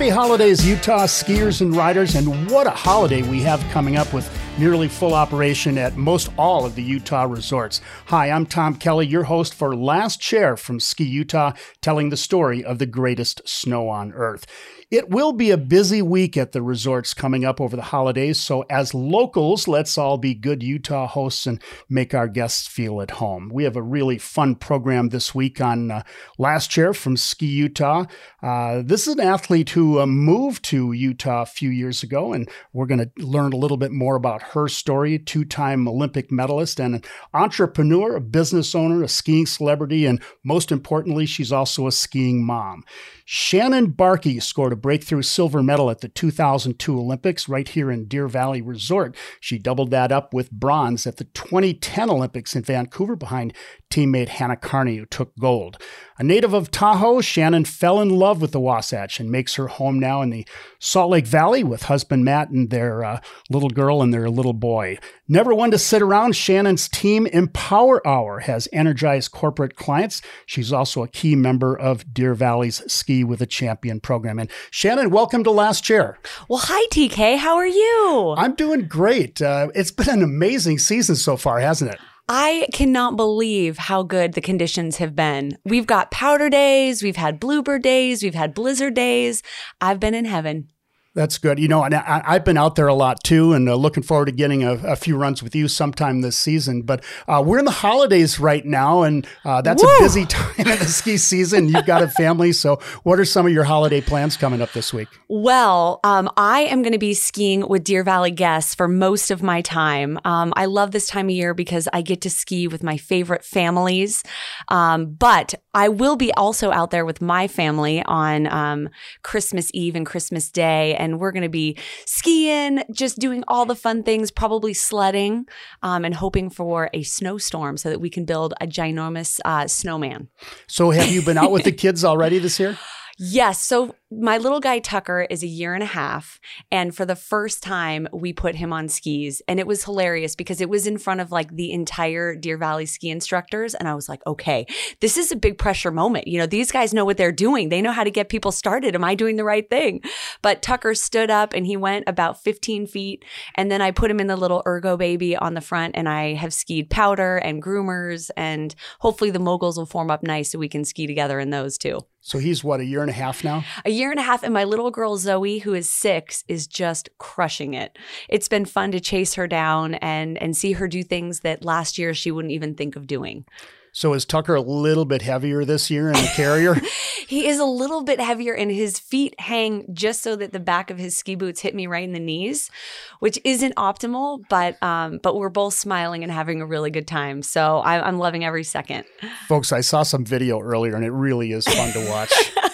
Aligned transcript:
Happy 0.00 0.08
holidays, 0.08 0.66
Utah 0.66 1.04
skiers 1.04 1.60
and 1.60 1.76
riders, 1.76 2.14
and 2.14 2.50
what 2.50 2.66
a 2.66 2.70
holiday 2.70 3.20
we 3.20 3.42
have 3.42 3.62
coming 3.70 3.98
up 3.98 4.10
with 4.14 4.34
nearly 4.58 4.88
full 4.88 5.12
operation 5.12 5.76
at 5.76 5.98
most 5.98 6.30
all 6.38 6.64
of 6.64 6.74
the 6.74 6.82
Utah 6.82 7.24
resorts. 7.24 7.82
Hi, 8.06 8.30
I'm 8.30 8.46
Tom 8.46 8.76
Kelly, 8.76 9.06
your 9.06 9.24
host 9.24 9.52
for 9.52 9.76
Last 9.76 10.18
Chair 10.18 10.56
from 10.56 10.80
Ski 10.80 11.04
Utah, 11.04 11.52
telling 11.82 12.08
the 12.08 12.16
story 12.16 12.64
of 12.64 12.78
the 12.78 12.86
greatest 12.86 13.46
snow 13.46 13.90
on 13.90 14.14
earth. 14.14 14.46
It 14.90 15.08
will 15.08 15.32
be 15.32 15.52
a 15.52 15.56
busy 15.56 16.02
week 16.02 16.36
at 16.36 16.50
the 16.50 16.62
resorts 16.62 17.14
coming 17.14 17.44
up 17.44 17.60
over 17.60 17.76
the 17.76 17.82
holidays, 17.82 18.40
so 18.40 18.64
as 18.68 18.92
locals, 18.92 19.68
let's 19.68 19.96
all 19.96 20.18
be 20.18 20.34
good 20.34 20.64
Utah 20.64 21.06
hosts 21.06 21.46
and 21.46 21.62
make 21.88 22.12
our 22.12 22.26
guests 22.26 22.66
feel 22.66 23.00
at 23.00 23.12
home. 23.12 23.52
We 23.54 23.62
have 23.62 23.76
a 23.76 23.82
really 23.82 24.18
fun 24.18 24.56
program 24.56 25.10
this 25.10 25.32
week 25.32 25.60
on 25.60 25.92
uh, 25.92 26.02
Last 26.38 26.72
Chair 26.72 26.92
from 26.92 27.16
Ski 27.16 27.46
Utah. 27.46 28.06
Uh, 28.42 28.82
this 28.84 29.06
is 29.06 29.14
an 29.14 29.20
athlete 29.20 29.70
who 29.70 30.00
uh, 30.00 30.06
moved 30.06 30.64
to 30.64 30.90
Utah 30.90 31.42
a 31.42 31.46
few 31.46 31.70
years 31.70 32.02
ago, 32.02 32.32
and 32.32 32.50
we're 32.72 32.86
going 32.86 32.98
to 32.98 33.24
learn 33.24 33.52
a 33.52 33.56
little 33.58 33.76
bit 33.76 33.92
more 33.92 34.16
about 34.16 34.42
her 34.42 34.66
story. 34.66 35.20
Two 35.20 35.44
time 35.44 35.86
Olympic 35.86 36.32
medalist 36.32 36.80
and 36.80 36.96
an 36.96 37.02
entrepreneur, 37.32 38.16
a 38.16 38.20
business 38.20 38.74
owner, 38.74 39.04
a 39.04 39.08
skiing 39.08 39.46
celebrity, 39.46 40.04
and 40.04 40.20
most 40.42 40.72
importantly, 40.72 41.26
she's 41.26 41.52
also 41.52 41.86
a 41.86 41.92
skiing 41.92 42.44
mom. 42.44 42.82
Shannon 43.24 43.92
Bahrke 43.92 44.42
scored 44.42 44.72
a 44.72 44.79
breakthrough 44.80 45.22
silver 45.22 45.62
medal 45.62 45.90
at 45.90 46.00
the 46.00 46.08
2002 46.08 46.98
Olympics 46.98 47.48
right 47.48 47.68
here 47.68 47.90
in 47.90 48.06
Deer 48.06 48.28
Valley 48.28 48.62
Resort. 48.62 49.16
She 49.40 49.58
doubled 49.58 49.90
that 49.90 50.12
up 50.12 50.32
with 50.32 50.50
bronze 50.50 51.06
at 51.06 51.16
the 51.16 51.24
2010 51.24 52.10
Olympics 52.10 52.56
in 52.56 52.62
Vancouver 52.62 53.16
behind 53.16 53.52
teammate 53.90 54.28
Hannah 54.28 54.56
Kearney, 54.56 54.96
who 54.96 55.06
took 55.06 55.32
gold. 55.38 55.80
A 56.20 56.22
native 56.22 56.52
of 56.52 56.70
Tahoe, 56.70 57.22
Shannon 57.22 57.64
fell 57.64 57.98
in 57.98 58.10
love 58.10 58.42
with 58.42 58.52
the 58.52 58.60
Wasatch 58.60 59.20
and 59.20 59.30
makes 59.30 59.54
her 59.54 59.68
home 59.68 59.98
now 59.98 60.20
in 60.20 60.28
the 60.28 60.46
Salt 60.78 61.10
Lake 61.10 61.26
Valley 61.26 61.64
with 61.64 61.84
husband 61.84 62.26
Matt 62.26 62.50
and 62.50 62.68
their 62.68 63.02
uh, 63.02 63.20
little 63.48 63.70
girl 63.70 64.02
and 64.02 64.12
their 64.12 64.28
little 64.28 64.52
boy. 64.52 64.98
Never 65.28 65.54
one 65.54 65.70
to 65.70 65.78
sit 65.78 66.02
around, 66.02 66.36
Shannon's 66.36 66.90
team 66.90 67.26
Empower 67.26 68.06
Hour 68.06 68.40
has 68.40 68.68
energized 68.70 69.32
corporate 69.32 69.76
clients. 69.76 70.20
She's 70.44 70.74
also 70.74 71.02
a 71.02 71.08
key 71.08 71.36
member 71.36 71.74
of 71.74 72.12
Deer 72.12 72.34
Valley's 72.34 72.82
Ski 72.86 73.24
with 73.24 73.40
a 73.40 73.46
Champion 73.46 73.98
program. 73.98 74.38
And 74.38 74.50
Shannon, 74.70 75.08
welcome 75.08 75.42
to 75.44 75.50
Last 75.50 75.84
Chair. 75.84 76.18
Well, 76.50 76.60
hi, 76.62 76.86
TK. 76.88 77.38
How 77.38 77.56
are 77.56 77.66
you? 77.66 78.34
I'm 78.36 78.54
doing 78.56 78.88
great. 78.88 79.40
Uh, 79.40 79.68
it's 79.74 79.90
been 79.90 80.10
an 80.10 80.22
amazing 80.22 80.80
season 80.80 81.16
so 81.16 81.38
far, 81.38 81.60
hasn't 81.60 81.92
it? 81.92 82.00
I 82.32 82.68
cannot 82.72 83.16
believe 83.16 83.76
how 83.76 84.04
good 84.04 84.34
the 84.34 84.40
conditions 84.40 84.98
have 84.98 85.16
been. 85.16 85.58
We've 85.64 85.84
got 85.84 86.12
powder 86.12 86.48
days, 86.48 87.02
we've 87.02 87.16
had 87.16 87.40
bluebird 87.40 87.82
days, 87.82 88.22
we've 88.22 88.36
had 88.36 88.54
blizzard 88.54 88.94
days. 88.94 89.42
I've 89.80 89.98
been 89.98 90.14
in 90.14 90.26
heaven. 90.26 90.68
That's 91.12 91.38
good. 91.38 91.58
You 91.58 91.66
know, 91.66 91.82
and 91.82 91.92
I, 91.92 92.34
have 92.34 92.44
been 92.44 92.56
out 92.56 92.76
there 92.76 92.86
a 92.86 92.94
lot 92.94 93.24
too, 93.24 93.52
and 93.52 93.68
uh, 93.68 93.74
looking 93.74 94.04
forward 94.04 94.26
to 94.26 94.32
getting 94.32 94.62
a, 94.62 94.74
a, 94.74 94.94
few 94.94 95.16
runs 95.16 95.42
with 95.42 95.56
you 95.56 95.66
sometime 95.66 96.20
this 96.20 96.36
season. 96.36 96.82
But 96.82 97.04
uh, 97.26 97.42
we're 97.44 97.58
in 97.58 97.64
the 97.64 97.72
holidays 97.72 98.38
right 98.38 98.64
now, 98.64 99.02
and 99.02 99.26
uh, 99.44 99.60
that's 99.60 99.82
Woo! 99.82 99.88
a 99.88 100.02
busy 100.02 100.24
time 100.26 100.68
of 100.68 100.78
the 100.78 100.84
ski 100.84 101.16
season. 101.16 101.68
You've 101.68 101.84
got 101.84 102.04
a 102.04 102.08
family, 102.08 102.52
so 102.52 102.76
what 103.02 103.18
are 103.18 103.24
some 103.24 103.44
of 103.44 103.52
your 103.52 103.64
holiday 103.64 104.00
plans 104.00 104.36
coming 104.36 104.62
up 104.62 104.72
this 104.72 104.94
week? 104.94 105.08
Well, 105.26 105.98
um, 106.04 106.30
I 106.36 106.60
am 106.60 106.82
going 106.82 106.92
to 106.92 106.98
be 106.98 107.14
skiing 107.14 107.66
with 107.68 107.82
Deer 107.82 108.04
Valley 108.04 108.30
guests 108.30 108.76
for 108.76 108.86
most 108.86 109.32
of 109.32 109.42
my 109.42 109.62
time. 109.62 110.16
Um, 110.24 110.52
I 110.54 110.66
love 110.66 110.92
this 110.92 111.08
time 111.08 111.26
of 111.26 111.34
year 111.34 111.54
because 111.54 111.88
I 111.92 112.02
get 112.02 112.20
to 112.20 112.30
ski 112.30 112.68
with 112.68 112.84
my 112.84 112.96
favorite 112.96 113.44
families. 113.44 114.22
Um, 114.68 115.06
but 115.14 115.54
I 115.74 115.88
will 115.88 116.16
be 116.16 116.32
also 116.34 116.70
out 116.70 116.92
there 116.92 117.04
with 117.04 117.20
my 117.20 117.48
family 117.48 118.00
on 118.04 118.46
um, 118.46 118.88
Christmas 119.24 119.72
Eve 119.74 119.96
and 119.96 120.06
Christmas 120.06 120.52
Day 120.52 120.99
and 121.00 121.18
we're 121.18 121.32
going 121.32 121.42
to 121.42 121.48
be 121.48 121.76
skiing, 122.06 122.84
just 122.92 123.18
doing 123.18 123.42
all 123.48 123.66
the 123.66 123.74
fun 123.74 124.02
things, 124.02 124.30
probably 124.30 124.74
sledding, 124.74 125.46
um, 125.82 126.04
and 126.04 126.14
hoping 126.14 126.50
for 126.50 126.90
a 126.92 127.02
snowstorm 127.02 127.76
so 127.76 127.90
that 127.90 128.00
we 128.00 128.10
can 128.10 128.24
build 128.24 128.54
a 128.60 128.66
ginormous 128.66 129.40
uh, 129.44 129.66
snowman. 129.66 130.28
So, 130.68 130.90
have 130.90 131.10
you 131.10 131.22
been 131.22 131.38
out 131.38 131.50
with 131.50 131.64
the 131.64 131.72
kids 131.72 132.04
already 132.04 132.38
this 132.38 132.60
year? 132.60 132.78
Yes. 133.22 133.62
So 133.62 133.94
my 134.12 134.38
little 134.38 134.58
guy 134.58 134.80
Tucker 134.80 135.24
is 135.30 135.44
a 135.44 135.46
year 135.46 135.72
and 135.72 135.84
a 135.84 135.86
half. 135.86 136.40
And 136.72 136.94
for 136.94 137.06
the 137.06 137.14
first 137.14 137.62
time, 137.62 138.08
we 138.12 138.32
put 138.32 138.56
him 138.56 138.72
on 138.72 138.88
skis. 138.88 139.40
And 139.46 139.60
it 139.60 139.68
was 139.68 139.84
hilarious 139.84 140.34
because 140.34 140.60
it 140.60 140.68
was 140.68 140.88
in 140.88 140.98
front 140.98 141.20
of 141.20 141.30
like 141.30 141.54
the 141.54 141.70
entire 141.70 142.34
Deer 142.34 142.56
Valley 142.56 142.86
ski 142.86 143.08
instructors. 143.10 143.72
And 143.72 143.88
I 143.88 143.94
was 143.94 144.08
like, 144.08 144.20
okay, 144.26 144.66
this 145.00 145.16
is 145.16 145.30
a 145.30 145.36
big 145.36 145.58
pressure 145.58 145.92
moment. 145.92 146.26
You 146.26 146.38
know, 146.38 146.46
these 146.46 146.72
guys 146.72 146.92
know 146.92 147.04
what 147.04 147.18
they're 147.18 147.30
doing. 147.30 147.68
They 147.68 147.80
know 147.80 147.92
how 147.92 148.02
to 148.02 148.10
get 148.10 148.28
people 148.28 148.50
started. 148.50 148.96
Am 148.96 149.04
I 149.04 149.14
doing 149.14 149.36
the 149.36 149.44
right 149.44 149.70
thing? 149.70 150.02
But 150.42 150.60
Tucker 150.60 150.94
stood 150.94 151.30
up 151.30 151.52
and 151.52 151.64
he 151.64 151.76
went 151.76 152.04
about 152.08 152.42
15 152.42 152.88
feet. 152.88 153.24
And 153.54 153.70
then 153.70 153.80
I 153.80 153.92
put 153.92 154.10
him 154.10 154.18
in 154.18 154.26
the 154.26 154.36
little 154.36 154.64
ergo 154.66 154.96
baby 154.96 155.36
on 155.36 155.54
the 155.54 155.60
front. 155.60 155.94
And 155.96 156.08
I 156.08 156.34
have 156.34 156.52
skied 156.52 156.90
powder 156.90 157.36
and 157.36 157.62
groomers. 157.62 158.28
And 158.36 158.74
hopefully 158.98 159.30
the 159.30 159.38
moguls 159.38 159.78
will 159.78 159.86
form 159.86 160.10
up 160.10 160.24
nice 160.24 160.50
so 160.50 160.58
we 160.58 160.68
can 160.68 160.84
ski 160.84 161.06
together 161.06 161.38
in 161.38 161.50
those 161.50 161.78
too. 161.78 162.00
So 162.22 162.38
he's 162.38 162.62
what, 162.62 162.80
a 162.80 162.84
year 162.84 163.00
and 163.00 163.08
a 163.08 163.14
half 163.14 163.42
now? 163.42 163.64
A 163.84 163.90
year 164.00 164.10
and 164.10 164.18
a 164.18 164.22
half. 164.24 164.42
And 164.42 164.52
my 164.52 164.64
little 164.64 164.90
girl, 164.90 165.16
Zoe, 165.16 165.58
who 165.58 165.74
is 165.74 165.88
six, 165.88 166.42
is 166.48 166.66
just 166.66 167.08
crushing 167.18 167.74
it. 167.74 167.96
It's 168.28 168.48
been 168.48 168.64
fun 168.64 168.90
to 168.92 169.00
chase 169.00 169.34
her 169.34 169.46
down 169.46 169.94
and, 169.94 170.36
and 170.42 170.56
see 170.56 170.72
her 170.72 170.88
do 170.88 171.04
things 171.04 171.40
that 171.40 171.64
last 171.64 171.98
year 171.98 172.14
she 172.14 172.30
wouldn't 172.30 172.52
even 172.52 172.74
think 172.74 172.96
of 172.96 173.06
doing. 173.06 173.44
So 173.92 174.14
is 174.14 174.24
Tucker 174.24 174.54
a 174.54 174.60
little 174.60 175.04
bit 175.04 175.22
heavier 175.22 175.64
this 175.64 175.90
year 175.90 176.08
in 176.08 176.14
the 176.14 176.32
carrier? 176.36 176.74
he 177.26 177.48
is 177.48 177.58
a 177.58 177.64
little 177.64 178.02
bit 178.02 178.20
heavier, 178.20 178.54
and 178.54 178.70
his 178.70 179.00
feet 179.00 179.38
hang 179.40 179.84
just 179.92 180.22
so 180.22 180.36
that 180.36 180.52
the 180.52 180.60
back 180.60 180.90
of 180.90 180.98
his 180.98 181.16
ski 181.16 181.34
boots 181.34 181.60
hit 181.60 181.74
me 181.74 181.88
right 181.88 182.04
in 182.04 182.12
the 182.12 182.20
knees, 182.20 182.70
which 183.18 183.38
isn't 183.44 183.74
optimal. 183.74 184.44
But 184.48 184.80
um, 184.82 185.18
but 185.22 185.36
we're 185.36 185.48
both 185.48 185.74
smiling 185.74 186.22
and 186.22 186.30
having 186.30 186.60
a 186.60 186.66
really 186.66 186.90
good 186.90 187.08
time. 187.08 187.42
So 187.42 187.78
I, 187.78 188.06
I'm 188.06 188.18
loving 188.18 188.44
every 188.44 188.64
second. 188.64 189.04
Folks, 189.48 189.72
I 189.72 189.80
saw 189.80 190.04
some 190.04 190.24
video 190.24 190.60
earlier, 190.60 190.94
and 190.94 191.04
it 191.04 191.10
really 191.10 191.50
is 191.50 191.66
fun 191.66 191.92
to 191.92 192.08
watch. 192.08 192.32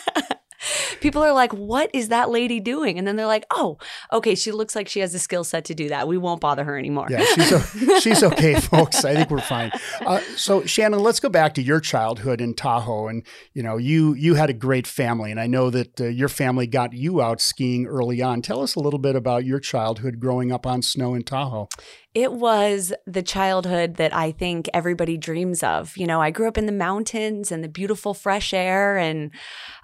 people 1.01 1.23
are 1.23 1.33
like, 1.33 1.53
what 1.53 1.91
is 1.93 2.09
that 2.09 2.31
lady 2.31 2.61
doing? 2.61 2.99
And 2.99 3.07
then 3.07 3.17
they're 3.17 3.27
like, 3.27 3.45
oh, 3.51 3.79
okay, 4.13 4.35
she 4.35 4.53
looks 4.53 4.75
like 4.75 4.89
she 4.89 5.01
has 5.01 5.15
a 5.15 5.19
skill 5.19 5.45
set 5.45 5.65
to 5.67 5.75
do 5.75 5.89
that. 5.89 6.09
We 6.09 6.19
won't 6.19 6.41
bother 6.41 6.65
her 6.65 6.79
anymore. 6.79 7.07
Yeah, 7.11 7.25
she's, 7.25 8.03
she's 8.03 8.23
okay, 8.23 8.61
folks. 8.61 9.05
I 9.05 9.15
think 9.15 9.31
we're 9.31 9.41
fine. 9.41 9.73
Uh, 10.01 10.21
so, 10.37 10.65
Shannon, 10.65 11.01
let's 11.01 11.21
go 11.21 11.29
back 11.29 11.55
to 11.55 11.63
your 11.63 11.81
childhood 11.81 12.41
in 12.41 12.55
Tahoe. 12.55 13.09
And, 13.09 13.27
you 13.55 13.63
know, 13.63 13.77
you, 13.77 14.15
you 14.15 14.35
had 14.35 14.51
a 14.51 14.55
great 14.55 14.87
family. 14.87 15.31
And 15.31 15.41
I 15.41 15.47
know 15.47 15.71
that 15.71 16.01
uh, 16.01 16.05
your 16.07 16.29
family 16.29 16.67
got 16.67 16.93
you 16.93 17.21
out 17.21 17.41
skiing 17.41 17.87
early 17.87 18.23
on. 18.23 18.43
Tell 18.43 18.63
us 18.63 18.75
a 18.75 18.81
little 18.81 18.99
bit 18.99 19.17
about 19.17 19.45
your 19.45 19.61
childhood 19.61 20.21
growing 20.21 20.53
up 20.53 20.67
on 20.67 20.83
snow 20.83 21.15
in 21.15 21.23
Tahoe. 21.23 21.69
It 22.17 22.33
was 22.33 22.95
the 23.07 23.23
childhood 23.23 23.97
that 23.97 24.15
I 24.15 24.33
think 24.33 24.71
everybody 24.73 25.19
dreams 25.19 25.63
of. 25.63 25.95
You 25.99 26.07
know, 26.07 26.19
I 26.19 26.31
grew 26.31 26.49
up 26.49 26.57
in 26.57 26.65
the 26.65 26.73
mountains 26.73 27.53
and 27.53 27.63
the 27.63 27.69
beautiful 27.69 28.15
fresh 28.15 28.55
air 28.55 28.97
and 28.97 29.31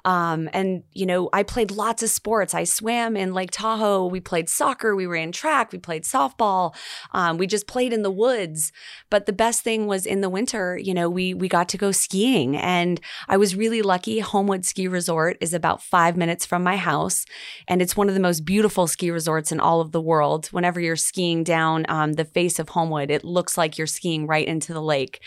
um 0.06 0.48
and 0.54 0.82
you 0.94 1.04
know, 1.04 1.28
I 1.34 1.43
played 1.43 1.70
lots 1.70 2.03
of 2.03 2.09
sports. 2.09 2.54
I 2.54 2.65
swam 2.65 3.19
in 3.19 3.34
Lake 3.34 3.50
Tahoe. 3.50 4.06
We 4.06 4.19
played 4.19 4.48
soccer, 4.48 4.97
we 4.97 5.04
ran 5.04 5.31
track, 5.31 5.72
we 5.72 5.78
played 5.78 6.04
softball. 6.04 6.75
Um, 7.12 7.37
we 7.37 7.47
just 7.47 7.66
played 7.66 7.93
in 7.93 8.00
the 8.03 8.10
woods. 8.10 8.72
But 9.10 9.26
the 9.26 9.34
best 9.34 9.62
thing 9.62 9.87
was 9.87 10.06
in 10.06 10.22
the 10.22 10.31
winter, 10.31 10.78
you 10.78 10.94
know, 10.94 11.10
we 11.10 11.34
we 11.34 11.49
got 11.49 11.69
to 11.69 11.76
go 11.76 11.93
skiing 11.93 12.56
and 12.56 12.99
I 13.28 13.37
was 13.37 13.54
really 13.54 13.82
lucky. 13.82 14.20
Homewood 14.20 14.64
Ski 14.64 14.88
Resort 14.88 15.37
is 15.43 15.53
about 15.53 15.82
5 15.82 16.16
minutes 16.16 16.47
from 16.47 16.62
my 16.62 16.78
house 16.78 17.26
and 17.69 17.82
it's 17.82 17.94
one 17.94 18.09
of 18.09 18.14
the 18.14 18.20
most 18.20 18.47
beautiful 18.47 18.87
ski 18.87 19.10
resorts 19.10 19.53
in 19.53 19.60
all 19.60 19.82
of 19.82 19.93
the 19.93 20.00
world. 20.00 20.47
Whenever 20.47 20.81
you're 20.81 20.97
skiing 20.97 21.44
down 21.44 21.84
um, 21.91 22.14
the 22.14 22.21
the 22.22 22.30
face 22.30 22.58
of 22.58 22.70
Homewood. 22.70 23.10
It 23.10 23.24
looks 23.24 23.58
like 23.58 23.76
you're 23.76 23.86
skiing 23.86 24.26
right 24.26 24.46
into 24.46 24.72
the 24.72 24.82
lake. 24.82 25.20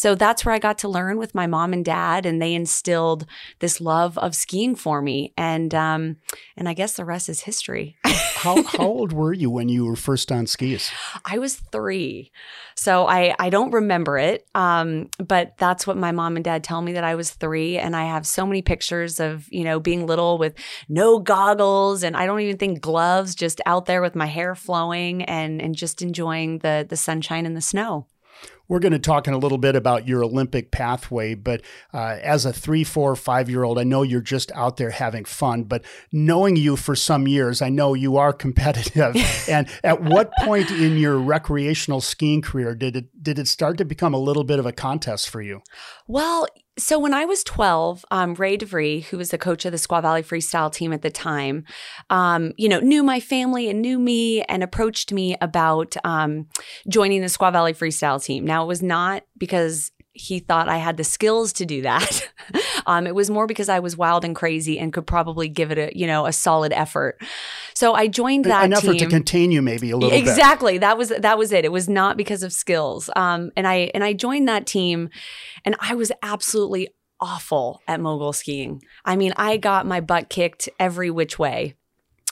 So 0.00 0.14
that's 0.14 0.46
where 0.46 0.54
I 0.54 0.58
got 0.58 0.78
to 0.78 0.88
learn 0.88 1.18
with 1.18 1.34
my 1.34 1.46
mom 1.46 1.74
and 1.74 1.84
dad, 1.84 2.24
and 2.24 2.40
they 2.40 2.54
instilled 2.54 3.26
this 3.58 3.82
love 3.82 4.16
of 4.16 4.34
skiing 4.34 4.74
for 4.74 5.02
me. 5.02 5.34
And 5.36 5.74
um, 5.74 6.16
and 6.56 6.70
I 6.70 6.72
guess 6.72 6.94
the 6.94 7.04
rest 7.04 7.28
is 7.28 7.42
history. 7.42 7.98
how 8.06 8.62
how 8.62 8.86
old 8.86 9.12
were 9.12 9.34
you 9.34 9.50
when 9.50 9.68
you 9.68 9.84
were 9.84 9.96
first 9.96 10.32
on 10.32 10.46
skis? 10.46 10.90
I 11.26 11.36
was 11.36 11.56
three, 11.56 12.32
so 12.76 13.06
I 13.06 13.34
I 13.38 13.50
don't 13.50 13.72
remember 13.72 14.16
it. 14.16 14.46
Um, 14.54 15.10
but 15.18 15.58
that's 15.58 15.86
what 15.86 15.98
my 15.98 16.12
mom 16.12 16.36
and 16.36 16.44
dad 16.46 16.64
tell 16.64 16.80
me 16.80 16.92
that 16.94 17.04
I 17.04 17.14
was 17.14 17.32
three, 17.32 17.76
and 17.76 17.94
I 17.94 18.06
have 18.06 18.26
so 18.26 18.46
many 18.46 18.62
pictures 18.62 19.20
of 19.20 19.52
you 19.52 19.64
know 19.64 19.80
being 19.80 20.06
little 20.06 20.38
with 20.38 20.54
no 20.88 21.18
goggles, 21.18 22.02
and 22.02 22.16
I 22.16 22.24
don't 22.24 22.40
even 22.40 22.56
think 22.56 22.80
gloves, 22.80 23.34
just 23.34 23.60
out 23.66 23.84
there 23.84 24.00
with 24.00 24.16
my 24.16 24.24
hair 24.24 24.54
flowing 24.54 25.24
and 25.24 25.60
and 25.60 25.74
just 25.74 26.00
enjoying 26.00 26.60
the 26.60 26.86
the 26.88 26.96
sunshine 26.96 27.44
and 27.44 27.54
the 27.54 27.60
snow. 27.60 28.06
We're 28.70 28.78
going 28.78 28.92
to 28.92 29.00
talk 29.00 29.26
in 29.26 29.34
a 29.34 29.38
little 29.38 29.58
bit 29.58 29.74
about 29.74 30.06
your 30.06 30.22
Olympic 30.22 30.70
pathway, 30.70 31.34
but 31.34 31.60
uh, 31.92 32.18
as 32.22 32.46
a 32.46 32.52
three, 32.52 32.84
four, 32.84 33.16
five 33.16 33.50
year 33.50 33.64
old, 33.64 33.80
I 33.80 33.82
know 33.82 34.04
you're 34.04 34.20
just 34.20 34.52
out 34.52 34.76
there 34.76 34.90
having 34.90 35.24
fun. 35.24 35.64
But 35.64 35.84
knowing 36.12 36.54
you 36.54 36.76
for 36.76 36.94
some 36.94 37.26
years, 37.26 37.60
I 37.60 37.68
know 37.68 37.94
you 37.94 38.16
are 38.16 38.32
competitive. 38.44 39.16
and 39.48 39.68
at 39.82 40.00
what 40.00 40.30
point 40.44 40.70
in 40.70 40.98
your 40.98 41.18
recreational 41.18 42.00
skiing 42.00 42.42
career 42.42 42.76
did 42.76 42.94
it 42.94 43.22
did 43.22 43.40
it 43.40 43.48
start 43.48 43.76
to 43.78 43.84
become 43.84 44.14
a 44.14 44.18
little 44.18 44.44
bit 44.44 44.60
of 44.60 44.66
a 44.66 44.72
contest 44.72 45.28
for 45.28 45.42
you? 45.42 45.62
Well, 46.06 46.46
So 46.80 46.98
when 46.98 47.12
I 47.12 47.26
was 47.26 47.44
12, 47.44 48.06
um, 48.10 48.34
Ray 48.34 48.56
DeVries, 48.56 49.04
who 49.04 49.18
was 49.18 49.30
the 49.30 49.38
coach 49.38 49.66
of 49.66 49.72
the 49.72 49.78
Squaw 49.78 50.00
Valley 50.00 50.22
freestyle 50.22 50.72
team 50.72 50.94
at 50.94 51.02
the 51.02 51.10
time, 51.10 51.64
um, 52.08 52.52
you 52.56 52.70
know, 52.70 52.80
knew 52.80 53.02
my 53.02 53.20
family 53.20 53.68
and 53.68 53.82
knew 53.82 53.98
me 53.98 54.42
and 54.42 54.62
approached 54.62 55.12
me 55.12 55.36
about 55.42 55.94
um, 56.04 56.48
joining 56.88 57.20
the 57.20 57.26
Squaw 57.26 57.52
Valley 57.52 57.74
freestyle 57.74 58.22
team. 58.22 58.46
Now 58.46 58.64
it 58.64 58.66
was 58.66 58.82
not 58.82 59.24
because 59.36 59.92
he 60.12 60.40
thought 60.40 60.68
I 60.68 60.78
had 60.78 60.96
the 60.96 61.04
skills 61.04 61.52
to 61.54 61.66
do 61.66 61.82
that. 61.82 62.28
um, 62.86 63.06
it 63.06 63.14
was 63.14 63.30
more 63.30 63.46
because 63.46 63.68
I 63.68 63.78
was 63.78 63.96
wild 63.96 64.24
and 64.24 64.34
crazy 64.34 64.78
and 64.78 64.92
could 64.92 65.06
probably 65.06 65.48
give 65.48 65.70
it 65.70 65.78
a 65.78 65.96
you 65.96 66.06
know 66.06 66.26
a 66.26 66.32
solid 66.32 66.72
effort. 66.72 67.20
So 67.74 67.94
I 67.94 68.08
joined 68.08 68.44
that 68.46 68.64
an 68.64 68.72
effort 68.72 68.92
team. 68.92 68.98
to 68.98 69.06
contain 69.06 69.50
you, 69.52 69.62
maybe 69.62 69.90
a 69.90 69.96
little 69.96 70.16
exactly. 70.16 70.24
bit. 70.24 70.30
Exactly. 70.30 70.78
That 70.78 70.98
was 70.98 71.08
that 71.10 71.38
was 71.38 71.52
it. 71.52 71.64
It 71.64 71.72
was 71.72 71.88
not 71.88 72.16
because 72.16 72.42
of 72.42 72.52
skills. 72.52 73.08
Um, 73.14 73.50
and 73.56 73.66
I 73.66 73.90
and 73.94 74.02
I 74.02 74.12
joined 74.12 74.48
that 74.48 74.66
team, 74.66 75.10
and 75.64 75.76
I 75.80 75.94
was 75.94 76.10
absolutely 76.22 76.88
awful 77.20 77.82
at 77.86 78.00
mogul 78.00 78.32
skiing. 78.32 78.82
I 79.04 79.16
mean, 79.16 79.32
I 79.36 79.58
got 79.58 79.86
my 79.86 80.00
butt 80.00 80.28
kicked 80.28 80.68
every 80.78 81.10
which 81.10 81.38
way 81.38 81.76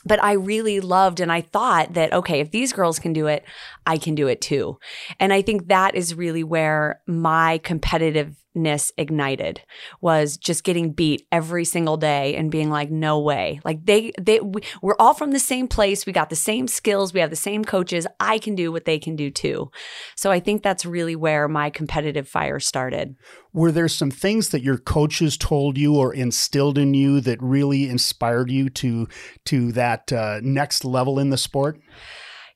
but 0.05 0.23
I 0.23 0.33
really 0.33 0.81
loved 0.81 1.21
and 1.21 1.31
I 1.31 1.41
thought 1.41 1.95
that, 1.95 2.13
okay, 2.13 2.41
if 2.41 2.51
these 2.51 2.73
girls 2.73 2.99
can 2.99 3.13
do 3.13 3.27
it, 3.27 3.45
I 3.87 3.97
can 3.97 4.15
do 4.15 4.29
it 4.29 4.41
too. 4.41 4.79
And 5.19 5.33
I 5.33 5.43
think 5.43 5.69
that 5.69 5.95
is 5.95 6.15
really 6.15 6.45
where 6.45 7.01
my 7.07 7.61
competitiveness 7.65 8.91
ignited 8.97 9.61
was 10.01 10.37
just 10.37 10.65
getting 10.65 10.93
beat 10.93 11.27
every 11.33 11.65
single 11.65 11.97
day 11.97 12.37
and 12.37 12.51
being 12.51 12.71
like, 12.71 12.91
no 12.91 13.19
way. 13.19 13.61
Like 13.65 13.85
they, 13.87 14.13
they, 14.21 14.41
we, 14.41 14.63
we're 14.83 14.97
all 14.99 15.15
from 15.15 15.33
the 15.33 15.39
same 15.39 15.69
place. 15.69 16.07
We 16.07 16.13
got 16.13 16.31
the 16.31 16.37
same 16.37 16.69
skills. 16.69 17.13
We 17.13 17.21
have 17.21 17.31
the 17.31 17.37
same 17.37 17.65
coaches. 17.65 18.07
I 18.21 18.39
can 18.39 18.55
do 18.55 18.71
what 18.71 18.85
they 18.85 18.99
can 18.99 19.17
do 19.17 19.31
too. 19.31 19.71
So 20.17 20.31
I 20.31 20.39
think 20.41 20.63
that's 20.63 20.87
really 20.87 21.17
where 21.17 21.49
my 21.49 21.71
competitive 21.71 22.29
fire 22.29 22.61
started. 22.61 23.17
Were 23.53 23.73
there 23.73 23.89
some 23.89 24.11
things 24.11 24.51
that 24.51 24.63
your 24.63 24.79
coaches 24.79 25.37
told 25.37 25.79
you 25.79 25.97
or 25.97 26.13
instilled 26.13 26.79
in 26.79 26.95
you 26.95 27.21
that 27.23 27.43
really 27.43 27.89
inspired 27.89 28.51
you 28.51 28.69
to, 28.71 29.09
to 29.47 29.73
that 29.73 29.88
uh, 30.13 30.41
next 30.43 30.85
level 30.85 31.19
in 31.19 31.31
the 31.31 31.39
sport? 31.39 31.81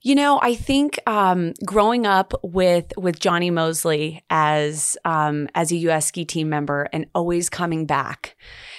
You 0.05 0.17
know, 0.17 0.41
I 0.43 0.57
think 0.57 0.99
um, 1.07 1.55
growing 1.65 2.07
up 2.07 2.33
with 2.43 2.93
with 2.97 3.21
Jonny 3.21 3.51
Moseley 3.51 4.25
as 4.31 4.97
um, 5.05 5.49
as 5.55 5.71
a 5.71 5.77
U.S. 5.77 6.07
ski 6.07 6.25
team 6.25 6.49
member 6.49 6.89
and 6.93 7.07
always 7.15 7.49
coming 7.49 7.87
back, 7.87 8.37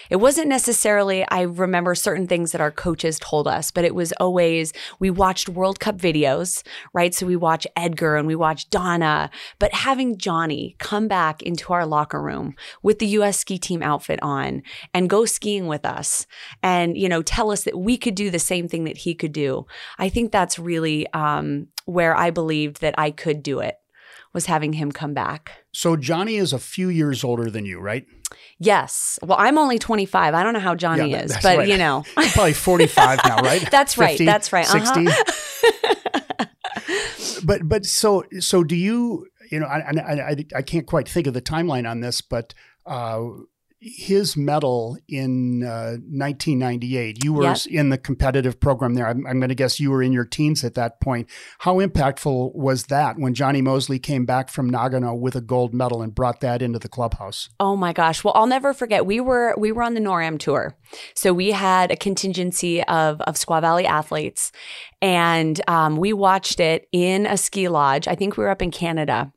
it 0.09 0.17
wasn't 0.17 0.47
necessarily, 0.47 1.25
I 1.29 1.41
remember 1.41 1.95
certain 1.95 2.27
things 2.27 2.51
that 2.51 2.61
our 2.61 2.71
coaches 2.71 3.19
told 3.19 3.47
us, 3.47 3.71
but 3.71 3.85
it 3.85 3.95
was 3.95 4.11
always, 4.13 4.73
we 4.99 5.09
watched 5.09 5.49
World 5.49 5.79
Cup 5.79 5.97
videos, 5.97 6.63
right? 6.93 7.13
So 7.13 7.25
we 7.25 7.35
watch 7.35 7.65
Edgar 7.75 8.15
and 8.15 8.27
we 8.27 8.35
watch 8.35 8.69
Donna, 8.69 9.29
but 9.59 9.73
having 9.73 10.17
Johnny 10.17 10.75
come 10.79 11.07
back 11.07 11.41
into 11.41 11.73
our 11.73 11.85
locker 11.85 12.21
room 12.21 12.55
with 12.81 12.99
the 12.99 13.07
US 13.07 13.39
ski 13.39 13.57
team 13.57 13.81
outfit 13.81 14.19
on 14.21 14.63
and 14.93 15.09
go 15.09 15.25
skiing 15.25 15.67
with 15.67 15.85
us 15.85 16.25
and, 16.61 16.97
you 16.97 17.09
know, 17.09 17.21
tell 17.21 17.51
us 17.51 17.63
that 17.63 17.77
we 17.77 17.97
could 17.97 18.15
do 18.15 18.29
the 18.29 18.39
same 18.39 18.67
thing 18.67 18.83
that 18.85 18.97
he 18.97 19.13
could 19.13 19.33
do. 19.33 19.65
I 19.97 20.09
think 20.09 20.31
that's 20.31 20.59
really 20.59 21.07
um, 21.13 21.67
where 21.85 22.15
I 22.15 22.31
believed 22.31 22.81
that 22.81 22.95
I 22.97 23.11
could 23.11 23.43
do 23.43 23.59
it 23.59 23.75
was 24.33 24.47
having 24.47 24.73
him 24.73 24.91
come 24.91 25.13
back. 25.13 25.63
So 25.71 25.95
Johnny 25.95 26.37
is 26.37 26.53
a 26.53 26.59
few 26.59 26.89
years 26.89 27.23
older 27.23 27.49
than 27.49 27.65
you, 27.65 27.79
right? 27.79 28.05
Yes. 28.59 29.19
Well, 29.21 29.37
I'm 29.39 29.57
only 29.57 29.79
25. 29.79 30.33
I 30.33 30.43
don't 30.43 30.53
know 30.53 30.59
how 30.59 30.75
Johnny 30.75 31.11
yeah, 31.11 31.23
is, 31.23 31.33
but 31.41 31.57
right. 31.59 31.67
you 31.67 31.77
know. 31.77 32.03
probably 32.15 32.53
45 32.53 33.19
now, 33.23 33.37
right? 33.37 33.69
that's 33.69 33.95
50, 33.95 34.03
right. 34.03 34.25
That's 34.25 34.51
right. 34.51 34.65
60. 34.65 35.07
Uh-huh. 35.07 36.45
but 37.45 37.67
but 37.67 37.85
so 37.85 38.23
so 38.39 38.63
do 38.63 38.75
you, 38.75 39.27
you 39.51 39.59
know, 39.59 39.67
I, 39.67 39.91
I 39.97 40.45
I 40.55 40.61
can't 40.61 40.87
quite 40.87 41.07
think 41.07 41.27
of 41.27 41.33
the 41.33 41.41
timeline 41.41 41.89
on 41.89 41.99
this, 42.01 42.21
but 42.21 42.53
uh, 42.85 43.21
his 43.83 44.37
medal 44.37 44.97
in 45.09 45.63
uh, 45.63 45.97
1998. 46.07 47.23
You 47.23 47.33
were 47.33 47.43
yep. 47.43 47.57
in 47.67 47.89
the 47.89 47.97
competitive 47.97 48.59
program 48.59 48.93
there. 48.93 49.07
I'm, 49.07 49.27
I'm 49.27 49.39
going 49.39 49.49
to 49.49 49.55
guess 49.55 49.79
you 49.79 49.91
were 49.91 50.01
in 50.01 50.13
your 50.13 50.23
teens 50.23 50.63
at 50.63 50.75
that 50.75 51.01
point. 51.01 51.29
How 51.59 51.75
impactful 51.79 52.55
was 52.55 52.85
that 52.85 53.17
when 53.17 53.33
Jonny 53.33 53.61
Moseley 53.61 53.99
came 53.99 54.25
back 54.25 54.49
from 54.49 54.71
Nagano 54.71 55.17
with 55.17 55.35
a 55.35 55.41
gold 55.41 55.73
medal 55.73 56.01
and 56.01 56.15
brought 56.15 56.39
that 56.39 56.61
into 56.61 56.79
the 56.79 56.87
clubhouse? 56.87 57.49
Oh 57.59 57.75
my 57.75 57.91
gosh! 57.91 58.23
Well, 58.23 58.33
I'll 58.35 58.47
never 58.47 58.73
forget. 58.73 59.05
We 59.05 59.19
were 59.19 59.53
we 59.57 59.71
were 59.71 59.83
on 59.83 59.95
the 59.95 60.01
NORAM 60.01 60.39
tour, 60.39 60.77
so 61.13 61.33
we 61.33 61.51
had 61.51 61.91
a 61.91 61.97
contingency 61.97 62.83
of 62.83 63.19
of 63.21 63.35
Squaw 63.35 63.59
Valley 63.59 63.85
athletes, 63.85 64.51
and 65.01 65.59
um, 65.67 65.97
we 65.97 66.13
watched 66.13 66.59
it 66.61 66.87
in 66.93 67.25
a 67.25 67.35
ski 67.35 67.67
lodge. 67.67 68.07
I 68.07 68.15
think 68.15 68.37
we 68.37 68.43
were 68.43 68.49
up 68.49 68.61
in 68.61 68.71
Canada 68.71 69.33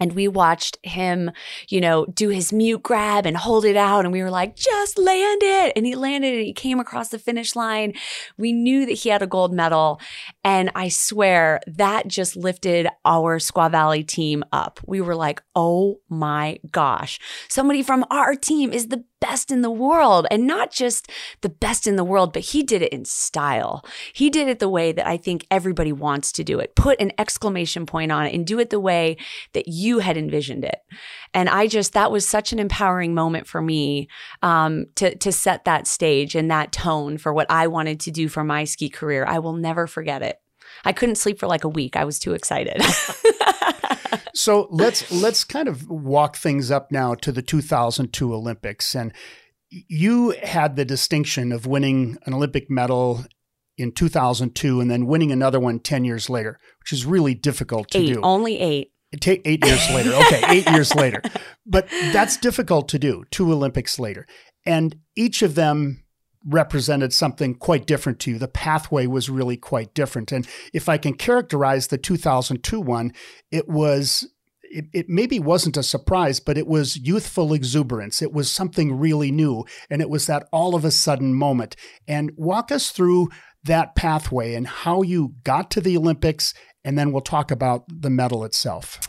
and 0.00 0.14
we 0.14 0.26
watched 0.26 0.78
him, 0.82 1.30
you 1.68 1.80
know, 1.80 2.06
do 2.06 2.30
his 2.30 2.52
mute 2.52 2.82
grab 2.82 3.26
and 3.26 3.36
hold 3.36 3.64
it 3.64 3.76
out. 3.76 4.04
And 4.04 4.12
we 4.12 4.22
were 4.22 4.30
like, 4.30 4.56
just 4.56 4.98
land 4.98 5.42
it. 5.42 5.74
And 5.76 5.86
he 5.86 5.94
landed 5.94 6.34
and 6.34 6.42
he 6.42 6.52
came 6.52 6.80
across 6.80 7.10
the 7.10 7.18
finish 7.18 7.54
line. 7.54 7.92
We 8.38 8.52
knew 8.52 8.86
that 8.86 8.92
he 8.92 9.10
had 9.10 9.22
a 9.22 9.26
gold 9.26 9.52
medal. 9.52 10.00
And 10.42 10.72
I 10.74 10.88
swear 10.88 11.60
that 11.66 12.08
just 12.08 12.34
lifted 12.34 12.88
our 13.04 13.38
Squaw 13.38 13.70
Valley 13.70 14.02
team 14.02 14.42
up. 14.52 14.80
We 14.86 15.00
were 15.00 15.14
like, 15.14 15.42
oh 15.54 16.00
my 16.08 16.58
gosh, 16.70 17.20
somebody 17.48 17.82
from 17.82 18.04
our 18.10 18.34
team 18.34 18.72
is 18.72 18.88
the 18.88 19.04
best 19.20 19.50
in 19.50 19.62
the 19.62 19.70
world 19.70 20.26
and 20.30 20.46
not 20.46 20.72
just 20.72 21.10
the 21.42 21.48
best 21.48 21.86
in 21.86 21.96
the 21.96 22.04
world, 22.04 22.32
but 22.32 22.42
he 22.42 22.62
did 22.62 22.82
it 22.82 22.92
in 22.92 23.04
style. 23.04 23.84
He 24.12 24.30
did 24.30 24.48
it 24.48 24.58
the 24.58 24.68
way 24.68 24.92
that 24.92 25.06
I 25.06 25.16
think 25.16 25.46
everybody 25.50 25.92
wants 25.92 26.32
to 26.32 26.44
do 26.44 26.58
it. 26.58 26.74
Put 26.74 27.00
an 27.00 27.12
exclamation 27.18 27.86
point 27.86 28.10
on 28.10 28.26
it 28.26 28.34
and 28.34 28.46
do 28.46 28.58
it 28.58 28.70
the 28.70 28.80
way 28.80 29.16
that 29.52 29.68
you 29.68 29.98
had 29.98 30.16
envisioned 30.16 30.64
it. 30.64 30.80
And 31.34 31.48
I 31.48 31.66
just, 31.66 31.92
that 31.92 32.10
was 32.10 32.26
such 32.28 32.52
an 32.52 32.58
empowering 32.58 33.14
moment 33.14 33.46
for 33.46 33.60
me 33.60 34.08
um, 34.42 34.86
to, 34.96 35.14
to 35.16 35.30
set 35.30 35.64
that 35.64 35.86
stage 35.86 36.34
and 36.34 36.50
that 36.50 36.72
tone 36.72 37.18
for 37.18 37.32
what 37.32 37.50
I 37.50 37.66
wanted 37.66 38.00
to 38.00 38.10
do 38.10 38.28
for 38.28 38.42
my 38.42 38.64
ski 38.64 38.88
career. 38.88 39.24
I 39.26 39.38
will 39.38 39.52
never 39.52 39.86
forget 39.86 40.22
it. 40.22 40.39
I 40.84 40.92
couldn't 40.92 41.16
sleep 41.16 41.38
for 41.38 41.46
like 41.46 41.64
a 41.64 41.68
week. 41.68 41.96
I 41.96 42.04
was 42.04 42.18
too 42.18 42.32
excited. 42.32 42.82
so 44.34 44.68
let's 44.70 45.10
let's 45.10 45.44
kind 45.44 45.68
of 45.68 45.88
walk 45.88 46.36
things 46.36 46.70
up 46.70 46.90
now 46.90 47.14
to 47.16 47.32
the 47.32 47.42
2002 47.42 48.34
Olympics, 48.34 48.94
and 48.94 49.12
you 49.70 50.30
had 50.42 50.76
the 50.76 50.84
distinction 50.84 51.52
of 51.52 51.66
winning 51.66 52.18
an 52.26 52.34
Olympic 52.34 52.70
medal 52.70 53.24
in 53.80 53.92
2002 53.92 54.80
and 54.80 54.90
then 54.90 55.06
winning 55.06 55.32
another 55.32 55.58
one 55.58 55.78
10 55.78 56.04
years 56.04 56.28
later, 56.28 56.58
which 56.80 56.92
is 56.92 57.06
really 57.06 57.34
difficult 57.34 57.90
to 57.90 57.98
eight, 57.98 58.14
do. 58.14 58.20
Only 58.22 58.58
eight. 58.58 58.92
Take 59.20 59.42
eight 59.44 59.64
years 59.64 59.90
later. 59.90 60.12
Okay, 60.12 60.42
eight 60.48 60.70
years 60.70 60.94
later. 60.94 61.22
But 61.66 61.88
that's 62.12 62.36
difficult 62.36 62.88
to 62.88 62.98
do, 62.98 63.22
two 63.30 63.52
Olympics 63.52 64.00
later. 64.00 64.26
And 64.66 64.96
each 65.14 65.40
of 65.40 65.54
them 65.54 66.02
represented 66.46 67.12
something 67.12 67.54
quite 67.54 67.86
different 67.86 68.18
to 68.20 68.32
you. 68.32 68.38
The 68.38 68.48
pathway 68.48 69.06
was 69.06 69.28
really 69.28 69.56
quite 69.56 69.94
different. 69.94 70.32
And 70.32 70.46
if 70.72 70.88
I 70.88 70.96
can 70.96 71.14
characterize 71.14 71.88
the 71.88 71.98
2002 71.98 72.80
one, 72.80 73.12
it 73.50 73.68
was 73.68 74.26
it, 74.62 74.86
it, 74.92 75.08
maybe 75.08 75.40
wasn't 75.40 75.76
a 75.76 75.82
surprise, 75.82 76.38
but 76.38 76.56
it 76.56 76.66
was 76.66 76.96
youthful 76.96 77.52
exuberance. 77.52 78.22
It 78.22 78.32
was 78.32 78.50
something 78.50 78.98
really 78.98 79.32
new. 79.32 79.64
And 79.90 80.00
it 80.00 80.08
was 80.08 80.26
that 80.26 80.48
all 80.52 80.76
of 80.76 80.84
a 80.84 80.92
sudden 80.92 81.34
moment. 81.34 81.74
And 82.06 82.30
walk 82.36 82.70
us 82.70 82.90
through 82.90 83.30
that 83.64 83.96
pathway 83.96 84.54
and 84.54 84.68
how 84.68 85.02
you 85.02 85.34
got 85.42 85.72
to 85.72 85.80
the 85.80 85.96
Olympics. 85.96 86.54
And 86.84 86.96
then 86.96 87.10
we'll 87.10 87.20
talk 87.20 87.50
about 87.50 87.84
the 87.88 88.10
medal 88.10 88.44
itself. 88.44 89.00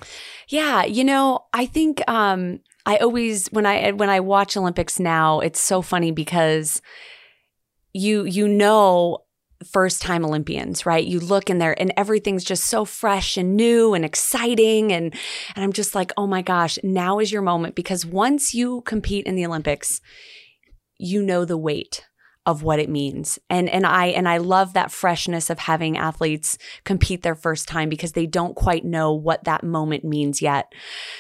Yeah. 0.50 0.84
You 0.84 1.04
know, 1.04 1.46
I 1.54 1.68
think, 1.68 2.02
um, 2.10 2.62
I 2.86 2.98
always 2.98 3.48
when 3.52 3.68
I 3.68 3.92
when 3.92 4.10
I 4.10 4.20
watch 4.20 4.58
Olympics 4.58 5.00
now, 5.00 5.40
it's 5.40 5.62
so 5.62 5.84
funny 5.84 6.12
because 6.12 6.82
you 7.94 8.26
you 8.26 8.48
know 8.48 9.20
first 9.72 10.02
time 10.02 10.26
Olympians, 10.26 10.86
right? 10.86 11.06
You 11.06 11.20
look 11.20 11.50
in 11.50 11.60
there 11.60 11.80
and 11.80 11.94
everything's 11.96 12.44
just 12.44 12.64
so 12.64 12.84
fresh 12.84 13.38
and 13.38 13.56
new 13.56 13.94
and 13.94 14.04
exciting 14.04 14.92
and 14.92 15.14
and 15.56 15.64
I'm 15.64 15.74
just 15.74 15.96
like, 15.96 16.12
"Oh 16.18 16.28
my 16.28 16.42
gosh, 16.42 16.80
now 16.84 17.20
is 17.20 17.32
your 17.32 17.42
moment 17.42 17.76
because 17.76 18.06
once 18.06 18.54
you 18.54 18.82
compete 18.82 19.26
in 19.26 19.36
the 19.36 19.46
Olympics, 19.46 20.02
you 20.98 21.22
know 21.22 21.46
the 21.46 21.58
weight 21.58 22.06
of 22.46 22.64
what 22.64 22.80
it 22.80 22.90
means. 22.90 23.38
And 23.50 23.70
and 23.70 23.86
I 23.86 24.08
and 24.08 24.28
I 24.28 24.38
love 24.38 24.74
that 24.74 24.92
freshness 24.92 25.50
of 25.50 25.60
having 25.60 25.98
athletes 25.98 26.58
compete 26.86 27.22
their 27.22 27.36
first 27.36 27.68
time 27.68 27.88
because 27.88 28.14
they 28.14 28.26
don't 28.26 28.56
quite 28.56 28.84
know 28.84 29.14
what 29.14 29.44
that 29.44 29.64
moment 29.64 30.04
means 30.04 30.42
yet. 30.42 30.72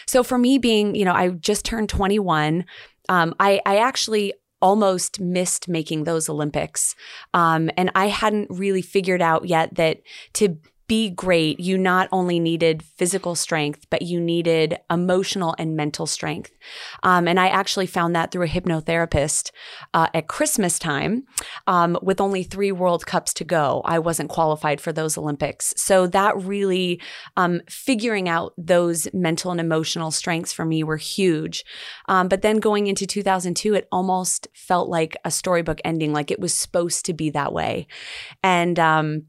So 0.07 0.23
for 0.23 0.37
me 0.37 0.57
being, 0.57 0.95
you 0.95 1.05
know, 1.05 1.13
I 1.13 1.29
just 1.29 1.63
turned 1.63 1.89
21, 1.89 2.65
um, 3.09 3.35
I 3.39 3.61
I 3.65 3.77
actually 3.77 4.33
almost 4.61 5.19
missed 5.19 5.67
making 5.67 6.03
those 6.03 6.29
Olympics. 6.29 6.95
Um, 7.33 7.69
and 7.77 7.91
I 7.95 8.07
hadn't 8.07 8.47
really 8.49 8.81
figured 8.81 9.21
out 9.21 9.47
yet 9.47 9.75
that 9.75 10.01
to 10.33 10.57
be 10.91 11.09
great, 11.09 11.57
you 11.57 11.77
not 11.77 12.09
only 12.11 12.37
needed 12.37 12.83
physical 12.83 13.33
strength, 13.33 13.85
but 13.89 14.01
you 14.01 14.19
needed 14.19 14.77
emotional 14.89 15.55
and 15.57 15.73
mental 15.73 16.05
strength. 16.05 16.51
Um, 17.01 17.29
and 17.29 17.39
I 17.39 17.47
actually 17.47 17.87
found 17.87 18.13
that 18.13 18.29
through 18.29 18.43
a 18.43 18.49
hypnotherapist 18.49 19.51
uh, 19.93 20.07
at 20.13 20.27
Christmas 20.27 20.77
time. 20.77 21.23
Um, 21.65 21.97
with 22.01 22.19
only 22.19 22.43
three 22.43 22.73
World 22.73 23.05
Cups 23.05 23.33
to 23.35 23.45
go, 23.45 23.81
I 23.85 23.99
wasn't 23.99 24.31
qualified 24.31 24.81
for 24.81 24.91
those 24.91 25.17
Olympics. 25.17 25.73
So 25.77 26.07
that 26.07 26.35
really, 26.35 27.01
um, 27.37 27.61
figuring 27.69 28.27
out 28.27 28.51
those 28.57 29.07
mental 29.13 29.51
and 29.51 29.61
emotional 29.61 30.11
strengths 30.11 30.51
for 30.51 30.65
me 30.65 30.83
were 30.83 30.97
huge. 30.97 31.63
Um, 32.09 32.27
but 32.27 32.41
then 32.41 32.57
going 32.57 32.87
into 32.87 33.07
2002, 33.07 33.75
it 33.75 33.87
almost 33.93 34.49
felt 34.53 34.89
like 34.89 35.15
a 35.23 35.31
storybook 35.31 35.79
ending, 35.85 36.11
like 36.11 36.31
it 36.31 36.41
was 36.41 36.53
supposed 36.53 37.05
to 37.05 37.13
be 37.13 37.29
that 37.29 37.53
way. 37.53 37.87
And, 38.43 38.77
um, 38.77 39.27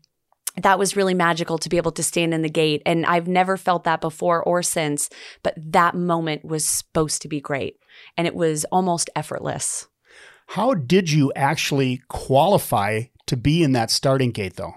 that 0.56 0.78
was 0.78 0.97
really 0.97 1.14
magical 1.14 1.59
to 1.59 1.68
be 1.68 1.76
able 1.76 1.92
to 1.92 2.02
stand 2.02 2.35
in 2.35 2.42
the 2.42 2.50
gate. 2.50 2.82
And 2.85 3.06
I've 3.06 3.28
never 3.28 3.56
felt 3.56 3.85
that 3.85 4.00
before 4.00 4.42
or 4.42 4.62
since, 4.62 5.09
but 5.42 5.54
that 5.56 5.94
moment 5.94 6.44
was 6.44 6.66
supposed 6.66 7.23
to 7.23 7.28
be 7.28 7.40
great. 7.40 7.76
And 8.16 8.26
it 8.26 8.35
was 8.35 8.64
almost 8.66 9.11
effortless. 9.16 9.88
How 10.49 10.75
did 10.75 11.11
you 11.11 11.32
actually 11.35 12.02
qualify 12.09 13.04
to 13.26 13.37
be 13.37 13.62
in 13.62 13.73
that 13.73 13.90
starting 13.90 14.30
gate, 14.30 14.56
though? 14.56 14.75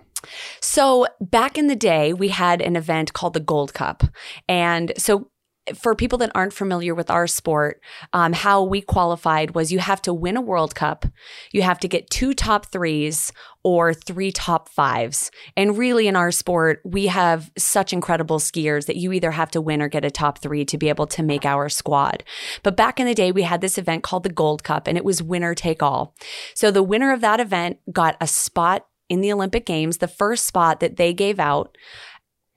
So, 0.62 1.08
back 1.20 1.58
in 1.58 1.68
the 1.68 1.76
day, 1.76 2.14
we 2.14 2.30
had 2.30 2.62
an 2.62 2.76
event 2.76 3.14
called 3.14 3.34
the 3.34 3.40
Gold 3.40 3.74
Cup. 3.74 4.04
And 4.48 4.94
so, 4.98 5.30
for 5.74 5.96
people 5.96 6.18
that 6.20 6.32
aren't 6.36 6.54
familiar 6.54 6.94
with 6.94 7.10
our 7.10 7.26
sport, 7.26 7.82
um, 8.14 8.34
how 8.34 8.64
we 8.64 8.82
qualified 8.82 9.56
was 9.56 9.72
you 9.72 9.80
have 9.80 10.02
to 10.04 10.14
win 10.14 10.38
a 10.38 10.42
World 10.42 10.76
Cup, 10.76 11.06
you 11.52 11.64
have 11.64 11.80
to 11.80 11.88
get 11.88 12.10
two 12.10 12.34
top 12.34 12.68
threes 12.68 13.32
or 13.64 13.94
three 13.94 14.32
top 14.32 14.70
fives. 14.70 15.32
And 15.58 15.78
really, 15.78 16.08
in 16.08 16.16
our 16.16 16.32
sport, 16.32 16.82
we 16.86 17.08
have 17.08 17.52
such 17.58 17.94
incredible 17.94 18.38
skiers 18.38 18.86
that 18.86 18.98
you 18.98 19.12
either 19.12 19.32
have 19.32 19.50
to 19.52 19.62
win 19.62 19.82
or 19.82 19.88
get 19.88 20.06
a 20.06 20.12
top 20.12 20.38
three 20.40 20.66
to 20.66 20.78
be 20.78 20.90
able 20.90 21.08
to 21.08 21.24
make 21.24 21.46
our 21.46 21.68
squad. 21.68 22.24
But 22.62 22.78
back 22.78 23.00
in 23.00 23.08
the 23.08 23.16
day, 23.16 23.32
we 23.32 23.42
had 23.42 23.62
this 23.62 23.80
event 23.80 24.04
called 24.04 24.24
the 24.24 24.30
Gold 24.30 24.64
Cup, 24.64 24.88
and 24.88 24.98
it 24.98 25.06
was 25.06 25.24
winner 25.24 25.56
take 25.56 25.82
all. 25.82 26.16
So 26.54 26.70
the 26.70 26.84
winner 26.84 27.12
of 27.12 27.22
that 27.22 27.40
event 27.40 27.80
got 27.92 28.18
a 28.22 28.28
spot 28.28 28.86
in 29.10 29.22
the 29.22 29.32
Olympic 29.32 29.66
Games, 29.66 29.98
the 29.98 30.08
first 30.08 30.46
spot 30.46 30.80
that 30.80 30.98
they 30.98 31.14
gave 31.14 31.40
out 31.40 31.78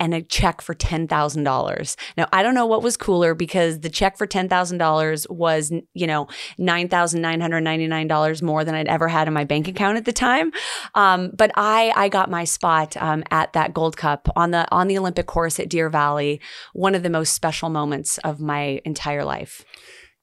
and 0.01 0.15
a 0.15 0.23
check 0.23 0.61
for 0.61 0.75
$10,000. 0.75 1.97
Now, 2.17 2.29
I 2.33 2.43
don't 2.43 2.55
know 2.55 2.67
what 2.67 2.83
was 2.83 2.97
cooler 2.97 3.35
because 3.35 3.81
the 3.81 3.89
check 3.89 4.17
for 4.17 4.27
$10,000 4.27 5.31
was, 5.31 5.73
you 5.95 6.07
know, 6.07 6.29
$9,999 6.59 8.43
more 8.43 8.65
than 8.65 8.75
I'd 8.75 8.89
ever 8.89 9.09
had 9.09 9.29
in 9.29 9.35
my 9.35 9.45
bank 9.45 9.69
account 9.69 9.97
at 9.97 10.05
the 10.05 10.13
time. 10.13 10.53
Um, 10.95 11.33
but 11.37 11.51
I, 11.57 11.93
I 11.97 12.09
got 12.09 12.31
my 12.31 12.45
spot 12.45 12.97
um, 12.97 13.25
at 13.31 13.53
that 13.55 13.75
Gold 13.75 13.97
Cup 13.97 14.29
on 14.37 14.51
the, 14.51 14.71
on 14.73 14.89
the 14.89 14.99
Olympic 14.99 15.27
course 15.27 15.59
at 15.59 15.69
Deer 15.69 15.89
Valley, 15.91 16.41
one 16.73 16.95
of 16.95 17.03
the 17.03 17.11
most 17.11 17.35
special 17.35 17.69
moments 17.69 18.19
of 18.19 18.41
my 18.41 18.81
entire 18.85 19.25
life 19.25 19.65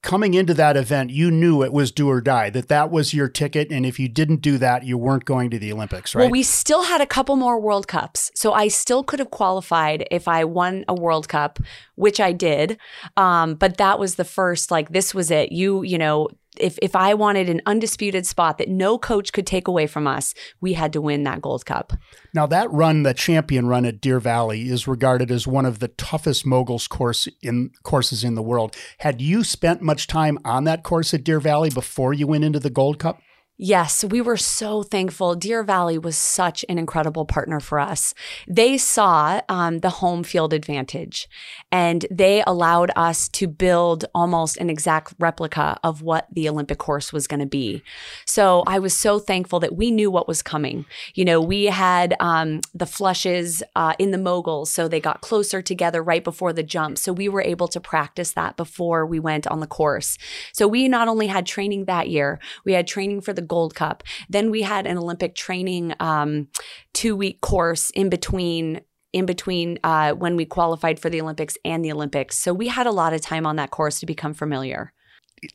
coming 0.06 0.34
into 0.34 0.54
that 0.54 0.76
event, 0.76 1.10
you 1.10 1.32
knew 1.32 1.64
it 1.64 1.72
was 1.72 1.90
do 1.90 2.08
or 2.08 2.20
die, 2.20 2.48
that 2.50 2.68
that 2.68 2.92
was 2.92 3.12
your 3.12 3.28
ticket. 3.28 3.72
And 3.72 3.84
if 3.84 3.98
you 3.98 4.08
didn't 4.08 4.40
do 4.40 4.56
that, 4.56 4.84
you 4.84 4.96
weren't 4.96 5.24
going 5.24 5.50
to 5.50 5.58
the 5.58 5.72
Olympics, 5.72 6.14
right? 6.14 6.22
Well, 6.22 6.30
we 6.30 6.44
still 6.44 6.84
had 6.84 7.00
a 7.00 7.06
couple 7.06 7.34
more 7.34 7.58
World 7.58 7.88
Cups. 7.88 8.30
So 8.36 8.52
I 8.52 8.68
still 8.68 9.02
could 9.02 9.18
have 9.18 9.32
qualified 9.32 10.06
if 10.12 10.28
I 10.28 10.44
won 10.44 10.84
a 10.86 10.94
World 10.94 11.28
Cup, 11.28 11.58
which 11.96 12.20
I 12.20 12.30
did. 12.30 12.78
Um, 13.16 13.56
but 13.56 13.78
that 13.78 13.98
was 13.98 14.14
the 14.14 14.24
first, 14.24 14.70
like, 14.70 14.90
this 14.90 15.12
was 15.12 15.32
it. 15.32 15.50
You, 15.50 15.82
you 15.82 15.98
know, 15.98 16.28
if 16.60 16.78
if 16.82 16.96
I 16.96 17.14
wanted 17.14 17.48
an 17.48 17.62
undisputed 17.66 18.26
spot 18.26 18.58
that 18.58 18.68
no 18.68 18.98
coach 18.98 19.32
could 19.32 19.46
take 19.46 19.68
away 19.68 19.86
from 19.86 20.06
us, 20.06 20.34
we 20.60 20.74
had 20.74 20.92
to 20.92 21.00
win 21.00 21.24
that 21.24 21.42
Gold 21.42 21.66
Cup. 21.66 21.92
Now 22.34 22.46
that 22.46 22.70
run, 22.70 23.02
the 23.02 23.14
champion 23.14 23.66
run 23.66 23.84
at 23.84 24.00
Deer 24.00 24.20
Valley, 24.20 24.68
is 24.68 24.88
regarded 24.88 25.30
as 25.30 25.46
one 25.46 25.66
of 25.66 25.78
the 25.78 25.88
toughest 25.88 26.46
moguls 26.46 26.88
course 26.88 27.28
in 27.42 27.70
courses 27.82 28.24
in 28.24 28.34
the 28.34 28.42
world. 28.42 28.76
Had 28.98 29.20
you 29.20 29.44
spent 29.44 29.82
much 29.82 30.06
time 30.06 30.38
on 30.44 30.64
that 30.64 30.82
course 30.82 31.14
at 31.14 31.24
Deer 31.24 31.40
Valley 31.40 31.70
before 31.70 32.12
you 32.12 32.26
went 32.26 32.44
into 32.44 32.60
the 32.60 32.70
Gold 32.70 32.98
Cup? 32.98 33.20
Yes, 33.58 34.04
we 34.04 34.20
were 34.20 34.36
so 34.36 34.82
thankful. 34.82 35.34
Deer 35.34 35.62
Valley 35.62 35.96
was 35.96 36.18
such 36.18 36.62
an 36.68 36.78
incredible 36.78 37.24
partner 37.24 37.58
for 37.58 37.80
us. 37.80 38.12
They 38.46 38.76
saw 38.76 39.40
um, 39.48 39.78
the 39.78 39.88
home 39.88 40.24
field 40.24 40.52
advantage 40.52 41.26
and 41.72 42.04
they 42.10 42.42
allowed 42.46 42.90
us 42.96 43.30
to 43.30 43.48
build 43.48 44.04
almost 44.14 44.58
an 44.58 44.68
exact 44.68 45.14
replica 45.18 45.78
of 45.82 46.02
what 46.02 46.26
the 46.30 46.50
Olympic 46.50 46.76
course 46.76 47.14
was 47.14 47.26
going 47.26 47.40
to 47.40 47.46
be. 47.46 47.82
So 48.26 48.62
I 48.66 48.78
was 48.78 48.94
so 48.94 49.18
thankful 49.18 49.58
that 49.60 49.74
we 49.74 49.90
knew 49.90 50.10
what 50.10 50.28
was 50.28 50.42
coming. 50.42 50.84
You 51.14 51.24
know, 51.24 51.40
we 51.40 51.64
had 51.64 52.14
um, 52.20 52.60
the 52.74 52.84
flushes 52.84 53.62
uh, 53.74 53.94
in 53.98 54.10
the 54.10 54.18
moguls, 54.18 54.70
so 54.70 54.86
they 54.86 55.00
got 55.00 55.22
closer 55.22 55.62
together 55.62 56.02
right 56.02 56.22
before 56.22 56.52
the 56.52 56.62
jump. 56.62 56.98
So 56.98 57.10
we 57.10 57.30
were 57.30 57.42
able 57.42 57.68
to 57.68 57.80
practice 57.80 58.32
that 58.32 58.58
before 58.58 59.06
we 59.06 59.18
went 59.18 59.46
on 59.46 59.60
the 59.60 59.66
course. 59.66 60.18
So 60.52 60.68
we 60.68 60.88
not 60.88 61.08
only 61.08 61.28
had 61.28 61.46
training 61.46 61.86
that 61.86 62.10
year, 62.10 62.38
we 62.66 62.74
had 62.74 62.86
training 62.86 63.22
for 63.22 63.32
the 63.32 63.45
Gold 63.46 63.74
Cup. 63.74 64.02
Then 64.28 64.50
we 64.50 64.62
had 64.62 64.86
an 64.86 64.98
Olympic 64.98 65.34
training 65.34 65.94
um, 66.00 66.48
two 66.92 67.16
week 67.16 67.40
course 67.40 67.90
in 67.90 68.08
between 68.08 68.80
in 69.12 69.24
between 69.24 69.78
uh, 69.82 70.12
when 70.12 70.36
we 70.36 70.44
qualified 70.44 71.00
for 71.00 71.08
the 71.08 71.20
Olympics 71.20 71.56
and 71.64 71.82
the 71.82 71.90
Olympics. 71.90 72.36
So 72.36 72.52
we 72.52 72.68
had 72.68 72.86
a 72.86 72.92
lot 72.92 73.14
of 73.14 73.22
time 73.22 73.46
on 73.46 73.56
that 73.56 73.70
course 73.70 73.98
to 74.00 74.06
become 74.06 74.34
familiar. 74.34 74.92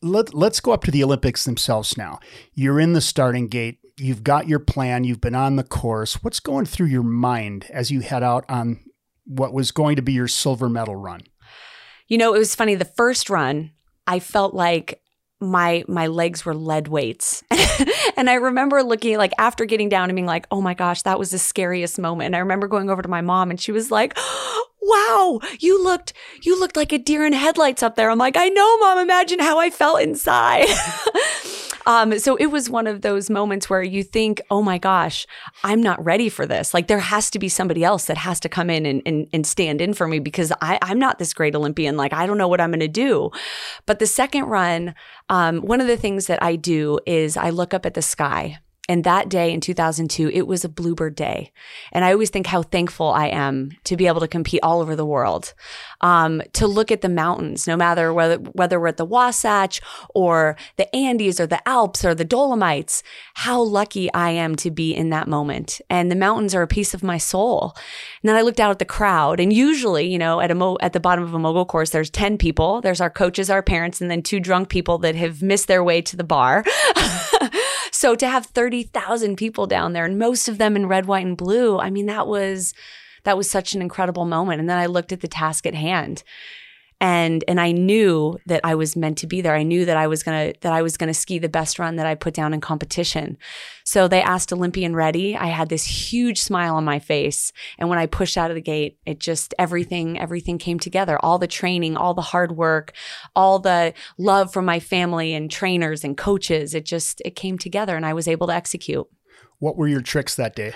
Let, 0.01 0.33
let's 0.33 0.59
go 0.59 0.71
up 0.71 0.83
to 0.85 0.91
the 0.91 1.03
Olympics 1.03 1.45
themselves 1.45 1.95
now. 1.95 2.19
You're 2.55 2.79
in 2.79 2.93
the 2.93 3.01
starting 3.01 3.47
gate. 3.47 3.77
You've 3.97 4.23
got 4.23 4.47
your 4.47 4.59
plan. 4.59 5.03
You've 5.03 5.21
been 5.21 5.35
on 5.35 5.57
the 5.57 5.63
course. 5.63 6.23
What's 6.23 6.39
going 6.39 6.65
through 6.65 6.87
your 6.87 7.03
mind 7.03 7.67
as 7.71 7.91
you 7.91 7.99
head 7.99 8.23
out 8.23 8.45
on 8.49 8.83
what 9.25 9.53
was 9.53 9.71
going 9.71 9.95
to 9.95 10.01
be 10.01 10.13
your 10.13 10.27
silver 10.27 10.67
medal 10.67 10.95
run? 10.95 11.21
You 12.07 12.17
know, 12.17 12.33
it 12.33 12.39
was 12.39 12.55
funny. 12.55 12.73
The 12.73 12.85
first 12.85 13.29
run, 13.29 13.71
I 14.07 14.19
felt 14.19 14.53
like 14.53 15.01
my 15.41 15.83
my 15.87 16.07
legs 16.07 16.45
were 16.45 16.55
lead 16.55 16.87
weights. 16.87 17.43
And 18.17 18.29
i 18.29 18.35
remember 18.35 18.83
looking 18.83 19.17
like 19.17 19.31
after 19.39 19.65
getting 19.65 19.89
down 19.89 20.09
and 20.09 20.15
being 20.15 20.27
like 20.27 20.45
oh 20.51 20.61
my 20.61 20.75
gosh 20.75 21.01
that 21.01 21.17
was 21.17 21.31
the 21.31 21.39
scariest 21.39 21.97
moment. 21.97 22.27
And 22.27 22.35
i 22.35 22.39
remember 22.39 22.67
going 22.67 22.89
over 22.89 23.01
to 23.01 23.09
my 23.09 23.21
mom 23.21 23.49
and 23.49 23.59
she 23.59 23.71
was 23.71 23.89
like 23.89 24.15
wow 24.81 25.39
you 25.59 25.83
looked 25.83 26.13
you 26.43 26.59
looked 26.59 26.75
like 26.75 26.91
a 26.91 26.99
deer 26.99 27.25
in 27.25 27.33
headlights 27.33 27.81
up 27.81 27.95
there. 27.95 28.11
I'm 28.11 28.19
like 28.19 28.37
i 28.37 28.49
know 28.49 28.77
mom. 28.79 28.99
Imagine 28.99 29.39
how 29.39 29.57
i 29.57 29.71
felt 29.71 30.01
inside 30.01 30.67
Um, 31.85 32.19
so 32.19 32.35
it 32.35 32.47
was 32.47 32.69
one 32.69 32.87
of 32.87 33.01
those 33.01 33.29
moments 33.29 33.69
where 33.69 33.83
you 33.83 34.03
think, 34.03 34.41
oh 34.49 34.61
my 34.61 34.77
gosh, 34.77 35.25
I'm 35.63 35.81
not 35.81 36.03
ready 36.03 36.29
for 36.29 36.45
this. 36.45 36.73
Like 36.73 36.87
there 36.87 36.99
has 36.99 37.29
to 37.31 37.39
be 37.39 37.49
somebody 37.49 37.83
else 37.83 38.05
that 38.05 38.17
has 38.17 38.39
to 38.41 38.49
come 38.49 38.69
in 38.69 38.85
and, 38.85 39.01
and, 39.05 39.27
and 39.33 39.45
stand 39.45 39.81
in 39.81 39.93
for 39.93 40.07
me 40.07 40.19
because 40.19 40.51
I, 40.61 40.77
I'm 40.81 40.99
not 40.99 41.19
this 41.19 41.33
great 41.33 41.55
Olympian. 41.55 41.97
Like 41.97 42.13
I 42.13 42.25
don't 42.25 42.37
know 42.37 42.47
what 42.47 42.61
I'm 42.61 42.71
going 42.71 42.79
to 42.81 42.87
do. 42.87 43.31
But 43.85 43.99
the 43.99 44.07
second 44.07 44.45
run, 44.45 44.95
um, 45.29 45.61
one 45.61 45.81
of 45.81 45.87
the 45.87 45.97
things 45.97 46.27
that 46.27 46.41
I 46.43 46.55
do 46.55 46.99
is 47.05 47.37
I 47.37 47.49
look 47.49 47.73
up 47.73 47.85
at 47.85 47.93
the 47.93 48.01
sky 48.01 48.59
and 48.89 49.03
that 49.03 49.29
day 49.29 49.53
in 49.53 49.61
2002, 49.61 50.29
it 50.33 50.47
was 50.47 50.65
a 50.65 50.69
Bluebird 50.69 51.15
Day. 51.15 51.51
And 51.91 52.03
I 52.03 52.11
always 52.11 52.29
think 52.29 52.47
how 52.47 52.63
thankful 52.63 53.07
I 53.09 53.27
am 53.27 53.71
to 53.83 53.95
be 53.95 54.07
able 54.07 54.21
to 54.21 54.27
compete 54.27 54.61
all 54.63 54.81
over 54.81 54.95
the 54.95 55.05
world, 55.05 55.53
um, 56.01 56.41
to 56.53 56.67
look 56.67 56.91
at 56.91 57.01
the 57.01 57.09
mountains, 57.09 57.67
no 57.67 57.77
matter 57.77 58.11
whether, 58.11 58.37
whether 58.37 58.79
we're 58.79 58.87
at 58.87 58.97
the 58.97 59.05
Wasatch 59.05 59.81
or 60.15 60.57
the 60.77 60.93
Andes 60.95 61.39
or 61.39 61.47
the 61.47 61.65
Alps 61.67 62.03
or 62.03 62.15
the 62.15 62.25
Dolomites, 62.25 63.03
how 63.35 63.61
lucky 63.61 64.11
I 64.13 64.31
am 64.31 64.55
to 64.57 64.71
be 64.71 64.93
in 64.93 65.09
that 65.11 65.27
moment. 65.27 65.79
And 65.89 66.09
the 66.11 66.15
mountains 66.15 66.55
are 66.55 66.63
a 66.63 66.67
piece 66.67 66.93
of 66.93 67.03
my 67.03 67.19
soul. 67.19 67.75
And 68.21 68.29
then 68.29 68.35
I 68.35 68.41
looked 68.41 68.59
out 68.59 68.71
at 68.71 68.79
the 68.79 68.85
crowd 68.85 69.39
and 69.39 69.53
usually, 69.53 70.07
you 70.07 70.17
know, 70.17 70.41
at 70.41 70.51
a 70.51 70.55
mo- 70.55 70.77
at 70.81 70.93
the 70.93 70.99
bottom 70.99 71.23
of 71.23 71.33
a 71.33 71.39
mogul 71.39 71.65
course, 71.65 71.91
there's 71.91 72.09
10 72.09 72.37
people. 72.37 72.81
There's 72.81 73.01
our 73.01 73.11
coaches, 73.11 73.49
our 73.49 73.61
parents, 73.61 74.01
and 74.01 74.09
then 74.09 74.23
two 74.23 74.39
drunk 74.39 74.69
people 74.69 74.97
that 74.99 75.15
have 75.15 75.43
missed 75.43 75.67
their 75.67 75.83
way 75.83 76.01
to 76.01 76.17
the 76.17 76.23
bar. 76.23 76.65
so 78.01 78.15
to 78.15 78.27
have 78.27 78.47
30,000 78.47 79.35
people 79.35 79.67
down 79.67 79.93
there 79.93 80.05
and 80.05 80.17
most 80.17 80.47
of 80.47 80.57
them 80.57 80.75
in 80.75 80.87
red, 80.87 81.05
white, 81.05 81.23
and 81.23 81.37
blue, 81.37 81.77
I 81.77 81.91
mean, 81.91 82.07
that 82.07 82.25
was 82.25 82.73
that 83.25 83.37
was 83.37 83.47
such 83.47 83.75
an 83.75 83.81
incredible 83.83 84.25
moment. 84.25 84.59
And 84.59 84.67
then 84.67 84.79
I 84.79 84.87
looked 84.87 85.11
at 85.11 85.21
the 85.21 85.27
task 85.27 85.67
at 85.67 85.75
hand 85.75 86.23
and 87.01 87.43
and 87.47 87.59
I 87.59 87.71
knew 87.71 88.37
that 88.45 88.61
I 88.63 88.75
was 88.75 88.95
meant 88.95 89.17
to 89.17 89.27
be 89.27 89.41
there. 89.41 89.55
I 89.55 89.63
knew 89.63 89.85
that 89.85 89.97
I 89.97 90.05
was 90.05 90.21
gonna 90.21 90.53
that 90.61 90.71
I 90.71 90.83
was 90.83 90.95
gonna 90.97 91.15
ski 91.15 91.39
the 91.39 91.49
best 91.49 91.79
run 91.79 91.95
that 91.95 92.05
I 92.05 92.13
put 92.13 92.35
down 92.35 92.53
in 92.53 92.61
competition. 92.61 93.37
So 93.83 94.07
they 94.07 94.21
asked 94.21 94.53
Olympian 94.53 94.95
ready. 94.95 95.35
I 95.35 95.47
had 95.47 95.69
this 95.69 95.83
huge 95.83 96.39
smile 96.39 96.75
on 96.75 96.85
my 96.85 96.99
face, 96.99 97.51
and 97.79 97.89
when 97.89 97.97
I 97.97 98.05
pushed 98.05 98.37
out 98.37 98.51
of 98.51 98.55
the 98.55 98.61
gate, 98.61 98.99
it 99.07 99.19
just 99.19 99.55
everything 99.57 100.19
everything 100.19 100.59
came 100.59 100.77
together. 100.79 101.17
All 101.19 101.39
the 101.39 101.47
training, 101.47 101.97
all 101.97 102.13
the 102.13 102.21
hard 102.21 102.55
work, 102.55 102.93
all 103.35 103.57
the 103.57 103.93
love 104.19 104.53
from 104.53 104.65
my 104.65 104.79
family 104.79 105.33
and 105.33 105.49
trainers 105.49 106.03
and 106.03 106.15
coaches. 106.15 106.75
It 106.75 106.85
just 106.85 107.19
it 107.25 107.35
came 107.35 107.57
together, 107.57 107.95
and 107.97 108.05
I 108.05 108.13
was 108.13 108.27
able 108.27 108.45
to 108.47 108.53
execute. 108.53 109.07
What 109.57 109.77
were 109.77 109.87
your 109.87 110.01
tricks 110.01 110.33
that 110.35 110.55
day? 110.55 110.73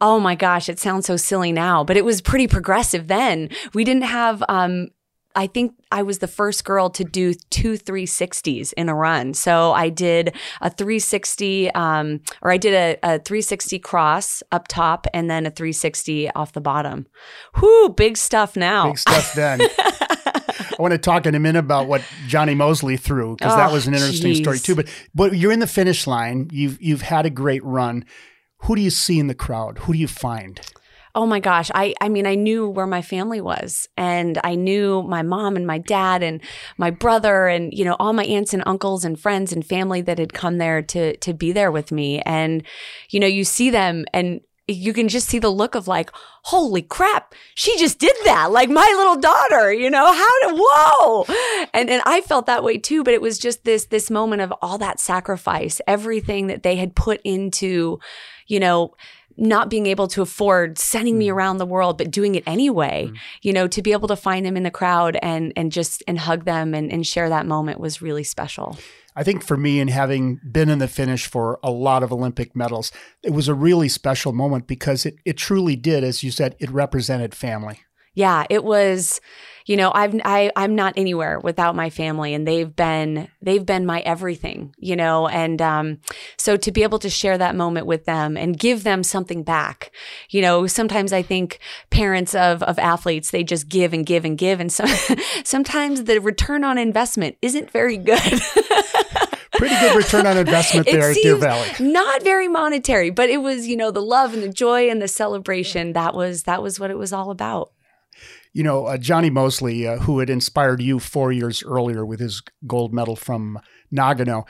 Oh 0.00 0.18
my 0.18 0.34
gosh, 0.34 0.68
it 0.68 0.80
sounds 0.80 1.06
so 1.06 1.16
silly 1.16 1.52
now, 1.52 1.84
but 1.84 1.96
it 1.96 2.04
was 2.04 2.20
pretty 2.20 2.48
progressive 2.48 3.06
then. 3.06 3.50
We 3.72 3.84
didn't 3.84 4.02
have 4.02 4.42
um, 4.48 4.88
I 5.36 5.46
think 5.46 5.74
I 5.92 6.02
was 6.02 6.18
the 6.18 6.26
first 6.26 6.64
girl 6.64 6.88
to 6.90 7.04
do 7.04 7.34
two 7.50 7.74
360s 7.74 8.72
in 8.72 8.88
a 8.88 8.94
run. 8.94 9.34
So 9.34 9.72
I 9.72 9.90
did 9.90 10.34
a 10.62 10.70
360, 10.70 11.70
um, 11.72 12.20
or 12.40 12.50
I 12.50 12.56
did 12.56 12.72
a, 12.74 12.98
a 13.02 13.18
360 13.18 13.78
cross 13.78 14.42
up 14.50 14.66
top 14.66 15.06
and 15.12 15.30
then 15.30 15.44
a 15.44 15.50
360 15.50 16.30
off 16.30 16.52
the 16.52 16.62
bottom. 16.62 17.06
Whoo, 17.60 17.90
big 17.90 18.16
stuff 18.16 18.56
now. 18.56 18.86
Big 18.86 18.98
stuff 18.98 19.34
then. 19.34 19.60
I 20.78 20.82
want 20.82 20.92
to 20.92 20.98
talk 20.98 21.26
in 21.26 21.34
a 21.34 21.38
minute 21.38 21.58
about 21.58 21.86
what 21.86 22.02
Jonny 22.26 22.54
Moseley 22.54 22.96
threw 22.96 23.36
because 23.36 23.52
oh, 23.52 23.56
that 23.56 23.72
was 23.72 23.86
an 23.86 23.94
interesting 23.94 24.32
geez. 24.32 24.42
story 24.42 24.58
too. 24.58 24.74
But 24.74 24.88
but 25.14 25.36
you're 25.36 25.52
in 25.52 25.60
the 25.60 25.66
finish 25.66 26.06
line. 26.06 26.48
You've 26.50 26.80
you've 26.80 27.02
had 27.02 27.26
a 27.26 27.30
great 27.30 27.64
run. 27.64 28.04
Who 28.62 28.76
do 28.76 28.82
you 28.82 28.90
see 28.90 29.18
in 29.18 29.26
the 29.26 29.34
crowd? 29.34 29.78
Who 29.80 29.92
do 29.92 29.98
you 29.98 30.08
find? 30.08 30.60
Oh 31.16 31.24
my 31.24 31.40
gosh. 31.40 31.70
I, 31.74 31.94
I 31.98 32.10
mean, 32.10 32.26
I 32.26 32.34
knew 32.34 32.68
where 32.68 32.86
my 32.86 33.00
family 33.00 33.40
was 33.40 33.88
and 33.96 34.38
I 34.44 34.54
knew 34.54 35.02
my 35.02 35.22
mom 35.22 35.56
and 35.56 35.66
my 35.66 35.78
dad 35.78 36.22
and 36.22 36.42
my 36.76 36.90
brother 36.90 37.48
and, 37.48 37.72
you 37.72 37.86
know, 37.86 37.96
all 37.98 38.12
my 38.12 38.24
aunts 38.24 38.52
and 38.52 38.62
uncles 38.66 39.02
and 39.02 39.18
friends 39.18 39.50
and 39.50 39.64
family 39.64 40.02
that 40.02 40.18
had 40.18 40.34
come 40.34 40.58
there 40.58 40.82
to, 40.82 41.16
to 41.16 41.32
be 41.32 41.52
there 41.52 41.72
with 41.72 41.90
me. 41.90 42.20
And, 42.20 42.62
you 43.08 43.18
know, 43.18 43.26
you 43.26 43.44
see 43.44 43.70
them 43.70 44.04
and 44.12 44.42
you 44.68 44.92
can 44.92 45.08
just 45.08 45.28
see 45.28 45.38
the 45.38 45.48
look 45.48 45.74
of 45.74 45.88
like, 45.88 46.10
holy 46.42 46.82
crap, 46.82 47.34
she 47.54 47.78
just 47.78 47.98
did 47.98 48.14
that. 48.24 48.50
Like 48.50 48.68
my 48.68 48.92
little 48.98 49.16
daughter, 49.16 49.72
you 49.72 49.88
know, 49.88 50.12
how 50.12 50.48
to 50.48 50.54
whoa. 50.60 51.24
And, 51.72 51.88
and 51.88 52.02
I 52.04 52.20
felt 52.20 52.44
that 52.44 52.62
way 52.64 52.76
too, 52.76 53.02
but 53.04 53.14
it 53.14 53.22
was 53.22 53.38
just 53.38 53.64
this, 53.64 53.86
this 53.86 54.10
moment 54.10 54.42
of 54.42 54.52
all 54.60 54.76
that 54.78 55.00
sacrifice, 55.00 55.80
everything 55.86 56.48
that 56.48 56.62
they 56.62 56.76
had 56.76 56.94
put 56.94 57.22
into, 57.24 58.00
you 58.48 58.60
know, 58.60 58.94
not 59.36 59.70
being 59.70 59.86
able 59.86 60.08
to 60.08 60.22
afford 60.22 60.78
sending 60.78 61.18
me 61.18 61.28
mm. 61.28 61.32
around 61.34 61.58
the 61.58 61.66
world, 61.66 61.98
but 61.98 62.10
doing 62.10 62.34
it 62.34 62.44
anyway, 62.46 63.10
mm. 63.10 63.18
you 63.42 63.52
know, 63.52 63.66
to 63.68 63.82
be 63.82 63.92
able 63.92 64.08
to 64.08 64.16
find 64.16 64.46
them 64.46 64.56
in 64.56 64.62
the 64.62 64.70
crowd 64.70 65.18
and, 65.22 65.52
and 65.56 65.72
just, 65.72 66.02
and 66.08 66.18
hug 66.18 66.44
them 66.44 66.74
and, 66.74 66.90
and 66.90 67.06
share 67.06 67.28
that 67.28 67.46
moment 67.46 67.80
was 67.80 68.00
really 68.00 68.24
special. 68.24 68.76
I 69.18 69.22
think 69.22 69.42
for 69.42 69.56
me, 69.56 69.80
and 69.80 69.88
having 69.88 70.40
been 70.50 70.68
in 70.68 70.78
the 70.78 70.88
finish 70.88 71.26
for 71.26 71.58
a 71.62 71.70
lot 71.70 72.02
of 72.02 72.12
Olympic 72.12 72.54
medals, 72.54 72.92
it 73.22 73.32
was 73.32 73.48
a 73.48 73.54
really 73.54 73.88
special 73.88 74.32
moment 74.32 74.66
because 74.66 75.06
it, 75.06 75.16
it 75.24 75.38
truly 75.38 75.74
did, 75.74 76.04
as 76.04 76.22
you 76.22 76.30
said, 76.30 76.54
it 76.58 76.70
represented 76.70 77.34
family. 77.34 77.80
Yeah, 78.14 78.44
it 78.50 78.62
was, 78.62 79.20
you 79.66 79.76
know, 79.76 79.90
I've 79.92 80.18
I 80.24 80.50
I'm 80.54 80.74
not 80.76 80.94
anywhere 80.96 81.40
without 81.40 81.74
my 81.74 81.90
family 81.90 82.32
and 82.32 82.46
they've 82.46 82.74
been 82.74 83.28
they've 83.42 83.66
been 83.66 83.84
my 83.84 84.00
everything, 84.00 84.72
you 84.78 84.94
know, 84.94 85.26
and 85.26 85.60
um 85.60 85.98
so 86.38 86.56
to 86.56 86.70
be 86.70 86.84
able 86.84 87.00
to 87.00 87.10
share 87.10 87.36
that 87.36 87.56
moment 87.56 87.86
with 87.86 88.04
them 88.04 88.36
and 88.36 88.58
give 88.58 88.84
them 88.84 89.02
something 89.02 89.42
back. 89.42 89.90
You 90.30 90.40
know, 90.40 90.68
sometimes 90.68 91.12
I 91.12 91.22
think 91.22 91.58
parents 91.90 92.34
of 92.34 92.62
of 92.62 92.78
athletes, 92.78 93.32
they 93.32 93.42
just 93.42 93.68
give 93.68 93.92
and 93.92 94.06
give 94.06 94.24
and 94.24 94.38
give 94.38 94.60
and 94.60 94.72
so 94.72 94.86
sometimes 95.44 96.04
the 96.04 96.20
return 96.20 96.62
on 96.62 96.78
investment 96.78 97.36
isn't 97.42 97.70
very 97.72 97.98
good. 97.98 98.20
pretty 99.52 99.74
good 99.80 99.96
return 99.96 100.26
on 100.26 100.36
investment 100.36 100.86
there 100.86 101.10
at 101.10 101.16
Deer 101.16 101.36
Valley. 101.36 101.68
Not 101.80 102.22
very 102.22 102.46
monetary, 102.46 103.10
but 103.10 103.30
it 103.30 103.38
was, 103.38 103.66
you 103.66 103.76
know, 103.76 103.90
the 103.90 104.02
love 104.02 104.34
and 104.34 104.42
the 104.42 104.48
joy 104.48 104.88
and 104.88 105.02
the 105.02 105.08
celebration. 105.08 105.92
That 105.94 106.14
was 106.14 106.44
that 106.44 106.62
was 106.62 106.78
what 106.78 106.90
it 106.90 106.98
was 106.98 107.12
all 107.12 107.30
about. 107.30 107.72
You 108.56 108.62
know, 108.62 108.86
uh, 108.86 108.96
Jonny 108.96 109.28
Moseley, 109.28 109.86
uh, 109.86 109.98
who 109.98 110.18
had 110.20 110.30
inspired 110.30 110.80
you 110.80 110.98
four 110.98 111.30
years 111.30 111.62
earlier 111.62 112.06
with 112.06 112.20
his 112.20 112.42
gold 112.66 112.94
medal 112.94 113.14
from 113.14 113.60
Nagano, 113.94 114.46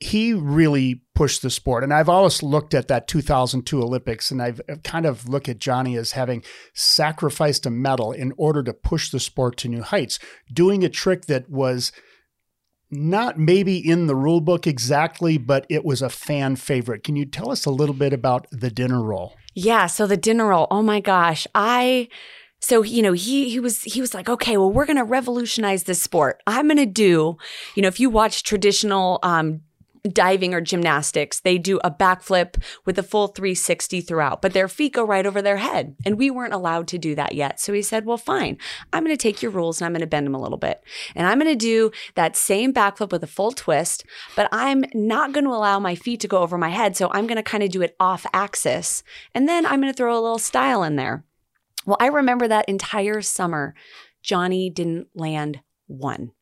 he 0.00 0.32
really 0.32 1.02
pushed 1.14 1.42
the 1.42 1.50
sport. 1.50 1.84
And 1.84 1.92
I've 1.92 2.08
always 2.08 2.42
looked 2.42 2.72
at 2.72 2.88
that 2.88 3.06
2002 3.06 3.82
Olympics 3.82 4.30
and 4.30 4.40
I've 4.40 4.62
kind 4.82 5.04
of 5.04 5.28
looked 5.28 5.50
at 5.50 5.58
Johnny 5.58 5.94
as 5.98 6.12
having 6.12 6.42
sacrificed 6.72 7.66
a 7.66 7.70
medal 7.70 8.12
in 8.12 8.32
order 8.38 8.62
to 8.62 8.72
push 8.72 9.10
the 9.10 9.20
sport 9.20 9.58
to 9.58 9.68
new 9.68 9.82
heights, 9.82 10.18
doing 10.50 10.82
a 10.82 10.88
trick 10.88 11.26
that 11.26 11.50
was 11.50 11.92
not 12.90 13.38
maybe 13.38 13.76
in 13.76 14.06
the 14.06 14.16
rule 14.16 14.40
book 14.40 14.66
exactly, 14.66 15.36
but 15.36 15.66
it 15.68 15.84
was 15.84 16.00
a 16.00 16.08
fan 16.08 16.56
favorite. 16.56 17.04
Can 17.04 17.14
you 17.14 17.26
tell 17.26 17.50
us 17.50 17.66
a 17.66 17.70
little 17.70 17.94
bit 17.94 18.14
about 18.14 18.46
the 18.50 18.70
dinner 18.70 19.02
roll? 19.02 19.34
Yeah, 19.54 19.86
so 19.86 20.06
the 20.06 20.16
dinner 20.16 20.46
roll. 20.46 20.66
Oh 20.70 20.82
my 20.82 21.00
gosh, 21.00 21.46
I 21.54 22.08
so 22.64 22.82
you 22.82 23.02
know 23.02 23.12
he 23.12 23.50
he 23.50 23.60
was 23.60 23.82
he 23.82 24.00
was 24.00 24.14
like 24.14 24.28
okay 24.28 24.56
well 24.56 24.70
we're 24.70 24.86
going 24.86 24.96
to 24.96 25.04
revolutionize 25.04 25.84
this 25.84 26.00
sport 26.00 26.42
i'm 26.46 26.66
going 26.66 26.78
to 26.78 26.86
do 26.86 27.36
you 27.74 27.82
know 27.82 27.88
if 27.88 28.00
you 28.00 28.08
watch 28.08 28.42
traditional 28.42 29.18
um, 29.22 29.60
diving 30.12 30.52
or 30.52 30.60
gymnastics, 30.60 31.40
they 31.40 31.56
do 31.56 31.80
a 31.82 31.90
backflip 31.90 32.62
with 32.84 32.98
a 32.98 33.02
full 33.02 33.28
360 33.28 34.02
throughout, 34.02 34.42
but 34.42 34.52
their 34.52 34.68
feet 34.68 34.92
go 34.92 35.02
right 35.02 35.24
over 35.24 35.40
their 35.40 35.56
head. 35.56 35.96
And 36.04 36.18
we 36.18 36.30
weren't 36.30 36.52
allowed 36.52 36.88
to 36.88 36.98
do 36.98 37.14
that 37.14 37.34
yet. 37.34 37.58
So 37.58 37.72
he 37.72 37.80
said, 37.80 38.04
well, 38.04 38.18
fine. 38.18 38.58
I'm 38.92 39.02
going 39.02 39.16
to 39.16 39.22
take 39.22 39.40
your 39.40 39.50
rules 39.50 39.80
and 39.80 39.86
I'm 39.86 39.92
going 39.92 40.02
to 40.02 40.06
bend 40.06 40.26
them 40.26 40.34
a 40.34 40.40
little 40.40 40.58
bit. 40.58 40.82
And 41.14 41.26
I'm 41.26 41.38
going 41.38 41.50
to 41.50 41.56
do 41.56 41.90
that 42.16 42.36
same 42.36 42.74
backflip 42.74 43.12
with 43.12 43.24
a 43.24 43.28
full 43.28 43.52
twist, 43.52 44.04
but 44.36 44.48
I'm 44.52 44.84
not 44.92 45.32
going 45.32 45.44
to 45.44 45.50
allow 45.50 45.78
my 45.78 45.94
feet 45.94 46.20
to 46.20 46.28
go 46.28 46.38
over 46.38 46.58
my 46.58 46.68
head. 46.68 46.96
So 46.96 47.10
I'm 47.12 47.26
going 47.26 47.36
to 47.36 47.42
kind 47.42 47.62
of 47.62 47.70
do 47.70 47.80
it 47.80 47.96
off 47.98 48.26
axis. 48.34 49.02
And 49.34 49.48
then 49.48 49.64
I'm 49.64 49.80
going 49.80 49.92
to 49.92 49.96
throw 49.96 50.12
a 50.12 50.20
little 50.20 50.38
style 50.38 50.82
in 50.82 50.96
there. 50.96 51.24
Well, 51.86 51.96
I 52.00 52.06
remember 52.06 52.48
that 52.48 52.68
entire 52.68 53.20
summer, 53.22 53.74
Johnny 54.22 54.70
didn't 54.70 55.08
land 55.14 55.60
one. 55.86 56.32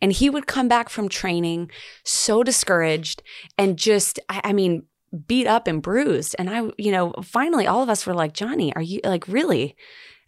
And 0.00 0.12
he 0.12 0.30
would 0.30 0.46
come 0.46 0.68
back 0.68 0.88
from 0.88 1.08
training 1.08 1.70
so 2.04 2.42
discouraged 2.42 3.22
and 3.58 3.76
just, 3.76 4.20
I, 4.28 4.40
I 4.44 4.52
mean, 4.52 4.84
beat 5.26 5.46
up 5.46 5.66
and 5.66 5.82
bruised. 5.82 6.34
And 6.38 6.50
I, 6.50 6.70
you 6.76 6.92
know, 6.92 7.12
finally 7.22 7.66
all 7.66 7.82
of 7.82 7.88
us 7.88 8.06
were 8.06 8.14
like, 8.14 8.34
Johnny, 8.34 8.74
are 8.74 8.82
you 8.82 9.00
like 9.04 9.26
really? 9.28 9.76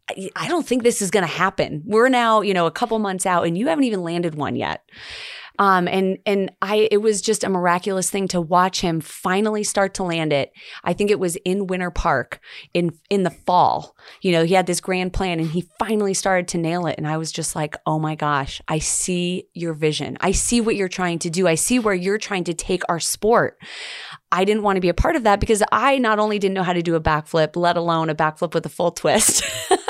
I 0.09 0.47
don't 0.49 0.67
think 0.67 0.83
this 0.83 1.03
is 1.03 1.11
going 1.11 1.27
to 1.27 1.33
happen. 1.33 1.83
We're 1.85 2.09
now, 2.09 2.41
you 2.41 2.55
know, 2.55 2.67
a 2.67 2.71
couple 2.71 2.99
months 2.99 3.27
out 3.27 3.47
and 3.47 3.59
you 3.59 3.69
haven't 3.69 3.85
even 3.85 4.03
landed 4.03 4.37
one 4.37 4.55
yet. 4.55 4.83
Um, 5.59 5.89
and 5.89 6.19
and 6.27 6.53
I 6.61 6.89
it 6.91 6.99
was 6.99 7.23
just 7.23 7.45
a 7.45 7.49
miraculous 7.49 8.11
thing 8.11 8.29
to 8.29 8.41
watch 8.41 8.81
him 8.81 9.01
finally 9.01 9.65
start 9.65 9.95
to 9.95 10.03
land 10.03 10.33
it. 10.33 10.53
I 10.85 10.93
think 10.93 11.11
it 11.11 11.19
was 11.19 11.37
in 11.45 11.67
Winter 11.67 11.91
Park 11.91 12.41
in 12.75 12.91
in 13.09 13.23
the 13.23 13.31
fall. 13.31 13.97
You 14.21 14.33
know, 14.33 14.45
he 14.45 14.55
had 14.55 14.67
this 14.67 14.81
grand 14.81 15.13
plan 15.13 15.41
and 15.41 15.51
he 15.51 15.69
finally 15.79 16.15
started 16.15 16.49
to 16.49 16.59
nail 16.59 16.87
it. 16.87 16.97
And 16.99 17.07
I 17.07 17.17
was 17.17 17.33
just 17.33 17.57
like, 17.57 17.77
oh 17.87 17.99
my 17.99 18.15
gosh, 18.15 18.61
I 18.69 18.79
see 18.79 19.49
your 19.55 19.73
vision. 19.73 20.19
I 20.21 20.33
see 20.33 20.61
what 20.61 20.77
you're 20.77 20.89
trying 20.89 21.19
to 21.21 21.31
do. 21.31 21.47
I 21.47 21.55
see 21.55 21.79
where 21.79 21.95
you're 21.95 22.19
trying 22.19 22.45
to 22.45 22.55
take 22.55 22.83
our 22.89 23.01
sport. 23.01 23.59
I 24.31 24.45
didn't 24.45 24.63
want 24.63 24.77
to 24.77 24.81
be 24.81 24.89
a 24.89 24.95
part 24.95 25.17
of 25.17 25.23
that 25.23 25.41
because 25.41 25.63
I 25.73 25.99
not 25.99 26.19
only 26.19 26.39
didn't 26.39 26.55
know 26.55 26.63
how 26.63 26.73
to 26.73 26.83
do 26.83 26.97
a 26.97 27.01
backflip, 27.01 27.57
let 27.57 27.77
alone 27.77 28.11
a 28.11 28.15
backflip 28.15 28.53
with 28.53 28.67
a 28.67 28.71
full 28.71 28.91
twist. 28.91 29.43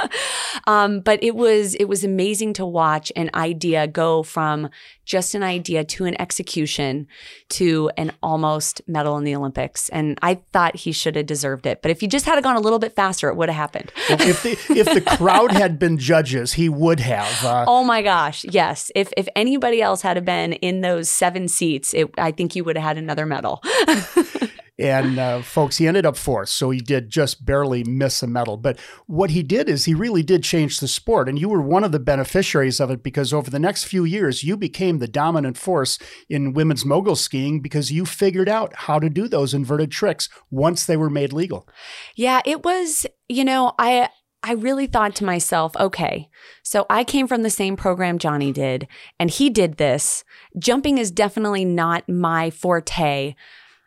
um, 0.66 1.00
but 1.00 1.22
it 1.22 1.36
was 1.36 1.74
it 1.76 1.84
was 1.84 2.02
amazing 2.04 2.52
to 2.54 2.66
watch 2.66 3.12
an 3.14 3.30
idea 3.34 3.86
go 3.86 4.22
from 4.22 4.68
just 5.04 5.34
an 5.36 5.42
idea 5.42 5.84
to 5.84 6.04
an 6.04 6.20
execution 6.20 7.06
to 7.48 7.90
an 7.96 8.10
almost 8.22 8.82
medal 8.88 9.16
in 9.16 9.24
the 9.24 9.36
Olympics. 9.36 9.88
And 9.90 10.18
I 10.20 10.40
thought 10.52 10.74
he 10.74 10.90
should 10.90 11.14
have 11.14 11.26
deserved 11.26 11.64
it. 11.64 11.80
But 11.80 11.92
if 11.92 12.00
he 12.00 12.08
just 12.08 12.26
had 12.26 12.42
gone 12.42 12.56
a 12.56 12.60
little 12.60 12.80
bit 12.80 12.96
faster, 12.96 13.28
it 13.28 13.36
would 13.36 13.48
have 13.48 13.56
happened. 13.56 13.92
if 14.08 14.42
the 14.42 14.58
if 14.76 14.92
the 14.92 15.00
crowd 15.16 15.52
had 15.52 15.78
been 15.78 15.98
judges, 15.98 16.54
he 16.54 16.68
would 16.68 17.00
have. 17.00 17.44
Uh... 17.44 17.64
Oh 17.68 17.84
my 17.84 18.02
gosh, 18.02 18.44
yes. 18.44 18.90
If 18.94 19.12
if 19.16 19.28
anybody 19.36 19.80
else 19.80 20.02
had 20.02 20.22
been 20.24 20.54
in 20.54 20.80
those 20.80 21.08
seven 21.08 21.46
seats, 21.46 21.94
it, 21.94 22.10
I 22.18 22.32
think 22.32 22.56
you 22.56 22.64
would 22.64 22.76
have 22.76 22.84
had 22.84 22.98
another 22.98 23.26
medal. 23.26 23.62
And 24.78 25.18
uh, 25.18 25.40
folks, 25.40 25.78
he 25.78 25.88
ended 25.88 26.04
up 26.04 26.18
fourth, 26.18 26.50
so 26.50 26.68
he 26.68 26.80
did 26.80 27.08
just 27.08 27.46
barely 27.46 27.82
miss 27.82 28.22
a 28.22 28.26
medal. 28.26 28.58
But 28.58 28.78
what 29.06 29.30
he 29.30 29.42
did 29.42 29.70
is 29.70 29.86
he 29.86 29.94
really 29.94 30.22
did 30.22 30.42
change 30.42 30.80
the 30.80 30.88
sport, 30.88 31.30
and 31.30 31.38
you 31.38 31.48
were 31.48 31.62
one 31.62 31.82
of 31.82 31.92
the 31.92 31.98
beneficiaries 31.98 32.78
of 32.78 32.90
it 32.90 33.02
because 33.02 33.32
over 33.32 33.50
the 33.50 33.58
next 33.58 33.84
few 33.84 34.04
years, 34.04 34.44
you 34.44 34.54
became 34.54 34.98
the 34.98 35.08
dominant 35.08 35.56
force 35.56 35.98
in 36.28 36.52
women's 36.52 36.84
mogul 36.84 37.16
skiing 37.16 37.60
because 37.60 37.90
you 37.90 38.04
figured 38.04 38.50
out 38.50 38.74
how 38.76 38.98
to 38.98 39.08
do 39.08 39.28
those 39.28 39.54
inverted 39.54 39.90
tricks 39.90 40.28
once 40.50 40.84
they 40.84 40.96
were 40.96 41.10
made 41.10 41.32
legal. 41.32 41.66
Yeah, 42.14 42.42
it 42.44 42.62
was. 42.62 43.06
You 43.28 43.44
know, 43.44 43.72
I 43.78 44.10
I 44.42 44.52
really 44.52 44.86
thought 44.86 45.14
to 45.16 45.24
myself, 45.24 45.74
okay, 45.76 46.28
so 46.62 46.84
I 46.90 47.02
came 47.02 47.26
from 47.26 47.42
the 47.42 47.50
same 47.50 47.76
program 47.76 48.18
Johnny 48.18 48.52
did, 48.52 48.86
and 49.18 49.30
he 49.30 49.48
did 49.48 49.78
this. 49.78 50.22
Jumping 50.58 50.98
is 50.98 51.10
definitely 51.10 51.64
not 51.64 52.08
my 52.08 52.50
forte 52.50 53.34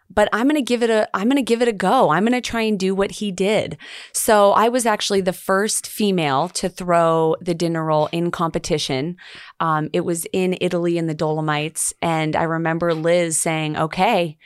but 0.10 0.30
I'm 0.34 0.48
going 0.48 0.56
to 0.56 0.62
give 0.62 0.84
it 0.84 0.90
a 0.90 1.10
I'm 1.16 1.28
going 1.28 1.38
to 1.38 1.42
give 1.42 1.62
it 1.62 1.68
a 1.68 1.74
go. 1.74 2.10
I'm 2.10 2.24
going 2.24 2.34
to 2.34 2.42
try 2.42 2.62
and 2.62 2.80
do 2.80 2.96
what 2.96 3.12
he 3.12 3.32
did. 3.32 3.78
So 4.14 4.52
I 4.52 4.70
was 4.70 4.86
actually 4.86 5.22
the 5.22 5.34
first 5.34 5.88
female 5.88 6.50
to 6.50 6.70
throw 6.70 7.36
the 7.42 7.54
dinner 7.54 7.86
roll 7.86 8.08
in 8.12 8.32
competition. 8.32 9.18
Um, 9.60 9.90
it 9.94 10.02
was 10.02 10.26
in 10.34 10.58
Italy 10.62 10.98
in 10.98 11.08
the 11.08 11.14
Dolomites, 11.14 11.94
and 12.02 12.36
I 12.36 12.44
remember 12.44 12.94
Liz 12.94 13.40
saying, 13.40 13.78
"Okay, 13.78 14.38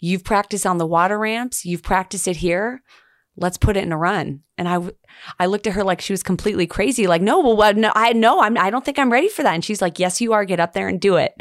you've 0.00 0.24
practiced 0.24 0.66
on 0.66 0.78
the 0.78 0.86
water 0.86 1.18
ramps. 1.18 1.64
You've 1.64 1.82
practiced 1.82 2.26
it 2.26 2.36
here 2.36 2.82
let's 3.36 3.58
put 3.58 3.76
it 3.76 3.84
in 3.84 3.92
a 3.92 3.96
run. 3.96 4.42
And 4.58 4.68
I, 4.68 4.80
I 5.38 5.46
looked 5.46 5.66
at 5.66 5.72
her 5.72 5.84
like 5.84 6.00
she 6.00 6.12
was 6.12 6.22
completely 6.22 6.66
crazy. 6.66 7.06
Like, 7.06 7.22
no, 7.22 7.40
well, 7.40 7.56
what? 7.56 7.76
No, 7.76 7.90
I 7.94 8.12
no, 8.12 8.40
I'm, 8.40 8.58
I 8.58 8.70
don't 8.70 8.84
think 8.84 8.98
I'm 8.98 9.12
ready 9.12 9.28
for 9.28 9.42
that. 9.42 9.54
And 9.54 9.64
she's 9.64 9.82
like, 9.82 9.98
yes, 9.98 10.20
you 10.20 10.32
are. 10.32 10.44
Get 10.44 10.60
up 10.60 10.72
there 10.74 10.88
and 10.88 11.00
do 11.00 11.16
it. 11.16 11.34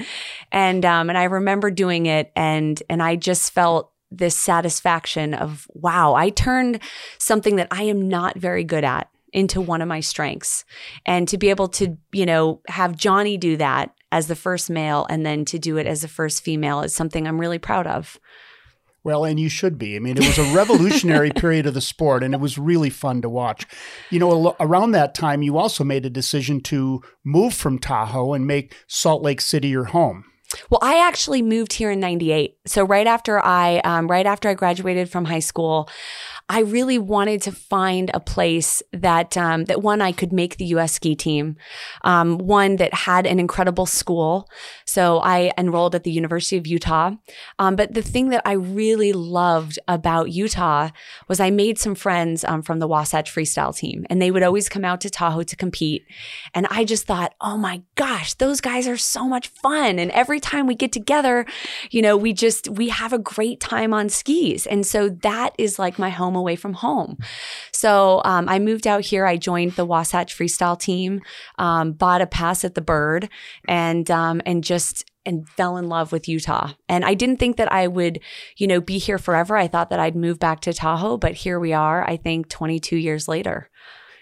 And, 0.51 0.85
um, 0.85 1.09
and 1.09 1.17
I 1.17 1.25
remember 1.25 1.69
doing 1.69 2.05
it 2.05 2.31
and, 2.35 2.81
and 2.89 3.03
I 3.03 3.15
just 3.15 3.51
felt 3.51 3.91
this 4.09 4.35
satisfaction 4.35 5.33
of, 5.33 5.67
wow, 5.73 6.13
I 6.15 6.29
turned 6.29 6.79
something 7.17 7.55
that 7.57 7.69
I 7.71 7.83
am 7.83 8.07
not 8.07 8.37
very 8.37 8.63
good 8.63 8.83
at 8.83 9.09
into 9.33 9.61
one 9.61 9.81
of 9.81 9.87
my 9.87 10.01
strengths. 10.01 10.65
And 11.05 11.27
to 11.29 11.37
be 11.37 11.49
able 11.49 11.69
to, 11.69 11.97
you 12.11 12.25
know, 12.25 12.61
have 12.67 12.97
Johnny 12.97 13.37
do 13.37 13.57
that 13.57 13.93
as 14.11 14.27
the 14.27 14.35
first 14.35 14.69
male 14.69 15.07
and 15.09 15.25
then 15.25 15.45
to 15.45 15.57
do 15.57 15.77
it 15.77 15.87
as 15.87 16.01
the 16.01 16.07
first 16.07 16.43
female 16.43 16.81
is 16.81 16.93
something 16.93 17.25
I'm 17.25 17.39
really 17.39 17.59
proud 17.59 17.87
of. 17.87 18.19
Well, 19.03 19.25
and 19.25 19.39
you 19.39 19.49
should 19.49 19.79
be. 19.79 19.95
I 19.95 19.99
mean, 19.99 20.17
it 20.17 20.27
was 20.27 20.37
a 20.37 20.55
revolutionary 20.55 21.31
period 21.35 21.65
of 21.65 21.73
the 21.73 21.81
sport, 21.81 22.23
and 22.23 22.33
it 22.33 22.39
was 22.39 22.57
really 22.57 22.91
fun 22.91 23.21
to 23.23 23.29
watch. 23.29 23.65
You 24.11 24.19
know, 24.19 24.55
around 24.59 24.91
that 24.91 25.15
time, 25.15 25.41
you 25.41 25.57
also 25.57 25.83
made 25.83 26.05
a 26.05 26.09
decision 26.09 26.61
to 26.61 27.01
move 27.23 27.53
from 27.53 27.79
Tahoe 27.79 28.33
and 28.33 28.45
make 28.45 28.75
Salt 28.87 29.23
Lake 29.23 29.41
City 29.41 29.69
your 29.69 29.85
home. 29.85 30.25
Well, 30.69 30.79
I 30.81 31.05
actually 31.07 31.41
moved 31.41 31.73
here 31.73 31.91
in 31.91 31.99
'98. 31.99 32.57
So 32.65 32.83
right 32.83 33.07
after 33.07 33.43
I, 33.43 33.79
um, 33.79 34.07
right 34.07 34.25
after 34.25 34.49
I 34.49 34.53
graduated 34.53 35.09
from 35.09 35.25
high 35.25 35.39
school, 35.39 35.89
I 36.49 36.59
really 36.59 36.97
wanted 36.97 37.41
to 37.43 37.51
find 37.51 38.11
a 38.13 38.19
place 38.19 38.83
that 38.91 39.37
um, 39.37 39.65
that 39.65 39.81
one 39.81 40.01
I 40.01 40.11
could 40.11 40.33
make 40.33 40.57
the 40.57 40.65
U.S. 40.65 40.93
ski 40.93 41.15
team, 41.15 41.55
um, 42.03 42.37
one 42.37 42.75
that 42.77 42.93
had 42.93 43.25
an 43.25 43.39
incredible 43.39 43.85
school. 43.85 44.49
So 44.91 45.19
I 45.19 45.53
enrolled 45.57 45.95
at 45.95 46.03
the 46.03 46.11
University 46.11 46.57
of 46.57 46.67
Utah. 46.67 47.11
Um, 47.59 47.77
but 47.77 47.93
the 47.93 48.01
thing 48.01 48.27
that 48.29 48.41
I 48.43 48.51
really 48.51 49.13
loved 49.13 49.79
about 49.87 50.31
Utah 50.31 50.89
was 51.29 51.39
I 51.39 51.49
made 51.49 51.79
some 51.79 51.95
friends 51.95 52.43
um, 52.43 52.61
from 52.61 52.79
the 52.79 52.89
Wasatch 52.89 53.33
Freestyle 53.33 53.73
team, 53.73 54.05
and 54.09 54.21
they 54.21 54.31
would 54.31 54.43
always 54.43 54.67
come 54.67 54.83
out 54.83 54.99
to 55.01 55.09
Tahoe 55.09 55.43
to 55.43 55.55
compete. 55.55 56.03
And 56.53 56.67
I 56.69 56.83
just 56.83 57.07
thought, 57.07 57.33
oh 57.39 57.57
my 57.57 57.83
gosh, 57.95 58.33
those 58.33 58.59
guys 58.59 58.85
are 58.85 58.97
so 58.97 59.29
much 59.29 59.47
fun. 59.47 59.97
And 59.97 60.11
every 60.11 60.41
time 60.41 60.67
we 60.67 60.75
get 60.75 60.91
together, 60.91 61.45
you 61.89 62.01
know, 62.01 62.17
we 62.17 62.33
just 62.33 62.67
we 62.67 62.89
have 62.89 63.13
a 63.13 63.19
great 63.19 63.61
time 63.61 63.93
on 63.93 64.09
skis. 64.09 64.67
And 64.67 64.85
so 64.85 65.07
that 65.21 65.51
is 65.57 65.79
like 65.79 65.99
my 65.99 66.09
home 66.09 66.35
away 66.35 66.57
from 66.57 66.73
home. 66.73 67.17
So 67.71 68.21
um, 68.25 68.49
I 68.49 68.59
moved 68.59 68.87
out 68.87 69.05
here. 69.05 69.25
I 69.25 69.37
joined 69.37 69.73
the 69.73 69.85
Wasatch 69.85 70.37
Freestyle 70.37 70.77
team, 70.77 71.21
um, 71.57 71.93
bought 71.93 72.21
a 72.21 72.27
pass 72.27 72.65
at 72.65 72.75
the 72.75 72.81
Bird, 72.81 73.29
and 73.69 74.11
um, 74.11 74.41
and 74.45 74.65
just 74.65 74.80
and 75.25 75.47
fell 75.49 75.77
in 75.77 75.87
love 75.87 76.11
with 76.11 76.27
Utah. 76.27 76.71
And 76.89 77.05
I 77.05 77.13
didn't 77.13 77.37
think 77.37 77.57
that 77.57 77.71
I 77.71 77.87
would, 77.87 78.19
you 78.57 78.67
know, 78.67 78.81
be 78.81 78.97
here 78.97 79.17
forever. 79.17 79.55
I 79.55 79.67
thought 79.67 79.89
that 79.91 79.99
I'd 79.99 80.15
move 80.15 80.39
back 80.39 80.61
to 80.61 80.73
Tahoe, 80.73 81.17
but 81.17 81.33
here 81.33 81.59
we 81.59 81.73
are. 81.73 82.07
I 82.07 82.17
think 82.17 82.49
22 82.49 82.97
years 82.97 83.27
later. 83.27 83.69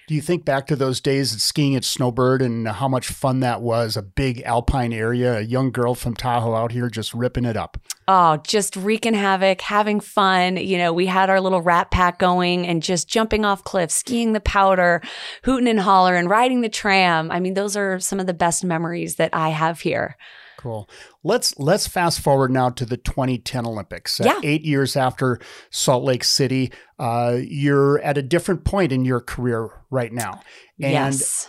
Do 0.09 0.15
you 0.15 0.21
think 0.21 0.43
back 0.43 0.65
to 0.65 0.75
those 0.75 0.99
days 0.99 1.35
at 1.35 1.39
skiing 1.39 1.75
at 1.75 1.83
Snowbird 1.83 2.41
and 2.41 2.67
how 2.67 2.87
much 2.87 3.09
fun 3.09 3.41
that 3.41 3.61
was? 3.61 3.95
A 3.95 4.01
big 4.01 4.41
alpine 4.41 4.91
area, 4.91 5.37
a 5.37 5.41
young 5.41 5.69
girl 5.71 5.93
from 5.93 6.15
Tahoe 6.15 6.55
out 6.55 6.71
here 6.71 6.89
just 6.89 7.13
ripping 7.13 7.45
it 7.45 7.55
up. 7.55 7.77
Oh, 8.07 8.37
just 8.37 8.75
wreaking 8.75 9.13
havoc, 9.13 9.61
having 9.61 9.99
fun. 9.99 10.57
You 10.57 10.79
know, 10.79 10.93
we 10.93 11.05
had 11.05 11.29
our 11.29 11.39
little 11.39 11.61
rat 11.61 11.91
pack 11.91 12.17
going 12.17 12.65
and 12.65 12.81
just 12.81 13.07
jumping 13.07 13.45
off 13.45 13.63
cliffs, 13.63 13.93
skiing 13.93 14.33
the 14.33 14.39
powder, 14.39 15.03
hooting 15.43 15.67
and 15.67 15.79
hollering, 15.79 16.27
riding 16.27 16.61
the 16.61 16.69
tram. 16.69 17.29
I 17.29 17.39
mean, 17.39 17.53
those 17.53 17.77
are 17.77 17.99
some 17.99 18.19
of 18.19 18.25
the 18.25 18.33
best 18.33 18.63
memories 18.63 19.17
that 19.17 19.29
I 19.31 19.49
have 19.49 19.81
here. 19.81 20.17
Cool. 20.59 20.89
Let's 21.23 21.57
let's 21.57 21.87
fast 21.87 22.19
forward 22.19 22.51
now 22.51 22.69
to 22.71 22.85
the 22.85 22.97
2010 22.97 23.65
Olympics. 23.65 24.19
Uh, 24.19 24.25
yeah. 24.25 24.33
Uh, 24.33 24.41
eight 24.43 24.65
years 24.65 24.97
after 24.97 25.39
Salt 25.69 26.03
Lake 26.03 26.25
City, 26.25 26.73
uh, 26.99 27.37
you're 27.41 27.99
at 27.99 28.17
a 28.17 28.21
different 28.21 28.65
point 28.65 28.91
in 28.91 29.05
your 29.05 29.21
career 29.21 29.69
right 29.89 30.11
now, 30.11 30.41
and 30.81 30.91
yes. 30.91 31.47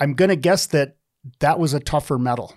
I'm 0.00 0.14
going 0.14 0.30
to 0.30 0.36
guess 0.36 0.64
that 0.68 0.96
that 1.40 1.58
was 1.58 1.74
a 1.74 1.80
tougher 1.80 2.16
medal. 2.16 2.54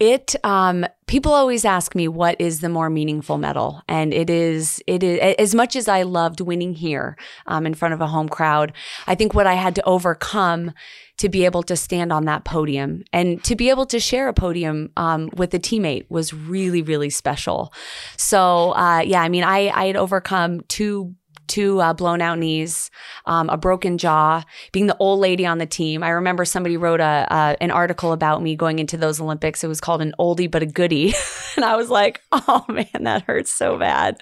It 0.00 0.36
um 0.44 0.86
people 1.06 1.32
always 1.32 1.64
ask 1.64 1.94
me 1.96 2.06
what 2.06 2.40
is 2.40 2.60
the 2.60 2.68
more 2.68 2.88
meaningful 2.88 3.36
medal 3.36 3.82
and 3.88 4.14
it 4.14 4.30
is 4.30 4.80
it 4.86 5.02
is 5.02 5.18
as 5.38 5.54
much 5.54 5.74
as 5.74 5.88
I 5.88 6.02
loved 6.02 6.40
winning 6.40 6.74
here 6.74 7.16
um 7.46 7.66
in 7.66 7.74
front 7.74 7.94
of 7.94 8.00
a 8.00 8.06
home 8.06 8.28
crowd 8.28 8.72
I 9.08 9.16
think 9.16 9.34
what 9.34 9.46
I 9.48 9.54
had 9.54 9.74
to 9.74 9.84
overcome 9.84 10.72
to 11.16 11.28
be 11.28 11.44
able 11.44 11.64
to 11.64 11.74
stand 11.74 12.12
on 12.12 12.26
that 12.26 12.44
podium 12.44 13.02
and 13.12 13.42
to 13.42 13.56
be 13.56 13.70
able 13.70 13.86
to 13.86 13.98
share 13.98 14.28
a 14.28 14.34
podium 14.34 14.90
um, 14.96 15.30
with 15.34 15.52
a 15.52 15.58
teammate 15.58 16.08
was 16.08 16.32
really 16.32 16.82
really 16.82 17.10
special. 17.10 17.72
So 18.16 18.72
uh, 18.76 19.00
yeah 19.00 19.22
I 19.22 19.28
mean 19.28 19.42
I 19.42 19.68
I 19.68 19.86
had 19.86 19.96
overcome 19.96 20.60
two 20.68 21.14
two 21.48 21.80
uh, 21.80 21.92
blown 21.92 22.20
out 22.20 22.38
knees, 22.38 22.90
um, 23.26 23.48
a 23.48 23.56
broken 23.56 23.98
jaw, 23.98 24.44
being 24.72 24.86
the 24.86 24.96
old 24.98 25.20
lady 25.20 25.46
on 25.46 25.58
the 25.58 25.66
team. 25.66 26.02
I 26.02 26.10
remember 26.10 26.44
somebody 26.44 26.76
wrote 26.76 27.00
a 27.00 27.26
uh, 27.30 27.56
an 27.60 27.70
article 27.70 28.12
about 28.12 28.42
me 28.42 28.54
going 28.54 28.78
into 28.78 28.96
those 28.96 29.20
Olympics. 29.20 29.64
It 29.64 29.68
was 29.68 29.80
called 29.80 30.02
an 30.02 30.14
oldie 30.18 30.50
but 30.50 30.62
a 30.62 30.66
goodie, 30.66 31.14
and 31.56 31.64
I 31.64 31.76
was 31.76 31.90
like, 31.90 32.20
oh 32.32 32.64
man, 32.68 33.02
that 33.04 33.22
hurts 33.22 33.52
so 33.52 33.78
bad. 33.78 34.18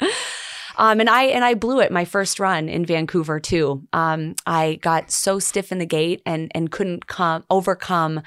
Um, 0.78 1.00
and 1.00 1.08
I 1.08 1.24
and 1.24 1.44
I 1.44 1.54
blew 1.54 1.80
it 1.80 1.90
my 1.90 2.04
first 2.04 2.38
run 2.38 2.68
in 2.68 2.84
Vancouver 2.84 3.40
too. 3.40 3.86
Um, 3.92 4.34
I 4.46 4.78
got 4.82 5.10
so 5.10 5.38
stiff 5.38 5.72
in 5.72 5.78
the 5.78 5.86
gate 5.86 6.22
and 6.26 6.50
and 6.54 6.70
couldn't 6.70 7.06
come 7.06 7.44
overcome 7.50 8.22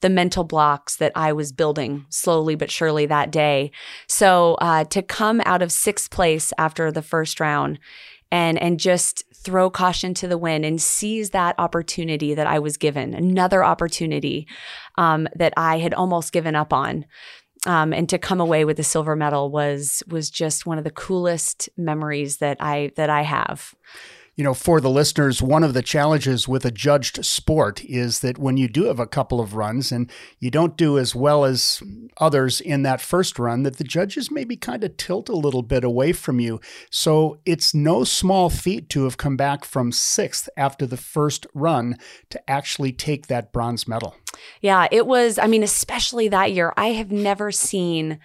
the 0.00 0.10
mental 0.10 0.44
blocks 0.44 0.96
that 0.96 1.12
I 1.14 1.32
was 1.32 1.50
building 1.50 2.04
slowly 2.10 2.56
but 2.56 2.70
surely 2.70 3.06
that 3.06 3.30
day. 3.30 3.70
So 4.06 4.54
uh, 4.60 4.84
to 4.84 5.00
come 5.00 5.40
out 5.46 5.62
of 5.62 5.72
sixth 5.72 6.10
place 6.10 6.52
after 6.58 6.92
the 6.92 7.00
first 7.00 7.40
round 7.40 7.78
and 8.34 8.60
and 8.60 8.80
just 8.80 9.22
throw 9.32 9.70
caution 9.70 10.12
to 10.12 10.26
the 10.26 10.36
wind 10.36 10.64
and 10.64 10.82
seize 10.82 11.30
that 11.30 11.54
opportunity 11.56 12.34
that 12.34 12.48
I 12.48 12.58
was 12.58 12.76
given, 12.76 13.14
another 13.14 13.62
opportunity 13.62 14.48
um, 14.98 15.28
that 15.36 15.52
I 15.56 15.78
had 15.78 15.94
almost 15.94 16.32
given 16.32 16.56
up 16.56 16.72
on. 16.72 17.06
Um, 17.64 17.92
and 17.92 18.08
to 18.08 18.18
come 18.18 18.40
away 18.40 18.64
with 18.64 18.76
the 18.76 18.82
silver 18.82 19.14
medal 19.14 19.52
was 19.52 20.02
was 20.08 20.30
just 20.30 20.66
one 20.66 20.78
of 20.78 20.84
the 20.84 20.90
coolest 20.90 21.68
memories 21.76 22.38
that 22.38 22.56
I 22.58 22.90
that 22.96 23.08
I 23.08 23.22
have 23.22 23.72
you 24.36 24.42
know, 24.42 24.54
for 24.54 24.80
the 24.80 24.90
listeners, 24.90 25.40
one 25.40 25.62
of 25.62 25.74
the 25.74 25.82
challenges 25.82 26.48
with 26.48 26.64
a 26.64 26.70
judged 26.70 27.24
sport 27.24 27.84
is 27.84 28.20
that 28.20 28.38
when 28.38 28.56
you 28.56 28.68
do 28.68 28.84
have 28.84 28.98
a 28.98 29.06
couple 29.06 29.40
of 29.40 29.54
runs 29.54 29.92
and 29.92 30.10
you 30.40 30.50
don't 30.50 30.76
do 30.76 30.98
as 30.98 31.14
well 31.14 31.44
as 31.44 31.82
others 32.18 32.60
in 32.60 32.82
that 32.82 33.00
first 33.00 33.38
run, 33.38 33.62
that 33.62 33.76
the 33.76 33.84
judges 33.84 34.30
maybe 34.30 34.56
kind 34.56 34.82
of 34.82 34.96
tilt 34.96 35.28
a 35.28 35.36
little 35.36 35.62
bit 35.62 35.84
away 35.84 36.12
from 36.12 36.40
you. 36.40 36.60
So 36.90 37.38
it's 37.44 37.74
no 37.74 38.02
small 38.02 38.50
feat 38.50 38.88
to 38.90 39.04
have 39.04 39.16
come 39.16 39.36
back 39.36 39.64
from 39.64 39.92
sixth 39.92 40.48
after 40.56 40.84
the 40.84 40.96
first 40.96 41.46
run 41.54 41.96
to 42.30 42.50
actually 42.50 42.92
take 42.92 43.28
that 43.28 43.52
bronze 43.52 43.86
medal. 43.86 44.16
Yeah, 44.60 44.88
it 44.90 45.06
was, 45.06 45.38
I 45.38 45.46
mean, 45.46 45.62
especially 45.62 46.26
that 46.28 46.52
year, 46.52 46.72
I 46.76 46.88
have 46.88 47.12
never 47.12 47.52
seen 47.52 48.18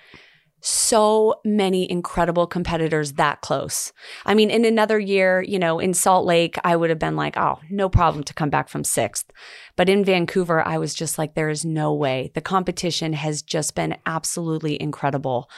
so 0.62 1.36
many 1.46 1.90
incredible 1.90 2.48
competitors 2.48 3.14
that 3.14 3.42
close. 3.42 3.94
I 4.26 4.34
mean, 4.34 4.50
in 4.50 4.66
another 4.66 5.00
year, 5.00 5.42
you 5.42 5.60
know, 5.60 5.80
in 5.80 5.94
Salt 5.94 6.26
Lake, 6.26 6.58
I 6.64 6.76
would 6.76 6.90
have 6.90 7.00
been 7.00 7.16
like, 7.16 7.38
oh, 7.38 7.60
no 7.70 7.90
problem 7.90 8.24
to 8.26 8.34
come 8.34 8.50
back 8.50 8.70
from 8.70 8.84
sixth. 8.84 9.32
But 9.76 9.88
in 9.88 10.04
Vancouver, 10.04 10.66
I 10.68 10.78
was 10.78 10.94
just 10.94 11.18
like, 11.18 11.36
there 11.36 11.50
is 11.50 11.64
no 11.64 11.94
way. 11.94 12.32
The 12.36 12.42
competition 12.42 13.14
has 13.14 13.42
just 13.42 13.76
been 13.76 13.96
absolutely 14.06 14.82
incredible. 14.82 15.50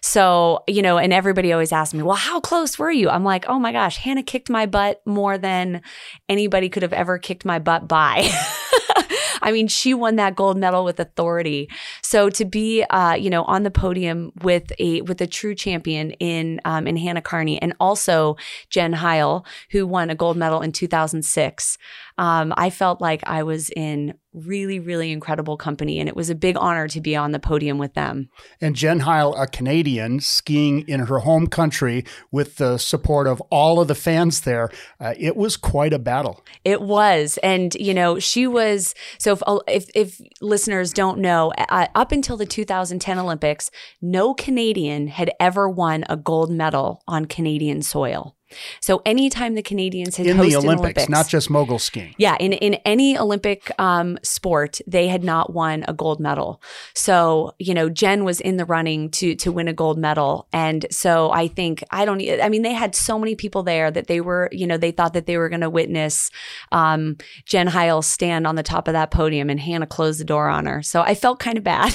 So, 0.00 0.64
you 0.66 0.82
know, 0.82 0.96
and 0.98 1.12
everybody 1.12 1.52
always 1.52 1.72
asks 1.72 1.92
me, 1.92 2.02
well, 2.02 2.16
how 2.16 2.40
close 2.40 2.78
were 2.78 2.90
you? 2.90 3.10
I'm 3.10 3.24
like, 3.24 3.44
oh 3.48 3.58
my 3.58 3.72
gosh, 3.72 3.98
Hannah 3.98 4.22
kicked 4.22 4.48
my 4.48 4.64
butt 4.66 5.02
more 5.04 5.36
than 5.36 5.82
anybody 6.28 6.68
could 6.68 6.82
have 6.82 6.92
ever 6.92 7.18
kicked 7.18 7.44
my 7.44 7.58
butt 7.58 7.86
by. 7.86 8.30
I 9.42 9.52
mean, 9.52 9.68
she 9.68 9.94
won 9.94 10.16
that 10.16 10.36
gold 10.36 10.56
medal 10.56 10.84
with 10.84 10.98
authority. 11.00 11.68
So 12.02 12.30
to 12.30 12.44
be, 12.44 12.82
uh, 12.84 13.14
you 13.14 13.30
know, 13.30 13.44
on 13.44 13.62
the 13.62 13.70
podium 13.70 14.32
with 14.42 14.72
a 14.78 15.02
with 15.02 15.20
a 15.20 15.26
true 15.26 15.54
champion 15.54 16.12
in 16.12 16.60
um, 16.64 16.86
in 16.86 16.96
Hannah 16.96 17.22
Kearney 17.22 17.60
and 17.60 17.74
also 17.80 18.36
Jen 18.70 18.92
Heil, 18.92 19.44
who 19.70 19.86
won 19.86 20.10
a 20.10 20.14
gold 20.14 20.36
medal 20.36 20.60
in 20.62 20.72
2006 20.72 21.78
um, 22.18 22.54
I 22.56 22.70
felt 22.70 23.00
like 23.00 23.22
I 23.26 23.42
was 23.42 23.70
in 23.70 24.14
really, 24.36 24.78
really 24.78 25.10
incredible 25.10 25.56
company. 25.56 25.98
And 25.98 26.08
it 26.08 26.16
was 26.16 26.30
a 26.30 26.34
big 26.34 26.56
honor 26.56 26.88
to 26.88 27.00
be 27.00 27.16
on 27.16 27.32
the 27.32 27.38
podium 27.38 27.78
with 27.78 27.94
them. 27.94 28.28
And 28.60 28.76
Jen 28.76 29.00
Heil, 29.00 29.34
a 29.34 29.46
Canadian, 29.46 30.20
skiing 30.20 30.86
in 30.88 31.00
her 31.00 31.20
home 31.20 31.46
country 31.46 32.04
with 32.30 32.56
the 32.56 32.78
support 32.78 33.26
of 33.26 33.40
all 33.50 33.80
of 33.80 33.88
the 33.88 33.94
fans 33.94 34.42
there, 34.42 34.70
uh, 35.00 35.14
it 35.18 35.36
was 35.36 35.56
quite 35.56 35.92
a 35.92 35.98
battle. 35.98 36.44
It 36.64 36.82
was. 36.82 37.38
And, 37.42 37.74
you 37.74 37.94
know, 37.94 38.18
she 38.18 38.46
was 38.46 38.94
so 39.18 39.32
if, 39.32 39.42
if, 39.66 39.90
if 39.94 40.20
listeners 40.40 40.92
don't 40.92 41.18
know, 41.18 41.52
uh, 41.70 41.86
up 41.94 42.12
until 42.12 42.36
the 42.36 42.46
2010 42.46 43.18
Olympics, 43.18 43.70
no 44.00 44.34
Canadian 44.34 45.08
had 45.08 45.30
ever 45.40 45.68
won 45.68 46.04
a 46.08 46.16
gold 46.16 46.50
medal 46.50 47.02
on 47.08 47.24
Canadian 47.24 47.82
soil. 47.82 48.35
So 48.80 49.02
anytime 49.04 49.54
the 49.54 49.62
Canadians 49.62 50.16
had 50.16 50.26
in 50.26 50.36
hosted 50.36 50.50
the 50.50 50.56
Olympics, 50.56 50.80
Olympics, 50.80 51.08
not 51.08 51.28
just 51.28 51.50
mogul 51.50 51.78
skiing. 51.78 52.14
Yeah, 52.18 52.36
in 52.38 52.52
in 52.52 52.74
any 52.84 53.18
Olympic 53.18 53.70
um, 53.78 54.18
sport, 54.22 54.80
they 54.86 55.08
had 55.08 55.24
not 55.24 55.52
won 55.52 55.84
a 55.88 55.94
gold 55.94 56.20
medal. 56.20 56.62
So 56.94 57.54
you 57.58 57.74
know, 57.74 57.88
Jen 57.88 58.24
was 58.24 58.40
in 58.40 58.56
the 58.56 58.64
running 58.64 59.10
to 59.12 59.34
to 59.36 59.52
win 59.52 59.68
a 59.68 59.72
gold 59.72 59.98
medal, 59.98 60.48
and 60.52 60.86
so 60.90 61.30
I 61.30 61.48
think 61.48 61.82
I 61.90 62.04
don't. 62.04 62.22
I 62.42 62.48
mean, 62.48 62.62
they 62.62 62.72
had 62.72 62.94
so 62.94 63.18
many 63.18 63.34
people 63.34 63.62
there 63.62 63.90
that 63.90 64.06
they 64.06 64.20
were, 64.20 64.48
you 64.52 64.66
know, 64.66 64.76
they 64.76 64.90
thought 64.90 65.14
that 65.14 65.26
they 65.26 65.38
were 65.38 65.48
going 65.48 65.60
to 65.60 65.70
witness 65.70 66.30
um, 66.72 67.16
Jen 67.44 67.66
Heil 67.66 68.02
stand 68.02 68.46
on 68.46 68.56
the 68.56 68.62
top 68.62 68.88
of 68.88 68.92
that 68.92 69.10
podium, 69.10 69.50
and 69.50 69.60
Hannah 69.60 69.86
closed 69.86 70.20
the 70.20 70.24
door 70.24 70.48
on 70.48 70.66
her. 70.66 70.82
So 70.82 71.02
I 71.02 71.14
felt 71.14 71.38
kind 71.38 71.58
of 71.58 71.64
bad, 71.64 71.94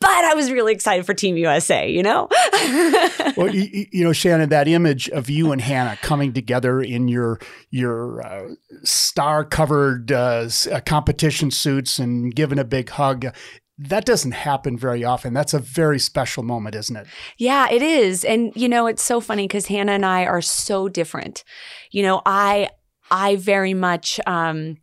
but 0.00 0.24
I 0.24 0.34
was 0.34 0.50
really 0.50 0.72
excited 0.72 1.06
for 1.06 1.14
Team 1.14 1.36
USA, 1.36 1.90
you 1.90 2.02
know? 2.02 2.28
well, 3.36 3.54
you, 3.54 3.86
you, 3.92 4.04
know, 4.04 4.12
Shannon, 4.12 4.48
that 4.50 4.68
image 4.68 5.08
of 5.10 5.28
you 5.30 5.52
and 5.52 5.60
Hannah 5.60 5.98
coming 6.02 6.32
together 6.32 6.80
in 6.80 7.08
your 7.08 7.38
your 7.70 8.22
uh, 8.22 8.54
star 8.82 9.44
covered 9.44 10.12
uh, 10.12 10.48
uh, 10.70 10.80
competition 10.80 11.50
suits 11.50 11.98
and 11.98 12.34
giving 12.34 12.58
a 12.58 12.64
big 12.64 12.90
hug. 12.90 13.26
That 13.78 14.04
doesn't 14.04 14.32
happen 14.32 14.76
very 14.76 15.04
often. 15.04 15.34
That's 15.34 15.54
a 15.54 15.60
very 15.60 16.00
special 16.00 16.42
moment, 16.42 16.74
isn't 16.74 16.96
it? 16.96 17.06
Yeah, 17.36 17.68
it 17.70 17.82
is. 17.82 18.24
And 18.24 18.52
you 18.56 18.68
know, 18.68 18.86
it's 18.86 19.02
so 19.02 19.20
funny 19.20 19.46
because 19.46 19.66
Hannah 19.66 19.92
and 19.92 20.04
I 20.06 20.24
are 20.24 20.42
so 20.42 20.88
different. 20.88 21.44
You 21.90 22.02
know, 22.02 22.22
I 22.26 22.70
I 23.10 23.36
very 23.36 23.74
much 23.74 24.20
um, 24.26 24.76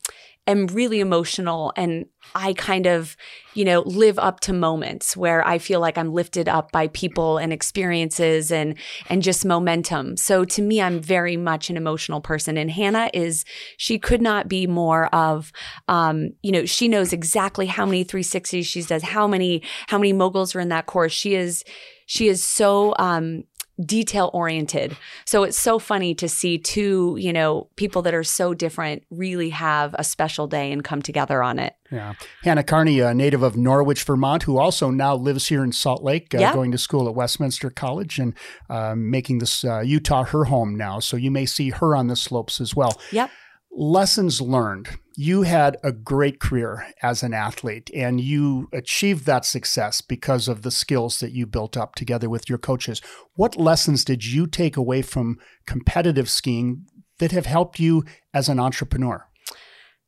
am 0.47 0.67
really 0.67 0.99
emotional 0.99 1.73
and 1.75 2.05
I 2.33 2.53
kind 2.53 2.85
of, 2.85 3.15
you 3.53 3.65
know, 3.65 3.81
live 3.81 4.19
up 4.19 4.39
to 4.41 4.53
moments 4.53 5.15
where 5.15 5.45
I 5.45 5.57
feel 5.57 5.79
like 5.79 5.97
I'm 5.97 6.13
lifted 6.13 6.47
up 6.47 6.71
by 6.71 6.87
people 6.89 7.37
and 7.37 7.53
experiences 7.53 8.51
and 8.51 8.77
and 9.09 9.21
just 9.21 9.45
momentum. 9.45 10.17
So 10.17 10.45
to 10.45 10.61
me, 10.61 10.81
I'm 10.81 10.99
very 10.99 11.37
much 11.37 11.69
an 11.69 11.77
emotional 11.77 12.21
person. 12.21 12.57
And 12.57 12.69
Hannah 12.69 13.09
is, 13.13 13.45
she 13.77 13.97
could 13.97 14.21
not 14.21 14.47
be 14.47 14.67
more 14.67 15.07
of, 15.15 15.51
um, 15.87 16.31
you 16.41 16.51
know, 16.51 16.65
she 16.65 16.87
knows 16.87 17.13
exactly 17.13 17.67
how 17.67 17.85
many 17.85 18.03
360s 18.03 18.65
she 18.65 18.81
does, 18.83 19.03
how 19.03 19.27
many 19.27 19.63
how 19.87 19.97
many 19.97 20.13
moguls 20.13 20.55
are 20.55 20.59
in 20.59 20.69
that 20.69 20.85
course. 20.85 21.13
She 21.13 21.35
is 21.35 21.63
she 22.07 22.27
is 22.27 22.43
so 22.43 22.93
um, 22.99 23.43
detail 23.83 24.29
oriented. 24.33 24.95
So 25.25 25.43
it's 25.43 25.59
so 25.59 25.79
funny 25.79 26.15
to 26.15 26.29
see 26.29 26.57
two, 26.57 27.17
you 27.19 27.33
know, 27.33 27.67
people 27.75 28.01
that 28.03 28.13
are 28.13 28.23
so 28.23 28.53
different 28.53 29.03
really 29.09 29.49
have 29.49 29.95
a 29.97 30.03
special 30.03 30.47
day 30.47 30.71
and 30.71 30.83
come 30.83 31.01
together 31.01 31.43
on 31.43 31.59
it. 31.59 31.75
Yeah. 31.91 32.13
Hannah 32.43 32.63
Kearney, 32.63 32.99
a 32.99 33.13
native 33.13 33.43
of 33.43 33.57
Norwich, 33.57 34.03
Vermont, 34.03 34.43
who 34.43 34.57
also 34.57 34.89
now 34.89 35.15
lives 35.15 35.47
here 35.47 35.63
in 35.63 35.71
Salt 35.71 36.03
Lake, 36.03 36.33
uh, 36.33 36.53
going 36.53 36.71
to 36.71 36.77
school 36.77 37.07
at 37.07 37.15
Westminster 37.15 37.69
College 37.69 38.17
and 38.17 38.33
uh, 38.69 38.95
making 38.95 39.39
this 39.39 39.63
uh, 39.63 39.79
Utah 39.79 40.23
her 40.23 40.45
home 40.45 40.75
now. 40.75 40.99
So 40.99 41.17
you 41.17 41.31
may 41.31 41.45
see 41.45 41.69
her 41.69 41.95
on 41.95 42.07
the 42.07 42.15
slopes 42.15 42.59
as 42.59 42.75
well. 42.75 42.99
Yep. 43.11 43.29
Lessons 43.77 44.39
learned 44.39 44.87
you 45.17 45.41
had 45.43 45.77
a 45.83 45.91
great 45.91 46.39
career 46.39 46.87
as 47.01 47.23
an 47.23 47.33
athlete 47.33 47.89
and 47.93 48.21
you 48.21 48.69
achieved 48.71 49.25
that 49.25 49.45
success 49.45 50.01
because 50.01 50.47
of 50.47 50.61
the 50.61 50.71
skills 50.71 51.19
that 51.19 51.31
you 51.31 51.45
built 51.45 51.75
up 51.75 51.95
together 51.95 52.29
with 52.29 52.49
your 52.49 52.57
coaches. 52.57 53.01
What 53.35 53.57
lessons 53.57 54.05
did 54.05 54.25
you 54.25 54.47
take 54.47 54.77
away 54.77 55.01
from 55.01 55.39
competitive 55.65 56.29
skiing 56.29 56.85
that 57.19 57.31
have 57.31 57.45
helped 57.45 57.79
you 57.79 58.03
as 58.33 58.49
an 58.49 58.59
entrepreneur? 58.59 59.27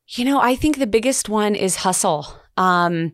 You 0.08 0.26
know, 0.26 0.40
I 0.40 0.56
think 0.56 0.78
the 0.78 0.88
biggest 0.88 1.28
one 1.30 1.56
is 1.56 1.78
hustle. 1.78 2.28
Um, 2.56 3.14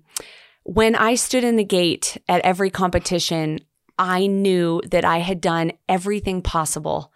when 0.64 0.96
I 0.96 1.16
stood 1.16 1.44
in 1.44 1.56
the 1.56 1.64
gate 1.64 2.18
at 2.28 2.42
every 2.42 2.70
competition, 2.70 3.60
I 3.98 4.28
knew 4.28 4.82
that 4.90 5.06
I 5.06 5.20
had 5.20 5.42
done 5.42 5.74
everything 5.88 6.42
possible 6.42 7.13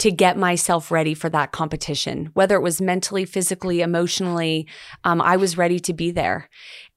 to 0.00 0.10
get 0.10 0.38
myself 0.38 0.90
ready 0.90 1.12
for 1.12 1.28
that 1.28 1.52
competition, 1.52 2.30
whether 2.32 2.56
it 2.56 2.62
was 2.62 2.80
mentally, 2.80 3.26
physically, 3.26 3.82
emotionally. 3.82 4.66
Um, 5.04 5.20
I 5.20 5.36
was 5.36 5.58
ready 5.58 5.78
to 5.80 5.92
be 5.92 6.10
there. 6.10 6.48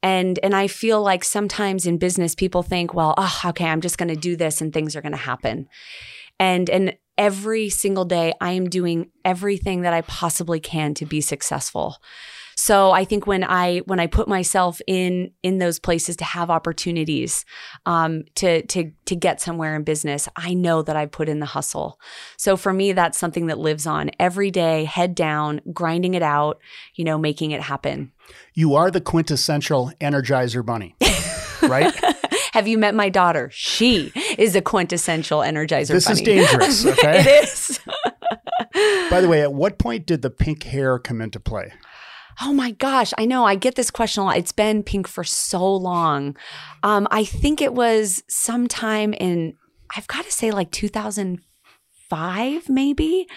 And, 0.02 0.40
and 0.42 0.56
I 0.56 0.68
feel 0.68 1.02
like 1.02 1.26
sometimes 1.26 1.86
in 1.86 1.98
business, 1.98 2.34
people 2.34 2.64
think, 2.64 2.94
well, 2.94 3.14
oh, 3.18 3.42
okay, 3.48 3.66
I'm 3.66 3.82
just 3.82 3.98
going 3.98 4.08
to 4.08 4.16
do 4.16 4.38
this 4.38 4.62
and 4.62 4.72
things 4.72 4.96
are 4.96 5.02
going 5.02 5.12
to 5.12 5.18
happen. 5.18 5.68
And, 6.40 6.70
and 6.70 6.98
every 7.18 7.70
single 7.70 8.06
day, 8.06 8.34
I 8.40 8.54
am 8.54 8.70
doing 8.70 9.12
everything 9.26 9.82
that 9.82 9.94
I 9.94 10.02
possibly 10.02 10.62
can 10.62 10.94
to 10.96 11.06
be 11.06 11.20
successful. 11.20 11.98
So 12.56 12.92
I 12.92 13.06
think 13.06 13.28
when 13.28 13.44
I 13.44 13.80
when 13.80 14.00
I 14.00 14.08
put 14.08 14.28
myself 14.28 14.82
in 14.88 15.32
in 15.44 15.58
those 15.58 15.80
places 15.80 16.16
to 16.18 16.24
have 16.24 16.50
opportunities 16.50 17.46
um, 17.86 18.24
to 18.36 18.66
to 18.68 18.92
to 19.06 19.16
get 19.16 19.42
somewhere 19.42 19.76
in 19.76 19.84
business, 19.84 20.28
I 20.36 20.54
know 20.54 20.82
that 20.82 20.96
I 20.96 21.06
put 21.06 21.30
in 21.30 21.40
the 21.40 21.46
hustle. 21.46 22.00
So 22.38 22.58
for 22.58 22.74
me, 22.74 22.92
that's 22.94 23.18
something 23.18 23.48
that 23.48 23.60
lives 23.60 23.88
on 23.88 24.12
every 24.20 24.52
day, 24.52 24.86
head 24.86 25.16
down, 25.16 25.62
grinding 25.72 26.14
it 26.14 26.24
out, 26.24 26.60
you 26.96 27.04
know, 27.04 27.18
making 27.18 27.52
it 27.52 27.62
happen. 27.62 28.12
You 28.54 28.76
are 28.76 28.92
the 28.92 29.02
quintessential 29.02 29.92
Energizer 30.00 30.66
Bunny, 30.66 30.96
right? 31.62 31.94
Have 32.54 32.68
you 32.68 32.78
met 32.78 32.94
my 32.94 33.10
daughter? 33.10 33.50
She 33.52 34.12
is 34.38 34.56
a 34.56 34.62
quintessential 34.62 35.40
Energizer 35.40 35.88
this 35.88 36.06
bunny. 36.06 36.22
is 36.22 36.26
dangerous. 36.26 36.86
Okay, 36.94 37.20
it 37.20 37.44
is. 37.44 37.80
By 39.10 39.22
the 39.22 39.28
way, 39.28 39.42
at 39.42 39.54
what 39.54 39.80
point 39.80 40.06
did 40.06 40.22
the 40.22 40.30
pink 40.30 40.64
hair 40.64 41.00
come 41.00 41.22
into 41.22 41.40
play? 41.40 41.74
Oh 42.42 42.54
my 42.54 42.72
gosh, 42.72 43.14
I 43.18 43.26
know. 43.26 43.46
I 43.46 43.56
get 43.56 43.76
this 43.76 43.92
question 43.92 44.24
a 44.24 44.26
lot. 44.26 44.38
It's 44.38 44.52
been 44.52 44.84
pink 44.84 45.08
for 45.08 45.24
so 45.24 45.76
long. 45.76 46.36
Um, 46.82 47.08
I 47.12 47.24
think 47.26 47.62
it 47.62 47.74
was 47.74 48.24
sometime 48.28 49.14
in, 49.14 49.56
I've 49.96 50.08
got 50.08 50.26
to 50.26 50.32
say, 50.32 50.52
like 50.52 50.72
2005, 50.72 52.70
maybe. 52.70 53.28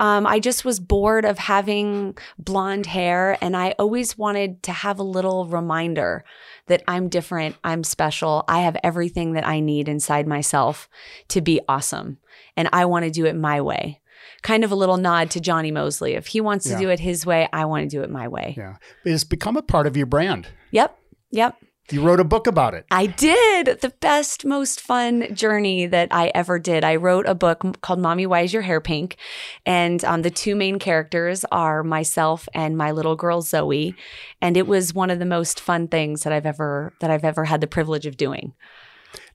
Um, 0.00 0.26
I 0.28 0.38
just 0.38 0.64
was 0.64 0.78
bored 0.78 1.24
of 1.24 1.38
having 1.38 2.16
blonde 2.38 2.86
hair, 2.86 3.36
and 3.40 3.56
I 3.56 3.74
always 3.80 4.16
wanted 4.16 4.62
to 4.64 4.70
have 4.70 5.00
a 5.00 5.04
little 5.04 5.46
reminder 5.46 6.24
that 6.68 6.84
I'm 6.86 7.08
different, 7.08 7.56
I'm 7.64 7.82
special, 7.82 8.44
I 8.46 8.60
have 8.60 8.76
everything 8.84 9.32
that 9.32 9.44
I 9.46 9.58
need 9.58 9.88
inside 9.88 10.28
myself 10.28 10.88
to 11.28 11.40
be 11.40 11.60
awesome. 11.68 12.18
And 12.56 12.68
I 12.72 12.84
want 12.84 13.06
to 13.06 13.10
do 13.10 13.24
it 13.26 13.34
my 13.34 13.60
way 13.60 14.00
kind 14.42 14.64
of 14.64 14.72
a 14.72 14.74
little 14.74 14.96
nod 14.96 15.30
to 15.32 15.40
Jonny 15.40 15.70
Moseley. 15.70 16.14
If 16.14 16.28
he 16.28 16.40
wants 16.40 16.64
to 16.66 16.72
yeah. 16.72 16.80
do 16.80 16.88
it 16.90 17.00
his 17.00 17.26
way, 17.26 17.48
I 17.52 17.64
want 17.64 17.88
to 17.90 17.96
do 17.96 18.02
it 18.02 18.10
my 18.10 18.28
way. 18.28 18.54
Yeah. 18.56 18.76
It's 19.04 19.24
become 19.24 19.56
a 19.56 19.62
part 19.62 19.86
of 19.86 19.96
your 19.96 20.06
brand. 20.06 20.48
Yep. 20.70 20.98
Yep. 21.30 21.56
You 21.90 22.02
wrote 22.02 22.20
a 22.20 22.24
book 22.24 22.46
about 22.46 22.74
it. 22.74 22.84
I 22.90 23.06
did. 23.06 23.80
The 23.80 23.94
best, 24.00 24.44
most 24.44 24.78
fun 24.80 25.34
journey 25.34 25.86
that 25.86 26.08
I 26.10 26.30
ever 26.34 26.58
did. 26.58 26.84
I 26.84 26.96
wrote 26.96 27.26
a 27.26 27.34
book 27.34 27.80
called 27.80 27.98
Mommy, 27.98 28.26
Why 28.26 28.42
Is 28.42 28.52
Your 28.52 28.62
Hair 28.62 28.82
Pink? 28.82 29.16
And 29.64 30.04
um, 30.04 30.20
the 30.20 30.30
two 30.30 30.54
main 30.54 30.78
characters 30.78 31.46
are 31.50 31.82
myself 31.82 32.46
and 32.52 32.76
my 32.76 32.90
little 32.90 33.16
girl 33.16 33.40
Zoe. 33.40 33.94
And 34.42 34.58
it 34.58 34.66
was 34.66 34.92
one 34.92 35.08
of 35.08 35.18
the 35.18 35.24
most 35.24 35.60
fun 35.60 35.88
things 35.88 36.24
that 36.24 36.32
I've 36.32 36.44
ever 36.44 36.92
that 37.00 37.10
I've 37.10 37.24
ever 37.24 37.46
had 37.46 37.62
the 37.62 37.66
privilege 37.66 38.04
of 38.04 38.18
doing. 38.18 38.52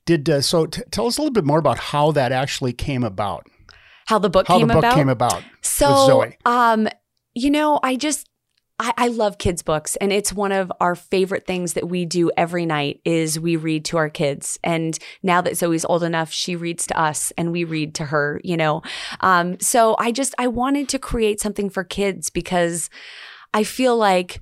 Did 0.05 0.29
uh, 0.29 0.41
so? 0.41 0.67
T- 0.67 0.83
tell 0.91 1.07
us 1.07 1.17
a 1.17 1.21
little 1.21 1.33
bit 1.33 1.45
more 1.45 1.59
about 1.59 1.79
how 1.79 2.11
that 2.11 2.31
actually 2.31 2.73
came 2.73 3.03
about 3.03 3.47
how 4.05 4.19
the 4.19 4.29
book 4.29 4.47
how 4.47 4.57
came 4.57 4.67
the 4.67 4.73
book 4.73 4.83
about. 4.83 4.95
came 4.95 5.09
about. 5.09 5.43
So, 5.61 6.31
um, 6.45 6.87
you 7.33 7.49
know, 7.49 7.79
I 7.83 7.95
just 7.95 8.27
I, 8.79 8.93
I, 8.97 9.07
love 9.07 9.37
kids 9.37 9.61
books 9.61 9.95
and 9.97 10.11
it's 10.11 10.33
one 10.33 10.51
of 10.51 10.71
our 10.81 10.95
favorite 10.95 11.45
things 11.45 11.73
that 11.73 11.87
we 11.87 12.05
do 12.05 12.31
every 12.35 12.65
night 12.65 13.01
is 13.05 13.39
we 13.39 13.55
read 13.55 13.85
to 13.85 13.97
our 13.97 14.09
kids 14.09 14.57
and 14.63 14.97
now 15.21 15.41
that 15.41 15.57
zoe's 15.57 15.85
old 15.85 16.01
enough 16.03 16.31
she 16.31 16.55
reads 16.55 16.87
to 16.87 16.99
us 16.99 17.31
and 17.37 17.51
we 17.51 17.63
read 17.63 17.93
to 17.95 18.05
her 18.05 18.41
you 18.43 18.57
know 18.57 18.81
um, 19.21 19.59
so 19.59 19.95
i 19.99 20.11
just 20.11 20.33
i 20.39 20.47
wanted 20.47 20.89
to 20.89 20.97
create 20.97 21.39
something 21.39 21.69
for 21.69 21.83
kids 21.83 22.31
because 22.31 22.89
i 23.53 23.63
feel 23.63 23.95
like 23.95 24.39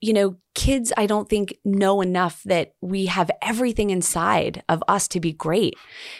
you 0.00 0.12
know, 0.12 0.36
kids, 0.54 0.92
I 0.96 1.06
don't 1.06 1.28
think 1.28 1.56
know 1.64 2.00
enough 2.00 2.42
that 2.44 2.74
we 2.80 3.06
have 3.06 3.30
everything 3.42 3.90
inside 3.90 4.62
of 4.68 4.82
us 4.86 5.08
to 5.08 5.20
be 5.20 5.32
great. 5.32 5.74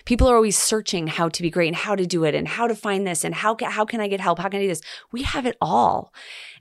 People 0.04 0.28
are 0.28 0.36
always 0.36 0.56
searching 0.56 1.06
how 1.06 1.28
to 1.28 1.42
be 1.42 1.50
great 1.50 1.68
and 1.68 1.76
how 1.76 1.94
to 1.94 2.06
do 2.06 2.24
it 2.24 2.34
and 2.34 2.46
how 2.46 2.66
to 2.66 2.74
find 2.74 3.06
this 3.06 3.24
and 3.24 3.34
how, 3.34 3.56
how 3.62 3.84
can 3.84 4.00
I 4.00 4.08
get 4.08 4.20
help? 4.20 4.38
How 4.38 4.48
can 4.48 4.60
I 4.60 4.62
do 4.62 4.68
this? 4.68 4.80
We 5.12 5.22
have 5.22 5.46
it 5.46 5.56
all. 5.60 6.12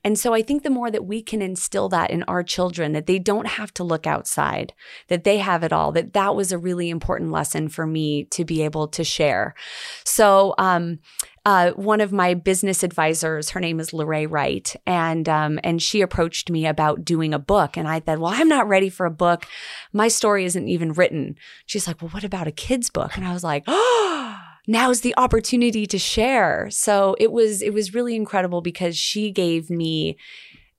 And 0.04 0.18
so 0.18 0.34
I 0.34 0.42
think 0.42 0.64
the 0.64 0.70
more 0.70 0.92
that 0.92 1.06
we 1.06 1.22
can 1.22 1.42
instill 1.42 1.90
that 1.90 2.12
in 2.12 2.24
our 2.24 2.44
children, 2.44 2.94
that 2.94 3.08
they 3.08 3.20
don't 3.20 3.48
have 3.48 3.74
to 3.76 3.84
look 3.84 4.06
outside, 4.08 4.74
that 5.08 5.24
they 5.24 5.40
have 5.40 5.64
it 5.64 5.74
all, 5.74 5.92
that 5.94 6.14
that 6.14 6.36
was 6.36 6.52
a 6.52 6.58
really 6.58 6.90
important 6.90 7.32
lesson 7.32 7.68
for 7.68 7.86
me 7.86 8.26
to 8.26 8.46
be 8.46 8.62
able 8.62 8.88
to 8.90 9.04
share. 9.04 9.56
So, 10.04 10.54
um, 10.58 11.00
uh, 11.48 11.72
one 11.78 12.02
of 12.02 12.12
my 12.12 12.34
business 12.34 12.84
advisors, 12.84 13.52
her 13.52 13.62
name 13.62 13.80
is 13.80 13.94
Lorraine 13.94 14.28
Wright, 14.28 14.76
and 14.86 15.30
um, 15.30 15.62
and 15.64 15.82
she 15.82 16.02
approached 16.02 16.50
me 16.50 16.68
about 16.68 17.06
doing 17.06 17.34
a 17.34 17.40
book, 17.40 17.78
and 17.78 17.88
I 17.88 18.02
said, 18.06 18.20
"Well, 18.20 18.34
I'm 18.36 18.50
not 18.50 18.68
ready 18.68 18.90
for 18.90 19.06
a 19.06 19.12
book. 19.12 19.46
My 19.94 20.10
story 20.10 20.44
isn't 20.44 20.68
even 20.68 20.92
written." 20.92 21.38
She's 21.66 21.88
like, 21.88 22.02
"Well, 22.02 22.12
what 22.12 22.26
about 22.26 22.48
a 22.48 22.52
kids 22.52 22.90
book?" 22.90 23.16
And 23.16 23.26
I 23.26 23.32
was 23.32 23.46
like, 23.46 23.64
"Oh." 23.68 24.38
Now's 24.70 25.00
the 25.00 25.14
opportunity 25.16 25.86
to 25.86 25.98
share. 25.98 26.68
So 26.70 27.16
it 27.18 27.32
was 27.32 27.62
it 27.62 27.74
was 27.74 27.94
really 27.94 28.18
incredible 28.18 28.60
because 28.60 28.98
she 28.98 29.32
gave 29.32 29.70
me 29.70 30.18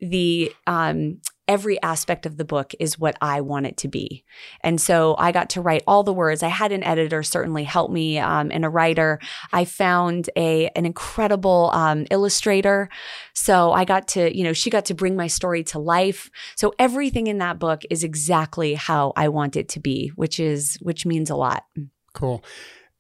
the 0.01 0.53
um, 0.67 1.23
every 1.49 1.81
aspect 1.83 2.27
of 2.27 2.37
the 2.37 2.45
book 2.45 2.73
is 2.79 2.99
what 2.99 3.17
I 3.21 3.41
want 3.41 3.67
it 3.67 3.79
to 3.79 3.89
be. 3.89 4.25
And 4.61 4.81
so 4.81 5.17
I 5.19 5.33
got 5.33 5.51
to 5.51 5.61
write 5.61 5.83
all 5.87 6.03
the 6.03 6.13
words. 6.13 6.43
I 6.43 6.49
had 6.49 6.71
an 6.71 6.85
editor 6.85 7.23
certainly 7.23 7.65
help 7.65 7.91
me 7.91 8.19
um, 8.19 8.51
and 8.53 8.65
a 8.65 8.69
writer. 8.69 9.19
I 9.53 9.65
found 9.65 10.31
a 10.37 10.69
an 10.77 10.85
incredible 10.87 11.71
um, 11.73 12.07
illustrator. 12.11 12.89
So 13.33 13.73
I 13.73 13.85
got 13.85 14.09
to, 14.09 14.37
you 14.37 14.45
know, 14.45 14.53
she 14.53 14.71
got 14.71 14.85
to 14.87 14.95
bring 14.95 15.17
my 15.17 15.27
story 15.27 15.65
to 15.65 15.79
life. 15.79 16.31
So 16.55 16.75
everything 16.79 17.27
in 17.27 17.39
that 17.39 17.59
book 17.59 17.83
is 17.91 18.05
exactly 18.05 18.75
how 18.75 19.13
I 19.17 19.29
want 19.29 19.57
it 19.57 19.69
to 19.71 19.81
be, 19.81 20.13
which 20.15 20.39
is 20.39 20.79
which 20.83 21.07
means 21.07 21.31
a 21.31 21.37
lot. 21.37 21.65
Cool. 22.13 22.45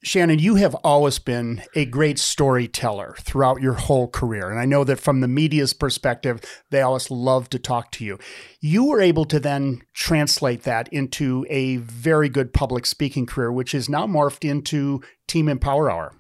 Shannon, 0.05 0.39
you 0.39 0.55
have 0.55 0.77
always 0.77 1.19
been 1.19 1.63
a 1.75 1.85
great 1.85 2.21
storyteller 2.21 3.17
throughout 3.19 3.61
your 3.61 3.73
whole 3.73 4.07
career. 4.07 4.49
And 4.49 4.61
I 4.61 4.65
know 4.65 4.85
that 4.85 5.01
from 5.01 5.21
the 5.21 5.27
media's 5.27 5.73
perspective, 5.73 6.41
they 6.71 6.81
always 6.83 7.11
love 7.11 7.51
to 7.51 7.59
talk 7.59 7.91
to 7.93 8.05
you. 8.05 8.19
You 8.61 8.85
were 8.85 9.01
able 9.01 9.25
to 9.25 9.41
then 9.41 9.83
translate 9.95 10.63
that 10.63 10.89
into 10.93 11.45
a 11.51 11.79
very 11.79 12.29
good 12.29 12.53
public 12.53 12.87
speaking 12.87 13.27
career, 13.27 13.51
which 13.51 13.75
is 13.75 13.89
now 13.89 14.07
morphed 14.07 14.49
into 14.49 15.03
Team 15.27 15.49
Empower 15.49 15.91
Hour. 15.91 16.13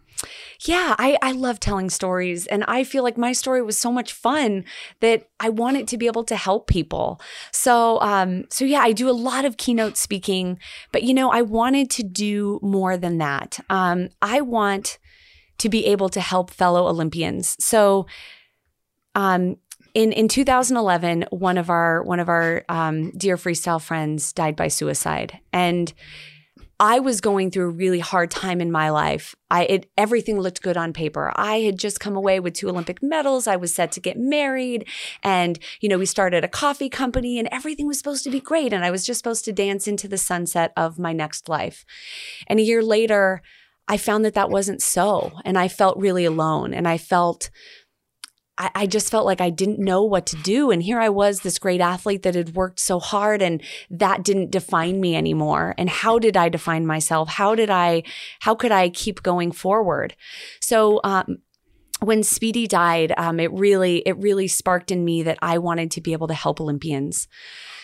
Yeah, 0.65 0.97
I, 0.99 1.17
I 1.23 1.33
love 1.33 1.61
telling 1.61 1.91
stories. 1.91 2.47
And 2.47 2.65
I 2.65 2.85
feel 2.85 3.03
like 3.03 3.17
my 3.17 3.33
story 3.33 3.63
was 3.63 3.79
so 3.79 3.93
much 3.93 4.13
fun 4.13 4.65
that 5.01 5.29
I 5.39 5.49
wanted 5.49 5.87
to 5.89 5.99
be 5.99 6.07
able 6.07 6.25
to 6.25 6.37
help 6.37 6.67
people. 6.67 7.21
So, 7.53 8.01
um, 8.01 8.45
so 8.51 8.65
yeah, 8.65 8.81
I 8.81 8.93
do 8.93 9.09
a 9.09 9.13
lot 9.13 9.45
of 9.45 9.57
keynote 9.57 9.97
speaking, 9.97 10.59
but 10.93 11.03
you 11.03 11.15
know, 11.15 11.31
I 11.31 11.43
wanted 11.43 11.91
to 11.91 12.03
do 12.03 12.59
more 12.63 12.97
than 12.97 13.19
that. 13.19 13.61
Um, 13.71 14.09
I 14.21 14.41
want 14.41 14.99
to 15.59 15.69
be 15.69 15.87
able 15.87 16.09
to 16.11 16.21
help 16.21 16.51
fellow 16.51 16.87
Olympians. 16.89 17.57
So, 17.63 18.07
um, 19.15 19.57
in 19.95 20.13
in 20.13 20.29
2011, 20.29 21.27
one 21.31 21.59
of 21.59 21.71
our 21.71 22.03
one 22.03 22.21
of 22.21 22.29
our 22.29 22.65
um, 22.69 23.11
dear 23.13 23.37
freestyle 23.37 23.83
friends 23.83 24.33
died 24.33 24.55
by 24.55 24.69
suicide, 24.69 25.41
and 25.53 25.93
I 26.81 27.01
was 27.01 27.21
going 27.21 27.51
through 27.51 27.67
a 27.67 27.71
really 27.71 27.99
hard 27.99 28.31
time 28.31 28.61
in 28.61 28.71
my 28.71 28.91
life. 28.91 29.35
I 29.51 29.65
it 29.65 29.91
everything 29.97 30.39
looked 30.41 30.63
good 30.63 30.77
on 30.77 30.93
paper. 30.93 31.33
I 31.35 31.61
had 31.61 31.79
just 31.79 31.99
come 31.99 32.17
away 32.17 32.39
with 32.39 32.55
two 32.55 32.69
Olympic 32.69 33.03
medals. 33.03 33.49
I 33.49 33.57
was 33.57 33.75
set 33.75 33.91
to 33.93 34.01
get 34.01 34.17
married 34.17 34.87
and 35.23 35.59
you 35.81 35.89
know, 35.89 35.99
we 35.99 36.07
started 36.07 36.45
a 36.45 36.49
coffee 36.49 36.89
company 36.89 37.39
and 37.39 37.49
everything 37.51 37.89
was 37.89 37.99
supposed 37.99 38.23
to 38.25 38.31
be 38.31 38.41
great 38.41 38.73
and 38.73 38.85
I 38.85 38.93
was 38.93 39.05
just 39.05 39.19
supposed 39.19 39.45
to 39.47 39.53
dance 39.53 39.89
into 39.89 40.07
the 40.07 40.19
sunset 40.19 40.73
of 40.77 40.99
my 40.99 41.13
next 41.13 41.49
life. 41.49 41.85
And 42.47 42.61
a 42.61 42.65
year 42.65 42.83
later, 42.83 43.43
I 43.89 43.97
found 43.97 44.25
that 44.25 44.35
that 44.35 44.51
wasn't 44.51 44.83
so 44.83 45.33
and 45.45 45.59
I 45.59 45.67
felt 45.67 45.99
really 45.99 46.25
alone 46.25 46.75
and 46.75 46.87
I 46.87 46.99
felt 46.99 47.51
I, 48.59 48.71
I 48.75 48.87
just 48.87 49.11
felt 49.11 49.25
like 49.25 49.41
I 49.41 49.51
didn't 49.51 49.79
know 49.79 50.03
what 50.03 50.27
to 50.27 50.37
do. 50.37 50.71
And 50.71 50.83
here 50.83 50.99
I 50.99 51.09
was, 51.09 51.41
this 51.41 51.59
great 51.59 51.81
athlete 51.81 52.23
that 52.25 52.35
had 52.35 52.55
worked 52.55 52.81
so 52.81 52.99
hard 52.99 53.41
and 53.41 53.63
that 53.91 54.25
didn't 54.25 54.51
define 54.51 55.01
me 55.01 55.17
anymore. 55.17 55.75
And 55.79 55.89
how 55.89 56.19
did 56.19 56.37
I 56.37 56.49
define 56.49 56.87
myself? 56.87 57.29
How 57.29 57.55
did 57.55 57.71
I, 57.71 58.03
how 58.41 58.55
could 58.55 58.73
I 58.73 58.91
keep 58.91 59.23
going 59.23 59.53
forward? 59.53 60.17
So, 60.61 61.01
um, 61.05 61.39
when 62.01 62.23
Speedy 62.23 62.67
died, 62.67 63.13
um, 63.17 63.41
it 63.41 63.53
really, 63.53 63.99
it 64.07 64.17
really 64.19 64.49
sparked 64.49 64.91
in 64.91 65.05
me 65.05 65.23
that 65.25 65.39
I 65.43 65.59
wanted 65.59 65.91
to 65.93 66.01
be 66.01 66.13
able 66.13 66.29
to 66.29 66.35
help 66.35 66.61
Olympians. 66.61 67.29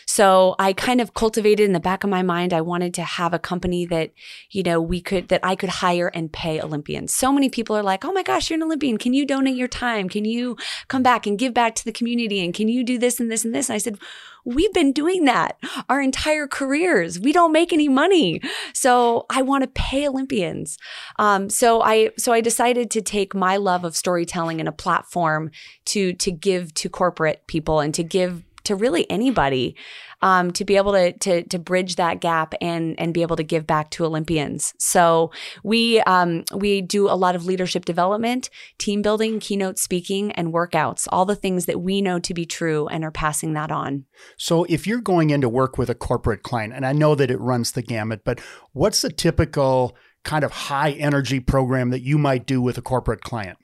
So 0.06 0.54
I 0.58 0.72
kind 0.74 1.00
of 1.00 1.14
cultivated 1.14 1.64
in 1.64 1.72
the 1.72 1.80
back 1.80 2.04
of 2.04 2.10
my 2.10 2.22
mind, 2.22 2.52
I 2.52 2.60
wanted 2.60 2.94
to 2.94 3.02
have 3.02 3.32
a 3.32 3.38
company 3.38 3.86
that, 3.86 4.12
you 4.50 4.62
know, 4.62 4.80
we 4.80 5.00
could, 5.00 5.28
that 5.28 5.40
I 5.42 5.56
could 5.56 5.70
hire 5.70 6.08
and 6.08 6.32
pay 6.32 6.60
Olympians. 6.60 7.14
So 7.14 7.32
many 7.32 7.48
people 7.48 7.74
are 7.76 7.82
like, 7.82 8.04
oh 8.04 8.12
my 8.12 8.22
gosh, 8.22 8.50
you're 8.50 8.58
an 8.58 8.62
Olympian. 8.62 8.98
Can 8.98 9.14
you 9.14 9.26
donate 9.26 9.56
your 9.56 9.68
time? 9.68 10.08
Can 10.08 10.24
you 10.24 10.56
come 10.88 11.02
back 11.02 11.26
and 11.26 11.38
give 11.38 11.54
back 11.54 11.74
to 11.76 11.84
the 11.84 11.92
community? 11.92 12.44
And 12.44 12.52
can 12.52 12.68
you 12.68 12.84
do 12.84 12.98
this 12.98 13.18
and 13.18 13.30
this 13.30 13.44
and 13.44 13.54
this? 13.54 13.70
And 13.70 13.74
I 13.74 13.78
said, 13.78 13.98
we've 14.44 14.72
been 14.72 14.92
doing 14.92 15.24
that 15.24 15.58
our 15.88 16.00
entire 16.00 16.46
careers. 16.46 17.18
We 17.18 17.32
don't 17.32 17.52
make 17.52 17.72
any 17.72 17.88
money. 17.88 18.40
So 18.72 19.26
I 19.30 19.42
want 19.42 19.62
to 19.62 19.68
pay 19.68 20.06
Olympians. 20.06 20.78
Um, 21.18 21.48
so 21.48 21.82
I, 21.82 22.10
so 22.18 22.32
I 22.32 22.40
decided 22.40 22.90
to 22.92 23.02
take 23.02 23.34
my 23.34 23.56
love 23.56 23.84
of 23.84 23.96
storytelling 23.96 24.60
and 24.60 24.68
a 24.68 24.72
platform 24.72 25.50
to, 25.86 26.12
to 26.14 26.30
give 26.30 26.74
to 26.74 26.88
corporate 26.88 27.46
people 27.46 27.80
and 27.80 27.94
to 27.94 28.02
give 28.02 28.42
to 28.64 28.74
really 28.76 29.08
anybody 29.10 29.76
um, 30.24 30.52
to 30.52 30.64
be 30.64 30.76
able 30.76 30.92
to, 30.92 31.12
to 31.12 31.42
to 31.44 31.58
bridge 31.58 31.96
that 31.96 32.20
gap 32.20 32.54
and 32.60 32.98
and 32.98 33.12
be 33.12 33.22
able 33.22 33.36
to 33.36 33.42
give 33.42 33.66
back 33.66 33.90
to 33.90 34.04
Olympians. 34.04 34.74
So 34.78 35.30
we 35.62 36.00
um, 36.00 36.44
we 36.54 36.80
do 36.80 37.08
a 37.08 37.14
lot 37.14 37.36
of 37.36 37.44
leadership 37.44 37.84
development, 37.84 38.48
team 38.78 39.02
building, 39.02 39.38
keynote 39.38 39.78
speaking, 39.78 40.32
and 40.32 40.52
workouts. 40.52 41.06
All 41.12 41.26
the 41.26 41.36
things 41.36 41.66
that 41.66 41.80
we 41.80 42.00
know 42.00 42.18
to 42.20 42.34
be 42.34 42.46
true 42.46 42.88
and 42.88 43.04
are 43.04 43.10
passing 43.10 43.52
that 43.52 43.70
on. 43.70 44.06
So 44.38 44.64
if 44.64 44.86
you're 44.86 45.02
going 45.02 45.30
in 45.30 45.42
to 45.42 45.48
work 45.48 45.76
with 45.76 45.90
a 45.90 45.94
corporate 45.94 46.42
client, 46.42 46.72
and 46.72 46.86
I 46.86 46.92
know 46.92 47.14
that 47.14 47.30
it 47.30 47.40
runs 47.40 47.72
the 47.72 47.82
gamut, 47.82 48.22
but 48.24 48.40
what's 48.72 49.02
the 49.02 49.10
typical 49.10 49.94
kind 50.24 50.42
of 50.42 50.52
high 50.52 50.92
energy 50.92 51.38
program 51.38 51.90
that 51.90 52.00
you 52.00 52.16
might 52.16 52.46
do 52.46 52.62
with 52.62 52.78
a 52.78 52.82
corporate 52.82 53.20
client? 53.20 53.58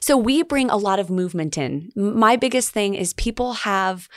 So 0.00 0.16
we 0.16 0.42
bring 0.42 0.70
a 0.70 0.76
lot 0.76 0.98
of 0.98 1.10
movement 1.10 1.56
in. 1.58 1.90
My 1.96 2.36
biggest 2.36 2.70
thing 2.72 2.94
is 2.94 3.12
people 3.14 3.52
have 3.52 4.08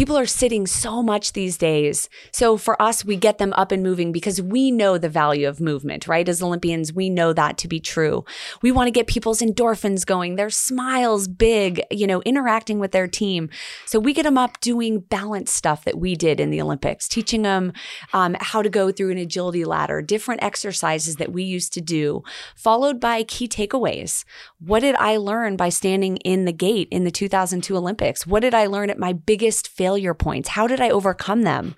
People 0.00 0.16
are 0.16 0.24
sitting 0.24 0.66
so 0.66 1.02
much 1.02 1.34
these 1.34 1.58
days. 1.58 2.08
So 2.32 2.56
for 2.56 2.80
us, 2.80 3.04
we 3.04 3.16
get 3.16 3.36
them 3.36 3.52
up 3.52 3.70
and 3.70 3.82
moving 3.82 4.12
because 4.12 4.40
we 4.40 4.70
know 4.70 4.96
the 4.96 5.10
value 5.10 5.46
of 5.46 5.60
movement, 5.60 6.08
right? 6.08 6.26
As 6.26 6.42
Olympians, 6.42 6.90
we 6.90 7.10
know 7.10 7.34
that 7.34 7.58
to 7.58 7.68
be 7.68 7.80
true. 7.80 8.24
We 8.62 8.72
want 8.72 8.86
to 8.86 8.92
get 8.92 9.08
people's 9.08 9.42
endorphins 9.42 10.06
going, 10.06 10.36
their 10.36 10.48
smiles 10.48 11.28
big, 11.28 11.82
you 11.90 12.06
know, 12.06 12.22
interacting 12.22 12.78
with 12.78 12.92
their 12.92 13.08
team. 13.08 13.50
So 13.84 13.98
we 13.98 14.14
get 14.14 14.22
them 14.22 14.38
up 14.38 14.58
doing 14.60 15.00
balance 15.00 15.52
stuff 15.52 15.84
that 15.84 15.98
we 15.98 16.14
did 16.14 16.40
in 16.40 16.48
the 16.48 16.62
Olympics, 16.62 17.06
teaching 17.06 17.42
them 17.42 17.74
um, 18.14 18.38
how 18.40 18.62
to 18.62 18.70
go 18.70 18.90
through 18.90 19.10
an 19.10 19.18
agility 19.18 19.66
ladder, 19.66 20.00
different 20.00 20.42
exercises 20.42 21.16
that 21.16 21.30
we 21.30 21.42
used 21.42 21.74
to 21.74 21.82
do, 21.82 22.22
followed 22.56 23.00
by 23.00 23.22
key 23.22 23.48
takeaways. 23.48 24.24
What 24.60 24.80
did 24.80 24.94
I 24.94 25.18
learn 25.18 25.58
by 25.58 25.68
standing 25.68 26.16
in 26.18 26.46
the 26.46 26.52
gate 26.52 26.88
in 26.90 27.04
the 27.04 27.10
2002 27.10 27.76
Olympics? 27.76 28.26
What 28.26 28.40
did 28.40 28.54
I 28.54 28.64
learn 28.64 28.88
at 28.88 28.98
my 28.98 29.12
biggest 29.12 29.68
failure 29.68 29.89
points? 30.14 30.48
How 30.48 30.66
did 30.66 30.80
I 30.80 30.90
overcome 30.90 31.42
them? 31.42 31.74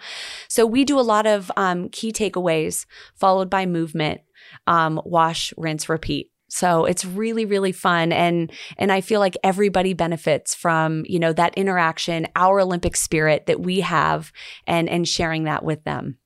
So 0.48 0.66
we 0.66 0.85
do 0.85 0.98
a 0.98 1.03
lot 1.03 1.27
of 1.27 1.51
um, 1.57 1.88
key 1.88 2.12
takeaways 2.12 2.87
followed 3.14 3.51
by 3.51 3.66
movement, 3.66 4.20
um, 4.66 5.01
wash, 5.05 5.53
rinse, 5.57 5.88
repeat. 5.88 6.31
So 6.48 6.85
it's 6.85 7.07
really, 7.07 7.46
really 7.46 7.72
fun. 7.72 8.12
And, 8.12 8.53
and 8.77 8.92
I 8.92 9.01
feel 9.01 9.20
like 9.20 9.38
everybody 9.42 9.94
benefits 9.94 10.55
from, 10.55 11.03
you 11.07 11.18
know, 11.18 11.33
that 11.33 11.55
interaction, 11.57 12.27
our 12.37 12.61
Olympic 12.61 12.94
spirit 12.94 13.46
that 13.46 13.61
we 13.61 13.81
have 13.81 14.33
and, 14.66 14.87
and 14.87 15.09
sharing 15.09 15.44
that 15.44 15.64
with 15.64 15.83
them. 15.85 16.18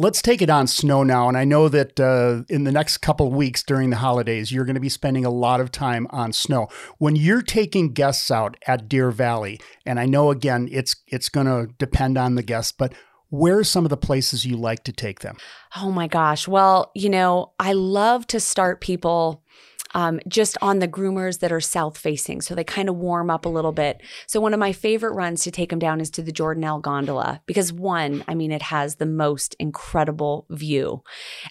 Let's 0.00 0.22
take 0.22 0.40
it 0.40 0.48
on 0.48 0.66
snow 0.66 1.02
now. 1.02 1.28
And 1.28 1.36
I 1.36 1.44
know 1.44 1.68
that 1.68 2.00
uh, 2.00 2.44
in 2.48 2.64
the 2.64 2.72
next 2.72 3.02
couple 3.02 3.30
weeks 3.30 3.62
during 3.62 3.90
the 3.90 3.96
holidays, 3.96 4.50
you're 4.50 4.64
going 4.64 4.72
to 4.72 4.80
be 4.80 4.88
spending 4.88 5.26
a 5.26 5.30
lot 5.30 5.60
of 5.60 5.70
time 5.70 6.06
on 6.08 6.32
snow. 6.32 6.68
When 6.96 7.16
you're 7.16 7.42
taking 7.42 7.92
guests 7.92 8.30
out 8.30 8.56
at 8.66 8.88
Deer 8.88 9.10
Valley, 9.10 9.60
and 9.84 10.00
I 10.00 10.06
know 10.06 10.30
again 10.30 10.70
it's 10.72 10.96
it's 11.06 11.28
going 11.28 11.48
to 11.48 11.70
depend 11.76 12.16
on 12.16 12.34
the 12.34 12.42
guest, 12.42 12.78
but 12.78 12.94
where 13.28 13.58
are 13.58 13.64
some 13.64 13.84
of 13.84 13.90
the 13.90 13.98
places 13.98 14.46
you 14.46 14.56
like 14.56 14.84
to 14.84 14.92
take 14.92 15.20
them? 15.20 15.36
Oh 15.76 15.90
my 15.90 16.06
gosh. 16.06 16.48
Well, 16.48 16.92
you 16.94 17.10
know, 17.10 17.52
I 17.60 17.74
love 17.74 18.26
to 18.28 18.40
start 18.40 18.80
people 18.80 19.42
um, 19.94 20.20
just 20.28 20.56
on 20.62 20.78
the 20.78 20.88
groomers 20.88 21.40
that 21.40 21.52
are 21.52 21.60
south 21.60 21.98
facing. 21.98 22.40
So 22.40 22.54
they 22.54 22.64
kind 22.64 22.88
of 22.88 22.96
warm 22.96 23.30
up 23.30 23.44
a 23.44 23.48
little 23.48 23.72
bit. 23.72 24.02
So 24.26 24.40
one 24.40 24.54
of 24.54 24.60
my 24.60 24.72
favorite 24.72 25.14
runs 25.14 25.42
to 25.44 25.50
take 25.50 25.70
them 25.70 25.78
down 25.78 26.00
is 26.00 26.10
to 26.10 26.22
the 26.22 26.32
Jordanelle 26.32 26.80
Gondola 26.80 27.42
because 27.46 27.72
one, 27.72 28.24
I 28.28 28.34
mean, 28.34 28.52
it 28.52 28.62
has 28.62 28.96
the 28.96 29.06
most 29.06 29.56
incredible 29.58 30.46
view. 30.50 31.02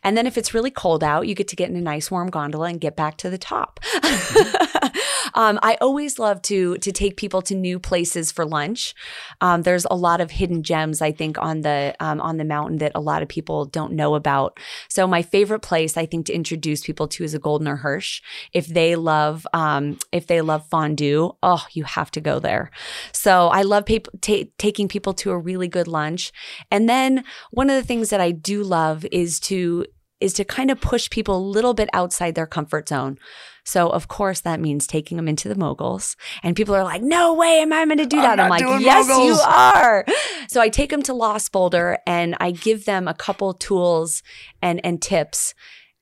And 0.03 0.15
then 0.15 0.27
if 0.27 0.37
it's 0.37 0.53
really 0.53 0.71
cold 0.71 1.03
out, 1.03 1.27
you 1.27 1.35
get 1.35 1.47
to 1.49 1.55
get 1.55 1.69
in 1.69 1.75
a 1.75 1.81
nice 1.81 2.09
warm 2.09 2.29
gondola 2.29 2.69
and 2.69 2.81
get 2.81 2.95
back 2.95 3.17
to 3.17 3.29
the 3.29 3.37
top. 3.37 3.79
um, 5.33 5.59
I 5.61 5.77
always 5.81 6.19
love 6.19 6.41
to 6.43 6.77
to 6.77 6.91
take 6.91 7.17
people 7.17 7.41
to 7.43 7.55
new 7.55 7.79
places 7.79 8.31
for 8.31 8.45
lunch. 8.45 8.93
Um, 9.41 9.63
there's 9.63 9.85
a 9.89 9.95
lot 9.95 10.21
of 10.21 10.31
hidden 10.31 10.63
gems, 10.63 11.01
I 11.01 11.11
think, 11.11 11.37
on 11.37 11.61
the 11.61 11.95
um, 11.99 12.21
on 12.21 12.37
the 12.37 12.45
mountain 12.45 12.77
that 12.79 12.91
a 12.95 12.99
lot 12.99 13.21
of 13.21 13.29
people 13.29 13.65
don't 13.65 13.93
know 13.93 14.15
about. 14.15 14.59
So 14.89 15.07
my 15.07 15.21
favorite 15.21 15.61
place, 15.61 15.97
I 15.97 16.05
think, 16.05 16.27
to 16.27 16.33
introduce 16.33 16.81
people 16.81 17.07
to 17.09 17.23
is 17.23 17.33
a 17.33 17.39
Goldener 17.39 17.79
Hirsch. 17.79 18.21
If 18.53 18.67
they 18.67 18.95
love 18.95 19.45
um, 19.53 19.97
if 20.11 20.27
they 20.27 20.41
love 20.41 20.67
fondue, 20.67 21.31
oh, 21.43 21.65
you 21.71 21.83
have 21.83 22.11
to 22.11 22.21
go 22.21 22.39
there. 22.39 22.71
So 23.11 23.47
I 23.47 23.61
love 23.63 23.85
t- 23.85 24.51
taking 24.57 24.87
people 24.87 25.13
to 25.15 25.31
a 25.31 25.37
really 25.37 25.67
good 25.67 25.87
lunch. 25.87 26.31
And 26.71 26.87
then 26.87 27.23
one 27.51 27.69
of 27.69 27.75
the 27.75 27.87
things 27.87 28.09
that 28.09 28.21
I 28.21 28.31
do 28.31 28.63
love 28.63 29.05
is 29.11 29.39
to 29.41 29.85
is 30.19 30.33
to 30.33 30.43
kind 30.43 30.69
of 30.69 30.81
push 30.81 31.09
people 31.09 31.37
a 31.37 31.39
little 31.39 31.73
bit 31.73 31.89
outside 31.93 32.35
their 32.35 32.47
comfort 32.47 32.89
zone. 32.89 33.17
So 33.63 33.89
of 33.89 34.07
course 34.07 34.41
that 34.41 34.59
means 34.59 34.87
taking 34.87 35.17
them 35.17 35.27
into 35.27 35.47
the 35.47 35.55
moguls. 35.55 36.15
And 36.43 36.55
people 36.55 36.75
are 36.75 36.83
like, 36.83 37.01
no 37.01 37.33
way 37.35 37.59
am 37.61 37.71
I 37.71 37.85
going 37.85 37.99
to 37.99 38.05
do 38.05 38.17
that. 38.17 38.39
I'm, 38.39 38.45
I'm 38.45 38.49
like, 38.49 38.81
yes, 38.81 39.07
moguls. 39.07 39.27
you 39.27 39.39
are. 39.45 40.05
So 40.47 40.59
I 40.59 40.69
take 40.69 40.89
them 40.89 41.03
to 41.03 41.13
Lost 41.13 41.51
Boulder 41.51 41.99
and 42.07 42.35
I 42.39 42.51
give 42.51 42.85
them 42.85 43.07
a 43.07 43.13
couple 43.13 43.53
tools 43.53 44.23
and, 44.61 44.83
and 44.83 45.01
tips. 45.01 45.53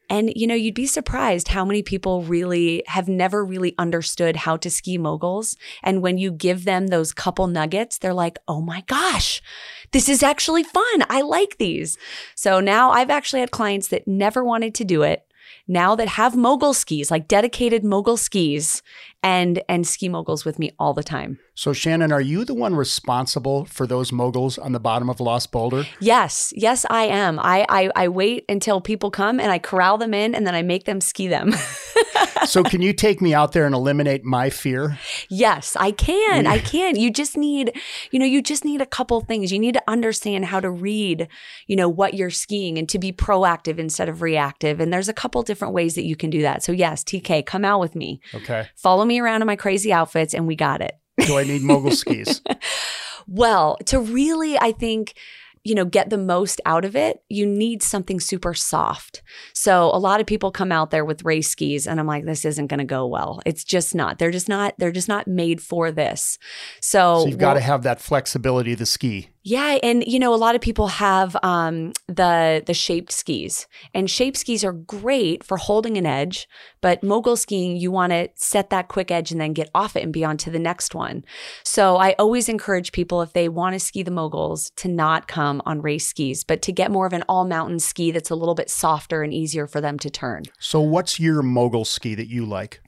And 0.10 0.32
you 0.36 0.48
know, 0.48 0.56
you'd 0.56 0.74
be 0.74 0.88
surprised 0.88 1.50
how 1.50 1.66
many 1.66 1.84
people 1.84 2.24
really 2.24 2.84
have 2.88 3.08
never 3.08 3.44
really 3.44 3.76
understood 3.78 4.36
how 4.36 4.58
to 4.58 4.70
ski 4.70 4.98
moguls. 4.98 5.56
And 5.84 6.02
when 6.02 6.18
you 6.18 6.32
give 6.32 6.64
them 6.64 6.88
those 6.88 7.14
couple 7.14 7.48
nuggets, 7.48 7.98
they're 7.98 8.14
like, 8.14 8.38
oh 8.48 8.62
my 8.62 8.82
gosh, 8.88 9.42
this 9.92 10.10
is 10.10 10.24
actually 10.24 10.64
fun. 10.64 11.04
I 11.10 11.22
like 11.22 11.58
these. 11.58 11.98
So 12.36 12.60
now 12.60 12.92
I've 12.92 13.10
actually 13.10 13.42
had 13.42 13.52
clients 13.52 13.90
that 13.90 14.08
never 14.08 14.44
wanted 14.44 14.74
to 14.76 14.86
do 14.86 15.04
it 15.04 15.28
now 15.68 15.96
that 15.96 16.08
have 16.08 16.36
mogul 16.36 16.74
skis, 16.74 17.12
like 17.12 17.28
dedicated 17.28 17.84
mogul 17.84 18.18
skis, 18.18 18.82
and 19.28 19.62
and 19.68 19.86
ski 19.86 20.08
moguls 20.08 20.46
with 20.46 20.58
me 20.58 20.72
all 20.80 20.94
the 20.94 21.04
time. 21.04 21.38
So, 21.54 21.74
Shannon, 21.74 22.14
are 22.14 22.22
you 22.22 22.46
the 22.46 22.54
one 22.54 22.76
responsible 22.76 23.66
for 23.66 23.86
those 23.86 24.14
moguls 24.14 24.58
on 24.58 24.72
the 24.72 24.80
bottom 24.80 25.10
of 25.10 25.20
Lost 25.20 25.52
Boulder? 25.52 25.84
Yes, 26.00 26.54
yes, 26.56 26.86
I 26.90 27.04
am. 27.04 27.38
I, 27.40 27.66
I, 27.68 27.92
I 27.96 28.08
wait 28.08 28.46
until 28.48 28.80
people 28.80 29.12
come 29.12 29.42
and 29.42 29.52
I 29.52 29.60
corral 29.60 29.98
them 29.98 30.14
in 30.14 30.34
and 30.34 30.48
then 30.48 30.56
I 30.56 30.62
make 30.62 30.86
them 30.86 31.02
ski 31.02 31.28
them. 31.28 31.54
so, 32.46 32.64
can 32.64 32.82
you 32.82 32.94
take 32.94 33.22
me 33.22 33.34
out 33.34 33.52
there 33.52 33.66
and 33.66 33.76
eliminate 33.76 34.24
my 34.24 34.50
fear? 34.50 34.98
Yes, 35.30 35.76
I 35.80 35.92
can. 35.92 36.48
I 36.48 36.60
can. 36.60 36.96
You 36.96 37.12
just 37.12 37.38
need, 37.38 37.80
you 38.12 38.20
know, 38.20 38.26
you 38.26 38.42
just 38.42 38.66
need 38.66 38.82
a 38.82 38.86
couple 38.86 39.22
things. 39.22 39.52
You 39.52 39.60
need 39.60 39.74
to 39.74 39.84
understand 39.88 40.46
how 40.46 40.60
to 40.60 40.70
read, 40.70 41.28
you 41.68 41.76
know, 41.76 41.90
what 41.90 42.14
you're 42.14 42.30
skiing 42.30 42.78
and 42.78 42.88
to 42.90 43.00
be 43.00 43.12
proactive 43.12 43.78
instead 43.80 44.10
of 44.10 44.22
reactive. 44.22 44.80
And 44.80 44.92
there's 44.92 45.10
a 45.10 45.14
couple 45.14 45.42
different 45.44 45.74
ways 45.74 45.96
that 45.96 46.06
you 46.06 46.16
can 46.16 46.30
do 46.30 46.42
that. 46.42 46.64
So, 46.64 46.72
yes, 46.72 47.04
TK, 47.04 47.46
come 47.46 47.66
out 47.66 47.80
with 47.80 47.96
me. 47.96 48.22
Okay. 48.34 48.68
Follow 48.76 49.06
me 49.06 49.20
around 49.20 49.42
in 49.42 49.48
my 49.48 49.56
crazy 49.56 49.92
outfits 49.92 50.34
and 50.34 50.48
we 50.48 50.56
got 50.56 50.82
it. 50.82 50.98
Do 51.26 51.38
I 51.38 51.44
need 51.44 51.62
mogul 51.64 51.92
skis? 51.92 52.42
well, 53.28 53.78
to 53.86 54.00
really, 54.00 54.58
I 54.58 54.72
think, 54.72 55.16
you 55.68 55.76
know, 55.76 55.84
get 55.84 56.10
the 56.10 56.18
most 56.18 56.62
out 56.66 56.86
of 56.86 56.96
it, 56.96 57.22
you 57.28 57.46
need 57.46 57.84
something 57.84 58.22
super 58.22 58.54
soft. 58.54 59.22
So 59.54 59.92
a 59.94 60.00
lot 60.00 60.22
of 60.22 60.26
people 60.26 60.50
come 60.50 60.72
out 60.72 60.92
there 60.92 61.04
with 61.04 61.26
race 61.26 61.50
skis 61.50 61.86
and 61.86 62.00
I'm 62.00 62.08
like, 62.08 62.24
this 62.24 62.46
isn't 62.46 62.68
going 62.68 62.78
to 62.78 62.86
go 62.86 63.06
well. 63.06 63.42
It's 63.46 63.66
just 63.66 63.94
not. 63.94 64.18
They're 64.18 64.32
just 64.32 64.48
not, 64.48 64.76
they're 64.78 64.94
just 64.94 65.10
not 65.10 65.28
made 65.28 65.62
for 65.62 65.92
this. 65.92 66.40
So, 66.82 67.24
so 67.24 67.28
you've 67.28 67.38
got 67.38 67.56
to 67.56 67.60
have 67.60 67.84
that 67.84 68.00
flexibility 68.00 68.72
of 68.72 68.80
the 68.80 68.86
ski. 68.86 69.30
Yeah, 69.50 69.78
and 69.82 70.06
you 70.06 70.20
know 70.20 70.34
a 70.34 70.36
lot 70.36 70.56
of 70.56 70.62
people 70.62 70.88
have 70.88 71.38
um, 71.42 71.94
the 72.08 72.62
the 72.66 72.74
shaped 72.74 73.14
skis, 73.14 73.66
and 73.94 74.12
shaped 74.12 74.36
skis 74.36 74.66
are 74.66 74.74
great 74.74 75.42
for 75.42 75.56
holding 75.56 75.96
an 75.96 76.06
edge. 76.06 76.50
But 76.82 77.02
mogul 77.02 77.38
skiing, 77.38 77.78
you 77.78 77.90
want 77.90 78.12
to 78.12 78.28
set 78.36 78.72
that 78.72 78.90
quick 78.90 79.10
edge 79.10 79.32
and 79.32 79.40
then 79.40 79.54
get 79.54 79.70
off 79.74 79.96
it 79.96 80.04
and 80.04 80.12
be 80.12 80.26
on 80.26 80.36
to 80.40 80.52
the 80.52 80.60
next 80.60 80.94
one. 80.94 81.24
So 81.64 81.96
I 81.96 82.14
always 82.20 82.50
encourage 82.50 82.92
people 82.92 83.22
if 83.22 83.32
they 83.32 83.48
want 83.48 83.74
to 83.74 83.80
ski 83.80 84.04
the 84.04 84.12
moguls 84.12 84.70
to 84.76 84.90
not 84.90 85.30
come 85.30 85.62
on 85.66 85.82
race 85.82 86.08
skis, 86.08 86.44
but 86.44 86.62
to 86.64 86.74
get 86.74 86.92
more 86.92 87.06
of 87.06 87.14
an 87.14 87.24
all 87.30 87.46
mountain 87.46 87.80
ski 87.80 88.12
that's 88.12 88.30
a 88.30 88.36
little 88.36 88.54
bit 88.54 88.70
softer 88.70 89.24
and 89.24 89.34
easier 89.34 89.66
for 89.66 89.80
them 89.80 89.98
to 90.00 90.10
turn. 90.10 90.44
So 90.60 90.82
what's 90.82 91.22
your 91.22 91.42
mogul 91.42 91.86
ski 91.86 92.16
that 92.16 92.28
you 92.28 92.46
like? 92.46 92.82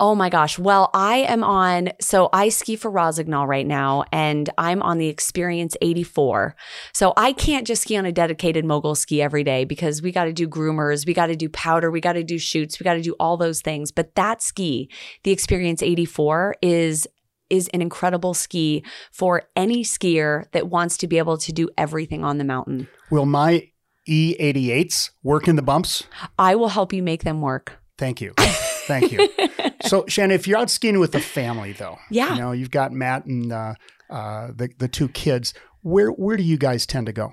Oh 0.00 0.16
my 0.16 0.28
gosh! 0.28 0.58
Well, 0.58 0.90
I 0.92 1.18
am 1.18 1.44
on. 1.44 1.90
So 2.00 2.30
I 2.32 2.48
ski 2.48 2.74
for 2.74 2.90
Rossignol 2.90 3.46
right 3.46 3.66
now, 3.66 4.02
and 4.10 4.50
I'm 4.58 4.82
on 4.82 4.98
the 4.98 5.06
Experience 5.06 5.76
80 5.80 5.99
84. 6.00 6.56
So 6.92 7.12
I 7.16 7.32
can't 7.32 7.66
just 7.66 7.82
ski 7.82 7.96
on 7.96 8.06
a 8.06 8.12
dedicated 8.12 8.64
mogul 8.64 8.94
ski 8.94 9.22
every 9.22 9.44
day 9.44 9.64
because 9.64 10.02
we 10.02 10.12
got 10.12 10.24
to 10.24 10.32
do 10.32 10.48
groomers, 10.48 11.06
we 11.06 11.14
got 11.14 11.26
to 11.26 11.36
do 11.36 11.48
powder, 11.48 11.90
we 11.90 12.00
got 12.00 12.14
to 12.14 12.24
do 12.24 12.38
chutes, 12.38 12.80
we 12.80 12.84
got 12.84 12.94
to 12.94 13.02
do 13.02 13.14
all 13.20 13.36
those 13.36 13.60
things. 13.60 13.92
But 13.92 14.14
that 14.14 14.42
ski, 14.42 14.90
the 15.24 15.30
Experience 15.30 15.82
84, 15.82 16.56
is 16.62 17.06
is 17.48 17.68
an 17.74 17.82
incredible 17.82 18.32
ski 18.32 18.84
for 19.10 19.42
any 19.56 19.82
skier 19.82 20.44
that 20.52 20.68
wants 20.68 20.96
to 20.98 21.08
be 21.08 21.18
able 21.18 21.36
to 21.36 21.52
do 21.52 21.68
everything 21.76 22.22
on 22.22 22.38
the 22.38 22.44
mountain. 22.44 22.86
Will 23.10 23.26
my 23.26 23.68
E88s 24.08 25.10
work 25.24 25.48
in 25.48 25.56
the 25.56 25.62
bumps? 25.62 26.04
I 26.38 26.54
will 26.54 26.68
help 26.68 26.92
you 26.92 27.02
make 27.02 27.24
them 27.24 27.40
work. 27.40 27.80
Thank 27.98 28.20
you. 28.20 28.34
Thank 28.36 29.10
you. 29.10 29.28
so, 29.82 30.04
Shannon, 30.06 30.30
if 30.30 30.46
you're 30.46 30.58
out 30.58 30.70
skiing 30.70 31.00
with 31.00 31.10
the 31.10 31.20
family, 31.20 31.72
though, 31.72 31.98
yeah, 32.08 32.34
you 32.34 32.40
know, 32.40 32.52
you've 32.52 32.70
got 32.70 32.92
Matt 32.92 33.26
and 33.26 33.52
uh, 33.52 33.74
uh, 34.10 34.48
the 34.54 34.70
the 34.78 34.88
two 34.88 35.08
kids. 35.08 35.54
Where 35.82 36.10
where 36.10 36.36
do 36.36 36.42
you 36.42 36.58
guys 36.58 36.86
tend 36.86 37.06
to 37.06 37.12
go? 37.12 37.32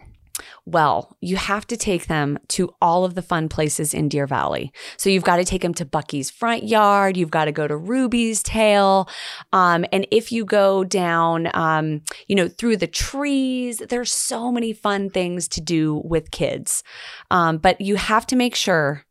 Well, 0.66 1.16
you 1.22 1.36
have 1.38 1.66
to 1.68 1.78
take 1.78 2.08
them 2.08 2.38
to 2.50 2.74
all 2.82 3.06
of 3.06 3.16
the 3.16 3.22
fun 3.22 3.50
places 3.50 3.94
in 3.94 4.10
Deer 4.10 4.28
Valley. 4.28 4.72
So 4.98 5.10
you've 5.10 5.24
got 5.24 5.38
to 5.38 5.46
take 5.46 5.62
them 5.62 5.74
to 5.76 5.86
Bucky's 5.86 6.30
front 6.30 6.68
yard. 6.68 7.18
You've 7.18 7.32
got 7.32 7.46
to 7.46 7.52
go 7.52 7.68
to 7.68 7.76
Ruby's 7.76 8.44
tail. 8.44 9.10
Um, 9.54 9.86
and 9.92 10.06
if 10.12 10.32
you 10.32 10.46
go 10.46 10.84
down, 10.84 11.50
um, 11.54 12.02
you 12.28 12.36
know, 12.36 12.48
through 12.48 12.78
the 12.78 12.88
trees, 12.88 13.82
there's 13.90 14.12
so 14.12 14.52
many 14.52 14.74
fun 14.74 15.10
things 15.10 15.48
to 15.50 15.62
do 15.62 16.02
with 16.04 16.32
kids. 16.32 16.84
Um, 17.32 17.58
but 17.58 17.80
you 17.82 17.96
have 17.96 18.28
to 18.28 18.36
make 18.36 18.56
sure 18.56 19.06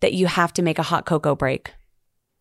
that 0.00 0.14
you 0.14 0.26
have 0.26 0.52
to 0.54 0.62
make 0.62 0.78
a 0.78 0.82
hot 0.82 1.06
cocoa 1.06 1.34
break. 1.34 1.72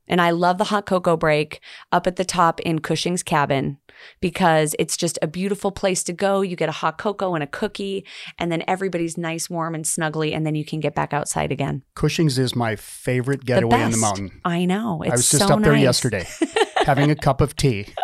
And 0.08 0.20
I 0.20 0.32
love 0.32 0.58
the 0.58 0.66
hot 0.66 0.86
cocoa 0.86 1.16
break 1.16 1.62
up 1.92 2.08
at 2.08 2.18
the 2.18 2.26
top 2.26 2.60
in 2.62 2.80
Cushing's 2.80 3.24
cabin 3.24 3.78
because 4.20 4.76
it's 4.80 4.98
just 4.98 5.18
a 5.22 5.28
beautiful 5.28 5.72
place 5.72 6.04
to 6.04 6.14
go. 6.14 6.42
You 6.42 6.56
get 6.56 6.70
a 6.70 6.74
hot 6.74 6.98
cocoa 6.98 7.36
and 7.36 7.44
a 7.44 7.48
cookie, 7.48 8.06
and 8.38 8.52
then 8.52 8.64
everybody's 8.68 9.18
nice, 9.18 9.50
warm, 9.50 9.76
and 9.76 9.86
snuggly, 9.86 10.36
and 10.36 10.46
then 10.46 10.56
you 10.56 10.66
can 10.66 10.80
get 10.80 10.96
back 10.96 11.14
outside 11.14 11.52
again. 11.52 11.84
Cushing's 11.96 12.38
is 12.38 12.56
my 12.56 12.76
favorite 12.76 13.46
getaway 13.46 13.78
the 13.78 13.84
in 13.86 13.92
the 13.92 13.98
mountain. 13.98 14.42
I 14.44 14.66
know. 14.66 15.02
It's 15.04 15.12
I 15.12 15.16
was 15.16 15.30
just 15.30 15.48
so 15.48 15.54
up 15.54 15.64
there 15.64 15.74
nice. 15.74 15.84
yesterday 15.84 16.28
having 16.84 17.12
a 17.12 17.16
cup 17.16 17.42
of 17.42 17.56
tea. 17.56 17.88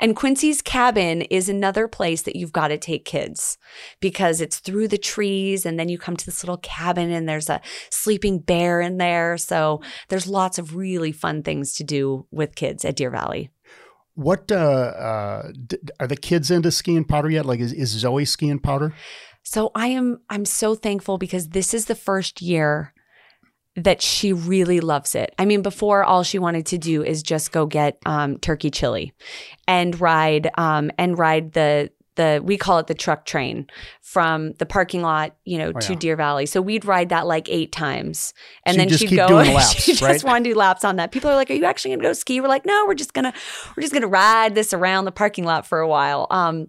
And 0.00 0.14
Quincy's 0.14 0.62
cabin 0.62 1.22
is 1.22 1.48
another 1.48 1.88
place 1.88 2.22
that 2.22 2.36
you've 2.36 2.52
got 2.52 2.68
to 2.68 2.78
take 2.78 3.04
kids 3.04 3.58
because 4.00 4.40
it's 4.40 4.58
through 4.58 4.88
the 4.88 4.98
trees 4.98 5.64
and 5.64 5.78
then 5.78 5.88
you 5.88 5.98
come 5.98 6.16
to 6.16 6.26
this 6.26 6.44
little 6.44 6.58
cabin 6.58 7.10
and 7.10 7.28
there's 7.28 7.48
a 7.48 7.60
sleeping 7.90 8.38
bear 8.38 8.80
in 8.80 8.98
there. 8.98 9.36
So 9.38 9.80
there's 10.08 10.26
lots 10.26 10.58
of 10.58 10.76
really 10.76 11.12
fun 11.12 11.42
things 11.42 11.74
to 11.76 11.84
do 11.84 12.26
with 12.30 12.54
kids 12.54 12.84
at 12.84 12.96
Deer 12.96 13.10
Valley. 13.10 13.50
What 14.14 14.50
uh, 14.50 14.56
uh, 14.56 15.52
d- 15.66 15.78
are 16.00 16.06
the 16.06 16.16
kids 16.16 16.50
into 16.50 16.70
skiing 16.70 17.04
powder 17.04 17.30
yet? 17.30 17.46
Like, 17.46 17.60
is, 17.60 17.72
is 17.72 17.90
Zoe 17.90 18.24
skiing 18.24 18.58
powder? 18.58 18.92
So 19.44 19.70
I 19.74 19.88
am. 19.88 20.18
I'm 20.28 20.44
so 20.44 20.74
thankful 20.74 21.18
because 21.18 21.50
this 21.50 21.72
is 21.72 21.86
the 21.86 21.94
first 21.94 22.42
year 22.42 22.92
that 23.84 24.02
she 24.02 24.32
really 24.32 24.80
loves 24.80 25.14
it. 25.14 25.34
I 25.38 25.44
mean, 25.44 25.62
before 25.62 26.04
all 26.04 26.22
she 26.22 26.38
wanted 26.38 26.66
to 26.66 26.78
do 26.78 27.02
is 27.02 27.22
just 27.22 27.52
go 27.52 27.66
get 27.66 27.98
um, 28.06 28.38
turkey 28.38 28.70
chili 28.70 29.12
and 29.66 29.98
ride 30.00 30.50
um, 30.56 30.90
and 30.98 31.18
ride 31.18 31.52
the 31.52 31.90
the 32.18 32.42
we 32.44 32.58
call 32.58 32.78
it 32.78 32.88
the 32.88 32.94
truck 32.94 33.24
train 33.24 33.66
from 34.02 34.52
the 34.54 34.66
parking 34.66 35.02
lot, 35.02 35.36
you 35.44 35.56
know, 35.56 35.72
oh, 35.74 35.80
to 35.80 35.92
yeah. 35.92 35.98
Deer 35.98 36.16
Valley. 36.16 36.44
So 36.44 36.60
we'd 36.60 36.84
ride 36.84 37.08
that 37.10 37.26
like 37.26 37.48
eight 37.48 37.72
times, 37.72 38.34
and 38.66 38.78
then 38.78 38.90
she'd 38.90 39.14
go. 39.14 39.26
Laps, 39.28 39.72
she 39.74 39.92
just 39.92 40.02
right? 40.02 40.24
want 40.24 40.44
to 40.44 40.50
do 40.50 40.56
laps 40.56 40.84
on 40.84 40.96
that. 40.96 41.12
People 41.12 41.30
are 41.30 41.36
like, 41.36 41.50
"Are 41.50 41.54
you 41.54 41.64
actually 41.64 41.90
going 41.90 42.00
to 42.00 42.08
go 42.08 42.12
ski?" 42.12 42.40
We're 42.40 42.48
like, 42.48 42.66
"No, 42.66 42.84
we're 42.86 42.94
just 42.94 43.14
gonna 43.14 43.32
we're 43.76 43.82
just 43.82 43.94
gonna 43.94 44.08
ride 44.08 44.54
this 44.54 44.74
around 44.74 45.06
the 45.06 45.12
parking 45.12 45.44
lot 45.44 45.66
for 45.66 45.78
a 45.78 45.88
while." 45.88 46.26
Um, 46.30 46.68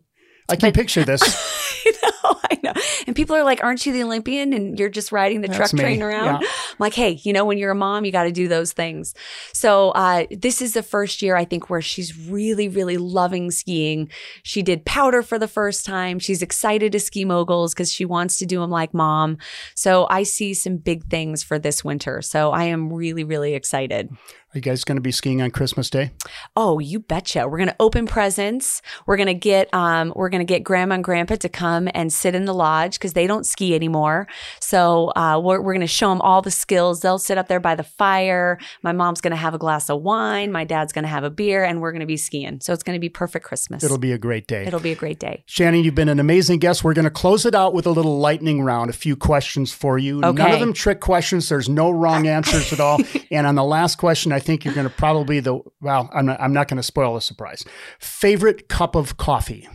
I 0.50 0.56
can 0.56 0.70
but, 0.70 0.76
picture 0.76 1.04
this. 1.04 1.22
I 1.86 1.92
know, 2.04 2.40
I 2.52 2.60
know. 2.64 2.74
And 3.10 3.16
people 3.16 3.36
are 3.36 3.44
like, 3.44 3.64
"Aren't 3.64 3.88
you 3.88 3.92
the 3.92 4.04
Olympian?" 4.04 4.54
And 4.54 4.78
you're 4.78 4.88
just 4.88 5.12
riding 5.12 5.42
the 5.42 5.48
That's 5.48 5.58
truck 5.58 5.74
me. 5.74 5.80
train 5.80 6.04
around. 6.04 6.44
Yeah. 6.44 6.48
I'm 6.48 6.76
like, 6.78 6.94
"Hey, 6.94 7.20
you 7.24 7.34
know, 7.34 7.44
when 7.44 7.58
you're 7.58 7.72
a 7.72 7.76
mom, 7.76 8.06
you 8.06 8.12
got 8.12 8.26
to 8.26 8.32
do 8.32 8.48
those 8.48 8.72
things." 8.72 9.16
So 9.52 9.90
uh, 9.92 10.28
this 10.30 10.62
is 10.62 10.74
the 10.74 10.84
first 10.84 11.24
year 11.24 11.36
I 11.36 11.44
think 11.44 11.72
where 11.72 11.82
she's 11.82 12.16
really, 12.30 12.70
really 12.70 12.98
loving 12.98 13.50
skiing. 13.50 14.12
She 14.44 14.62
did 14.62 14.86
powder 14.86 15.24
for 15.24 15.40
the 15.40 15.48
first 15.48 15.88
time. 15.88 16.20
She's 16.20 16.44
excited 16.44 16.92
to 16.92 17.00
ski 17.00 17.26
moguls 17.26 17.74
because 17.74 17.92
she 17.92 18.06
wants 18.06 18.38
to 18.38 18.46
do 18.46 18.60
them 18.60 18.70
like 18.70 18.94
mom. 18.94 19.40
So 19.74 20.06
I 20.12 20.22
see 20.22 20.54
some 20.54 20.78
big 20.78 21.06
things 21.10 21.42
for 21.42 21.58
this 21.58 21.84
winter. 21.84 22.22
So 22.22 22.52
I 22.52 22.66
am 22.66 22.94
really, 22.94 23.24
really 23.24 23.56
excited. 23.56 24.12
Are 24.52 24.58
you 24.58 24.62
guys 24.62 24.84
going 24.84 24.96
to 24.96 25.02
be 25.02 25.12
skiing 25.12 25.44
on 25.44 25.52
Christmas 25.52 25.92
Day? 25.92 26.10
Oh, 26.56 26.80
you 26.80 27.00
betcha. 27.00 27.48
We're 27.48 27.60
going 27.60 27.70
to 27.70 27.76
open 27.80 28.08
presents. 28.08 28.82
We're 29.06 29.16
going 29.16 29.28
to 29.28 29.36
get 29.36 29.72
um 29.76 30.12
we're 30.16 30.30
going 30.30 30.40
to 30.40 30.54
get 30.54 30.64
grandma 30.64 30.96
and 30.96 31.04
grandpa 31.04 31.36
to 31.36 31.50
come 31.50 31.88
and 31.94 32.12
sit 32.12 32.34
in 32.34 32.46
the 32.46 32.54
lodge 32.54 32.99
because 33.00 33.14
they 33.14 33.26
don't 33.26 33.46
ski 33.46 33.74
anymore. 33.74 34.28
So 34.60 35.12
uh, 35.16 35.40
we're, 35.44 35.62
we're 35.62 35.74
going 35.74 35.82
to 35.82 35.88
show 35.88 36.10
them 36.10 36.22
all 36.22 36.42
the 36.42 36.52
skills. 36.52 37.02
They'll 37.02 37.18
sit 37.18 37.38
up 37.38 37.48
there 37.48 37.60
by 37.60 37.76
the 37.76 37.84
fire. 37.84 38.60
My 38.84 38.92
mom's 38.92 39.22
going 39.22 39.32
to 39.32 39.38
have 39.38 39.54
a 39.54 39.58
glass 39.58 39.90
of 39.90 40.02
wine. 40.02 40.52
My 40.52 40.66
dad's 40.66 40.94
going 40.94 41.04
to 41.04 41.10
have 41.10 41.24
a 41.24 41.30
beer, 41.30 41.64
and 41.64 41.82
we're 41.82 41.92
going 41.92 42.02
to 42.02 42.06
be 42.06 42.18
skiing. 42.18 42.60
So 42.62 42.74
it's 42.74 42.84
going 42.84 42.96
to 42.96 43.00
be 43.00 43.10
perfect 43.10 43.46
Christmas. 43.46 43.84
It'll 43.84 43.98
be 43.98 44.12
a 44.12 44.18
great 44.18 44.48
day. 44.48 44.66
It'll 44.66 44.80
be 44.80 44.92
a 44.92 44.96
great 44.96 45.20
day. 45.20 45.44
Shannon, 45.46 45.84
you've 45.84 45.96
been 45.96 46.10
an 46.10 46.20
amazing 46.20 46.60
guest. 46.60 46.84
We're 46.84 46.94
going 46.94 47.06
to 47.06 47.12
close 47.12 47.46
it 47.46 47.56
out 47.56 47.74
with 47.74 47.86
a 47.86 47.92
little 47.92 48.20
lightning 48.20 48.62
round, 48.62 48.90
a 48.90 48.94
few 48.94 49.16
questions 49.16 49.72
for 49.72 49.98
you. 49.98 50.24
Okay. 50.24 50.44
None 50.44 50.52
of 50.52 50.60
them 50.60 50.74
trick 50.74 51.00
questions. 51.00 51.50
There's 51.50 51.70
no 51.70 51.90
wrong 51.90 52.28
answers 52.28 52.74
at 52.74 52.80
all. 52.80 53.00
and 53.32 53.48
on 53.48 53.56
the 53.56 53.64
last 53.64 53.98
question, 53.98 54.32
I 54.32 54.40
think 54.40 54.66
you're 54.66 54.74
going 54.74 54.88
to 54.88 54.94
probably 54.94 55.40
the 55.40 55.60
well. 55.82 56.10
I'm 56.14 56.26
not, 56.26 56.42
I'm 56.42 56.54
not 56.54 56.68
going 56.68 56.78
to 56.78 56.84
spoil 56.84 57.16
the 57.16 57.22
surprise. 57.22 57.64
Favorite 58.00 58.68
cup 58.70 58.96
of 58.96 59.18
coffee. 59.18 59.68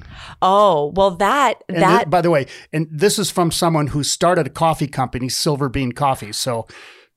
Oh 0.43 0.93
well, 0.95 1.13
that 1.13 1.63
And 1.69 1.83
that 1.83 2.11
by 2.11 2.21
the 2.21 2.31
way, 2.31 2.47
and 2.73 2.89
this 2.91 3.19
is 3.19 3.31
from 3.31 3.51
someone 3.51 3.89
who 3.89 4.03
started 4.03 4.47
a 4.47 4.51
coffee 4.51 4.87
company, 4.87 5.29
Silver 5.29 5.69
Bean 5.69 5.93
Coffee. 5.93 6.33
So 6.33 6.67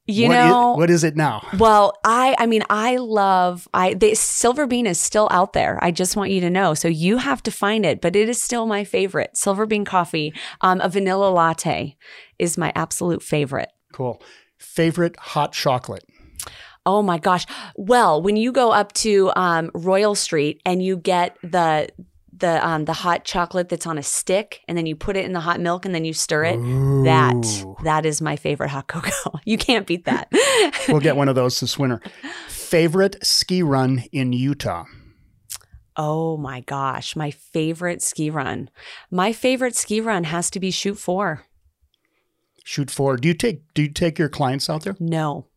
you 0.09 0.29
what 0.29 0.33
know 0.35 0.73
what 0.73 0.89
is 0.89 1.03
it 1.03 1.15
now? 1.15 1.45
Well, 1.57 1.93
I 2.03 2.35
I 2.37 2.45
mean 2.45 2.63
I 2.69 2.97
love 2.97 3.67
I 3.73 3.93
the 3.93 4.15
Silver 4.15 4.65
Bean 4.65 4.87
is 4.87 4.99
still 4.99 5.27
out 5.31 5.53
there. 5.53 5.79
I 5.81 5.91
just 5.91 6.15
want 6.15 6.31
you 6.31 6.39
to 6.41 6.49
know. 6.49 6.73
So 6.73 6.87
you 6.87 7.17
have 7.17 7.43
to 7.43 7.51
find 7.51 7.85
it, 7.85 8.01
but 8.01 8.15
it 8.15 8.29
is 8.29 8.41
still 8.41 8.65
my 8.65 8.83
favorite. 8.83 9.35
Silver 9.35 9.65
Bean 9.65 9.85
coffee. 9.85 10.33
Um, 10.61 10.79
a 10.81 10.89
vanilla 10.89 11.29
latte 11.29 11.97
is 12.39 12.57
my 12.57 12.71
absolute 12.75 13.21
favorite. 13.21 13.69
Cool. 13.91 14.21
Favorite 14.57 15.17
hot 15.17 15.51
chocolate. 15.53 16.05
Oh 16.85 17.01
my 17.01 17.17
gosh. 17.17 17.45
Well, 17.75 18.21
when 18.21 18.37
you 18.37 18.53
go 18.53 18.71
up 18.71 18.93
to 18.93 19.29
um, 19.35 19.71
Royal 19.73 20.15
Street 20.15 20.61
and 20.65 20.81
you 20.81 20.95
get 20.95 21.37
the 21.43 21.89
the 22.39 22.65
um, 22.65 22.85
the 22.85 22.93
hot 22.93 23.23
chocolate 23.25 23.69
that's 23.69 23.87
on 23.87 23.97
a 23.97 24.03
stick, 24.03 24.61
and 24.67 24.77
then 24.77 24.85
you 24.85 24.95
put 24.95 25.17
it 25.17 25.25
in 25.25 25.33
the 25.33 25.39
hot 25.39 25.59
milk, 25.59 25.85
and 25.85 25.93
then 25.93 26.05
you 26.05 26.13
stir 26.13 26.45
it. 26.45 26.57
That 27.05 27.75
that 27.83 28.05
is 28.05 28.21
my 28.21 28.35
favorite 28.35 28.69
hot 28.69 28.87
cocoa. 28.87 29.39
you 29.45 29.57
can't 29.57 29.87
beat 29.87 30.05
that. 30.05 30.31
We'll 30.89 31.01
get 31.01 31.17
one 31.17 31.27
of 31.27 31.35
those 31.35 31.59
this 31.59 31.77
winter. 31.77 32.01
Favorite 32.47 33.17
ski 33.25 33.61
run 33.61 34.03
in 34.11 34.33
Utah? 34.33 34.85
oh 35.97 36.37
my 36.37 36.61
gosh, 36.61 37.15
my 37.15 37.31
favorite 37.31 38.01
ski 38.01 38.29
run. 38.29 38.69
My 39.09 39.33
favorite 39.33 39.75
ski 39.75 39.99
run 39.99 40.23
has 40.25 40.49
to 40.51 40.59
be 40.59 40.71
Chute 40.71 40.99
Four. 40.99 41.43
Chute 42.63 42.91
Four. 42.91 43.17
Do 43.17 43.27
you 43.27 43.33
take 43.33 43.61
Do 43.73 43.81
you 43.81 43.89
take 43.89 44.19
your 44.19 44.29
clients 44.29 44.69
out 44.69 44.83
there? 44.83 44.95
No. 44.99 45.47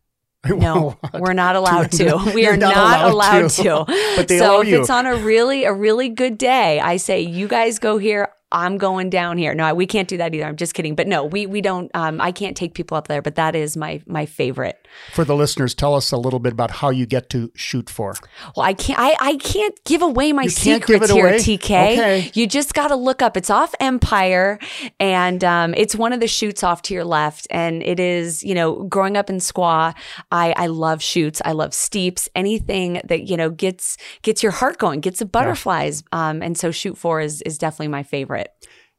No, 0.49 0.97
we're 1.13 1.33
not 1.33 1.55
allowed 1.55 1.91
to. 1.99 2.31
We 2.33 2.43
You're 2.43 2.57
not 2.57 2.73
not, 2.73 3.11
allowed 3.11 3.43
allowed, 3.43 3.49
to. 3.51 3.63
to. 3.63 3.85
But 4.15 4.27
they 4.27 4.39
so 4.39 4.61
if 4.61 4.67
you. 4.67 4.79
it's 4.81 4.89
on 4.89 5.05
a 5.05 5.15
really 5.15 5.65
a 5.65 5.73
really 5.73 6.09
good 6.09 6.37
day, 6.37 6.79
I 6.79 6.97
say 6.97 7.21
you 7.21 7.47
guys 7.47 7.77
go 7.79 7.97
here. 7.97 8.29
I'm 8.51 8.77
going 8.77 9.09
down 9.09 9.37
here. 9.37 9.53
No, 9.53 9.73
we 9.73 9.85
can't 9.85 10.07
do 10.07 10.17
that 10.17 10.33
either. 10.33 10.45
I'm 10.45 10.55
just 10.55 10.73
kidding. 10.73 10.95
But 10.95 11.07
no, 11.07 11.23
we 11.25 11.45
we 11.45 11.61
don't. 11.61 11.89
Um, 11.93 12.19
I 12.21 12.31
can't 12.31 12.55
take 12.57 12.73
people 12.73 12.97
up 12.97 13.07
there. 13.07 13.21
But 13.21 13.35
that 13.35 13.55
is 13.55 13.77
my 13.77 14.01
my 14.05 14.25
favorite. 14.25 14.77
For 15.13 15.23
the 15.23 15.35
listeners, 15.35 15.73
tell 15.73 15.95
us 15.95 16.11
a 16.11 16.17
little 16.17 16.39
bit 16.39 16.51
about 16.51 16.71
how 16.71 16.89
you 16.89 17.05
get 17.05 17.29
to 17.29 17.51
Chute 17.55 17.89
Four. 17.89 18.15
Well, 18.55 18.65
I 18.65 18.73
can't. 18.73 18.99
I, 18.99 19.15
I 19.19 19.35
can't 19.37 19.81
give 19.85 20.01
away 20.01 20.33
my 20.33 20.43
You 20.43 20.49
secrets 20.49 20.87
give 20.87 21.01
it 21.03 21.09
here, 21.09 21.27
away? 21.27 21.37
TK. 21.37 21.63
Okay. 21.93 22.31
You 22.33 22.47
just 22.47 22.73
got 22.73 22.89
to 22.89 22.95
look 22.95 23.21
up. 23.21 23.37
It's 23.37 23.49
off 23.49 23.73
Empire, 23.79 24.59
and 24.99 25.43
um, 25.43 25.73
it's 25.75 25.95
one 25.95 26.11
of 26.13 26.19
the 26.19 26.27
chutes 26.27 26.63
off 26.63 26.81
to 26.83 26.93
your 26.93 27.05
left. 27.05 27.47
And 27.51 27.81
it 27.83 27.99
is, 27.99 28.43
you 28.43 28.53
know, 28.53 28.83
growing 28.83 29.15
up 29.17 29.29
in 29.29 29.37
Squaw, 29.37 29.95
I 30.31 30.53
I 30.57 30.67
love 30.67 31.01
chutes. 31.01 31.41
I 31.45 31.53
love 31.53 31.73
steeps. 31.73 32.27
Anything 32.35 33.01
that 33.05 33.23
you 33.29 33.37
know 33.37 33.49
gets 33.49 33.97
gets 34.23 34.43
your 34.43 34.51
heart 34.51 34.77
going, 34.77 34.99
gets 34.99 35.19
the 35.19 35.25
butterflies. 35.25 36.03
Um, 36.11 36.41
and 36.41 36.57
so 36.57 36.71
Chute 36.71 36.97
Four 36.97 37.21
is 37.21 37.41
is 37.43 37.57
definitely 37.57 37.87
my 37.89 38.03
favorite. 38.03 38.40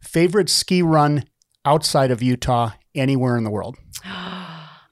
Favorite 0.00 0.48
ski 0.48 0.82
run 0.82 1.24
outside 1.64 2.10
of 2.10 2.22
Utah, 2.22 2.70
anywhere 2.94 3.36
in 3.36 3.44
the 3.44 3.50
world. 3.50 3.76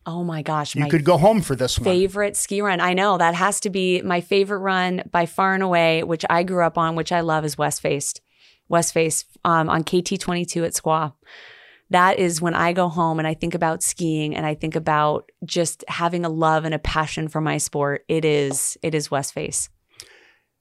Oh 0.07 0.25
my 0.25 0.41
gosh, 0.43 0.75
You 0.75 0.81
my 0.81 0.89
could 0.89 1.05
go 1.05 1.19
home 1.19 1.43
for 1.43 1.55
this 1.55 1.79
one. 1.79 1.85
favorite 1.85 2.35
ski 2.37 2.63
run. 2.63 2.81
I 2.81 2.95
know 2.95 3.19
that 3.19 3.35
has 3.35 3.61
to 3.61 3.71
be 3.71 4.01
my 4.01 4.23
favorite 4.23 4.59
run 4.59 5.03
by 5.11 5.27
far 5.27 5.53
and 5.55 5.63
away, 5.63 6.03
which 6.03 6.25
I 6.29 6.43
grew 6.43 6.65
up 6.65 6.79
on, 6.79 6.97
which 6.97 7.13
I 7.13 7.21
love 7.21 7.45
is 7.45 7.59
West 7.59 7.83
Faced. 7.83 8.23
West 8.69 8.95
Face 8.95 9.25
um, 9.45 9.69
on 9.69 9.85
KT 9.85 10.19
22 10.19 10.65
at 10.65 10.73
Squaw. 10.73 11.13
That 11.91 12.19
is 12.19 12.41
when 12.41 12.55
I 12.55 12.73
go 12.73 12.89
home 12.89 13.19
and 13.19 13.29
I 13.29 13.35
think 13.35 13.55
about 13.55 13.83
skiing 13.83 14.35
and 14.35 14.47
I 14.47 14.55
think 14.55 14.75
about 14.75 15.31
just 15.45 15.85
having 15.87 16.25
a 16.25 16.29
love 16.31 16.65
and 16.65 16.75
a 16.75 16.79
passion 16.79 17.29
for 17.29 17.41
my 17.43 17.59
sport. 17.59 18.05
It 18.09 18.25
is 18.25 18.79
it 18.83 18.95
is 18.95 19.11
West 19.11 19.35
Face. 19.35 19.69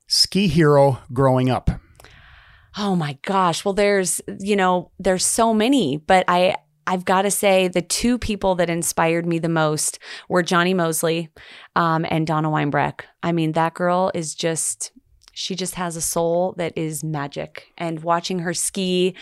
Ski 0.07 0.47
hero 0.47 0.99
growing 1.13 1.49
up. 1.49 1.69
Oh 2.77 2.95
my 2.95 3.17
gosh. 3.25 3.65
Well, 3.65 3.73
there's, 3.73 4.21
you 4.39 4.55
know, 4.55 4.91
there's 4.99 5.25
so 5.25 5.53
many, 5.53 5.97
but 5.97 6.25
I, 6.27 6.55
I've 6.87 7.05
got 7.05 7.23
to 7.23 7.31
say 7.31 7.67
the 7.67 7.81
two 7.81 8.17
people 8.17 8.55
that 8.55 8.69
inspired 8.69 9.25
me 9.25 9.39
the 9.39 9.49
most 9.49 9.99
were 10.27 10.43
Jonny 10.43 10.73
Moseley 10.73 11.29
um, 11.75 12.05
and 12.09 12.25
Donna 12.25 12.49
Weinbrecht. 12.49 13.05
I 13.21 13.31
mean, 13.31 13.51
that 13.53 13.73
girl 13.73 14.11
is 14.13 14.33
just, 14.35 14.91
she 15.39 15.55
just 15.55 15.75
has 15.75 15.95
a 15.95 16.01
soul 16.01 16.53
that 16.57 16.73
is 16.75 17.01
magic. 17.01 17.71
And 17.77 18.03
watching 18.03 18.39
her 18.39 18.53
ski 18.53 19.15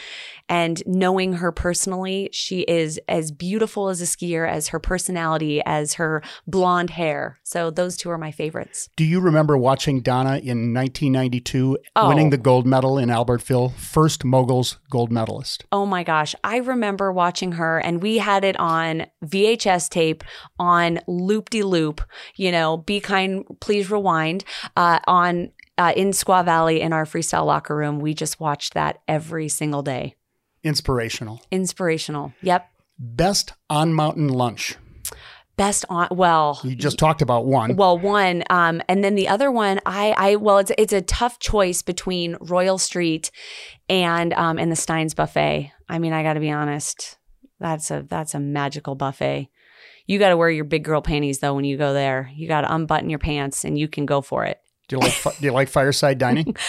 and 0.50 0.82
knowing 0.88 1.34
her 1.34 1.52
personally, 1.52 2.30
she 2.32 2.62
is 2.62 3.00
as 3.08 3.32
beautiful 3.32 3.90
as 3.90 4.02
a 4.02 4.06
skier 4.06 4.50
as 4.50 4.70
her 4.70 4.80
personality, 4.80 5.62
as 5.64 5.94
her 5.96 6.24
blonde 6.48 6.90
hair. 6.90 7.38
So 7.44 7.70
those 7.70 7.96
two 7.98 8.10
are 8.10 8.18
my 8.18 8.32
favorites. 8.32 8.90
Do 8.96 9.04
you 9.04 9.20
remember 9.20 9.56
watching 9.58 10.02
Donna 10.02 10.38
in 10.38 10.74
1992 10.74 11.78
Oh. 11.96 12.08
winning 12.10 12.32
the 12.32 12.38
gold 12.38 12.66
medal 12.66 12.98
in 12.98 13.10
Albertville, 13.10 13.74
first 13.76 14.26
moguls 14.26 14.80
gold 14.90 15.12
medalist? 15.12 15.66
Oh 15.72 15.86
my 15.86 16.04
gosh. 16.04 16.34
I 16.44 16.58
remember 16.58 17.12
watching 17.12 17.54
her 17.54 17.78
and 17.78 18.02
we 18.02 18.18
had 18.18 18.44
it 18.44 18.58
on 18.60 19.06
VHS 19.24 19.88
tape 19.90 20.24
on 20.58 21.00
loop 21.08 21.52
de 21.52 21.62
loop, 21.62 22.02
you 22.36 22.52
know, 22.52 22.78
be 22.78 23.00
kind, 23.00 23.44
please 23.60 23.92
rewind, 23.92 24.44
uh, 24.76 25.00
on, 25.08 25.52
uh, 25.78 25.94
in 25.96 26.10
Squaw 26.10 26.44
Valley 26.44 26.82
in 26.82 26.94
our 26.94 27.06
freestyle 27.06 27.46
locker 27.46 27.76
room. 27.76 28.00
We 28.00 28.14
just 28.14 28.40
watched 28.40 28.74
that 28.74 29.00
every 29.08 29.50
single 29.50 29.82
day. 29.82 30.16
Inspirational. 30.64 31.42
Inspirational. 31.52 32.34
Yep. 32.42 32.68
Best 33.00 33.54
on 33.70 33.94
mountain 33.94 34.28
lunch. 34.28 34.76
Best 35.56 35.86
on, 35.90 36.08
well, 36.12 36.60
You 36.64 36.76
just 36.76 37.00
talked 37.00 37.24
about 37.24 37.48
one. 37.48 37.76
Well, 37.76 37.98
one, 37.98 38.44
um, 38.52 38.82
and 38.88 39.04
then 39.04 39.16
the 39.16 39.28
other 39.28 39.50
one, 39.50 39.80
I, 39.88 40.14
I, 40.16 40.36
well, 40.36 40.60
it's 40.60 40.72
it's 40.78 40.94
a 40.94 41.02
tough 41.02 41.40
choice 41.40 41.82
between 41.82 42.38
Royal 42.40 42.78
Street 42.78 43.32
and 43.90 44.34
um, 44.34 44.60
and 44.60 44.72
the 44.72 44.76
Steins 44.76 45.16
Buffet. 45.16 45.72
I 45.90 45.98
mean, 45.98 46.14
I 46.14 46.22
got 46.22 46.34
to 46.34 46.40
be 46.40 46.52
honest, 46.52 47.18
that's 47.60 47.90
a 47.90 48.06
that's 48.08 48.36
a 48.36 48.40
magical 48.40 48.94
buffet. 48.94 49.50
You 50.06 50.20
got 50.20 50.30
to 50.30 50.38
wear 50.38 50.52
your 50.52 50.64
big 50.64 50.84
girl 50.84 51.02
panties 51.02 51.40
though 51.40 51.56
when 51.56 51.66
you 51.66 51.76
go 51.76 51.92
there. 51.92 52.32
You 52.36 52.48
got 52.48 52.62
to 52.62 52.74
unbutton 52.74 53.10
your 53.10 53.20
pants 53.20 53.66
and 53.66 53.80
you 53.80 53.88
can 53.88 54.06
go 54.06 54.22
for 54.22 54.46
it. 54.46 54.62
Do, 54.88 54.96
you 54.96 55.00
like, 55.02 55.12
fi- 55.12 55.34
do 55.40 55.46
you 55.46 55.52
like 55.52 55.70
fireside 55.70 56.18
dining? 56.18 56.56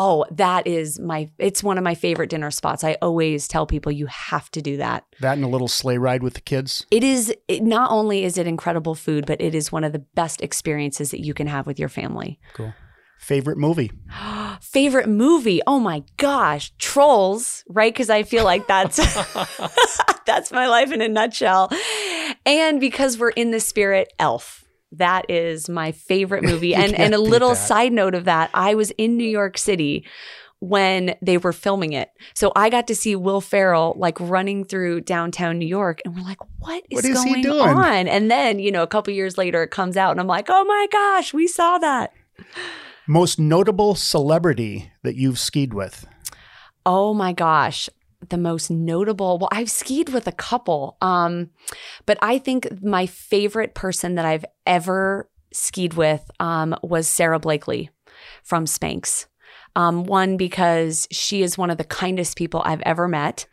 Oh, 0.00 0.24
that 0.30 0.68
is 0.68 1.00
my. 1.00 1.28
It's 1.38 1.60
one 1.60 1.76
of 1.76 1.82
my 1.82 1.96
favorite 1.96 2.30
dinner 2.30 2.52
spots. 2.52 2.84
I 2.84 2.96
always 3.02 3.48
tell 3.48 3.66
people 3.66 3.90
you 3.90 4.06
have 4.06 4.48
to 4.52 4.62
do 4.62 4.76
that. 4.76 5.04
that 5.18 5.32
and 5.32 5.42
a 5.42 5.48
little 5.48 5.66
sleigh 5.66 5.98
ride 5.98 6.22
with 6.22 6.34
the 6.34 6.40
kids? 6.40 6.86
It 6.92 7.02
is. 7.02 7.34
It, 7.48 7.64
not 7.64 7.90
only 7.90 8.22
is 8.22 8.38
it 8.38 8.46
incredible 8.46 8.94
food, 8.94 9.26
but 9.26 9.40
it 9.40 9.56
is 9.56 9.72
one 9.72 9.82
of 9.82 9.92
the 9.92 9.98
best 9.98 10.40
experiences 10.40 11.10
that 11.10 11.18
you 11.24 11.34
can 11.34 11.48
have 11.48 11.66
with 11.66 11.80
your 11.80 11.88
family. 11.88 12.38
Cool. 12.54 12.72
Favorite 13.18 13.58
movie? 13.58 13.90
favorite 14.60 15.08
movie 15.08 15.60
oh 15.66 15.78
my 15.78 16.02
gosh 16.16 16.72
trolls 16.78 17.62
right 17.68 17.92
because 17.92 18.10
i 18.10 18.24
feel 18.24 18.42
like 18.44 18.66
that's 18.66 18.96
that's 20.26 20.50
my 20.50 20.66
life 20.66 20.90
in 20.90 21.00
a 21.00 21.08
nutshell 21.08 21.70
and 22.44 22.80
because 22.80 23.18
we're 23.18 23.30
in 23.30 23.52
the 23.52 23.60
spirit 23.60 24.12
elf 24.18 24.64
that 24.92 25.30
is 25.30 25.68
my 25.68 25.92
favorite 25.92 26.42
movie. 26.50 26.74
And 26.74 26.94
and 26.94 27.14
a 27.14 27.18
little 27.18 27.54
side 27.54 27.92
note 27.92 28.14
of 28.14 28.24
that 28.24 28.50
i 28.54 28.74
was 28.74 28.90
in 28.92 29.16
new 29.16 29.28
york 29.28 29.58
city 29.58 30.04
when 30.60 31.14
they 31.22 31.38
were 31.38 31.52
filming 31.52 31.92
it. 31.92 32.10
So 32.34 32.52
i 32.56 32.68
got 32.70 32.86
to 32.88 32.94
see 32.94 33.14
will 33.14 33.40
ferrell 33.40 33.94
like 33.96 34.18
running 34.20 34.64
through 34.64 35.02
downtown 35.02 35.58
new 35.58 35.66
york 35.66 36.00
and 36.04 36.16
we're 36.16 36.22
like 36.22 36.40
what 36.58 36.82
is, 36.90 36.96
What 36.96 37.04
is 37.04 37.22
going 37.22 37.46
on? 37.46 38.08
And 38.08 38.30
then 38.30 38.58
you 38.58 38.72
know 38.72 38.82
a 38.82 38.88
couple 38.88 39.12
years 39.12 39.38
later 39.38 39.62
it 39.62 39.70
comes 39.70 39.96
out 39.96 40.10
and 40.12 40.20
i'm 40.20 40.26
like 40.26 40.46
oh 40.48 40.64
my 40.64 40.86
gosh 40.90 41.32
we 41.32 41.46
saw 41.46 41.78
that. 41.78 42.12
Most 43.06 43.38
notable 43.38 43.94
celebrity 43.94 44.92
that 45.02 45.16
you've 45.16 45.38
skied 45.38 45.72
with? 45.72 46.06
Oh 46.84 47.14
my 47.14 47.32
gosh. 47.32 47.88
The 48.26 48.38
most 48.38 48.70
notable, 48.70 49.38
well, 49.38 49.48
I've 49.52 49.70
skied 49.70 50.08
with 50.08 50.26
a 50.26 50.32
couple. 50.32 50.96
Um, 51.00 51.50
but 52.04 52.18
I 52.20 52.38
think 52.38 52.82
my 52.82 53.06
favorite 53.06 53.74
person 53.74 54.16
that 54.16 54.24
I've 54.24 54.44
ever 54.66 55.30
skied 55.52 55.94
with 55.94 56.28
um, 56.40 56.76
was 56.82 57.06
Sara 57.08 57.38
Blakely 57.38 57.90
from 58.42 58.64
Spanx. 58.64 59.26
Um, 59.76 60.04
one, 60.04 60.36
because 60.36 61.06
she 61.12 61.42
is 61.42 61.56
one 61.56 61.70
of 61.70 61.78
the 61.78 61.84
kindest 61.84 62.36
people 62.36 62.62
I've 62.64 62.80
ever 62.80 63.06
met, 63.06 63.46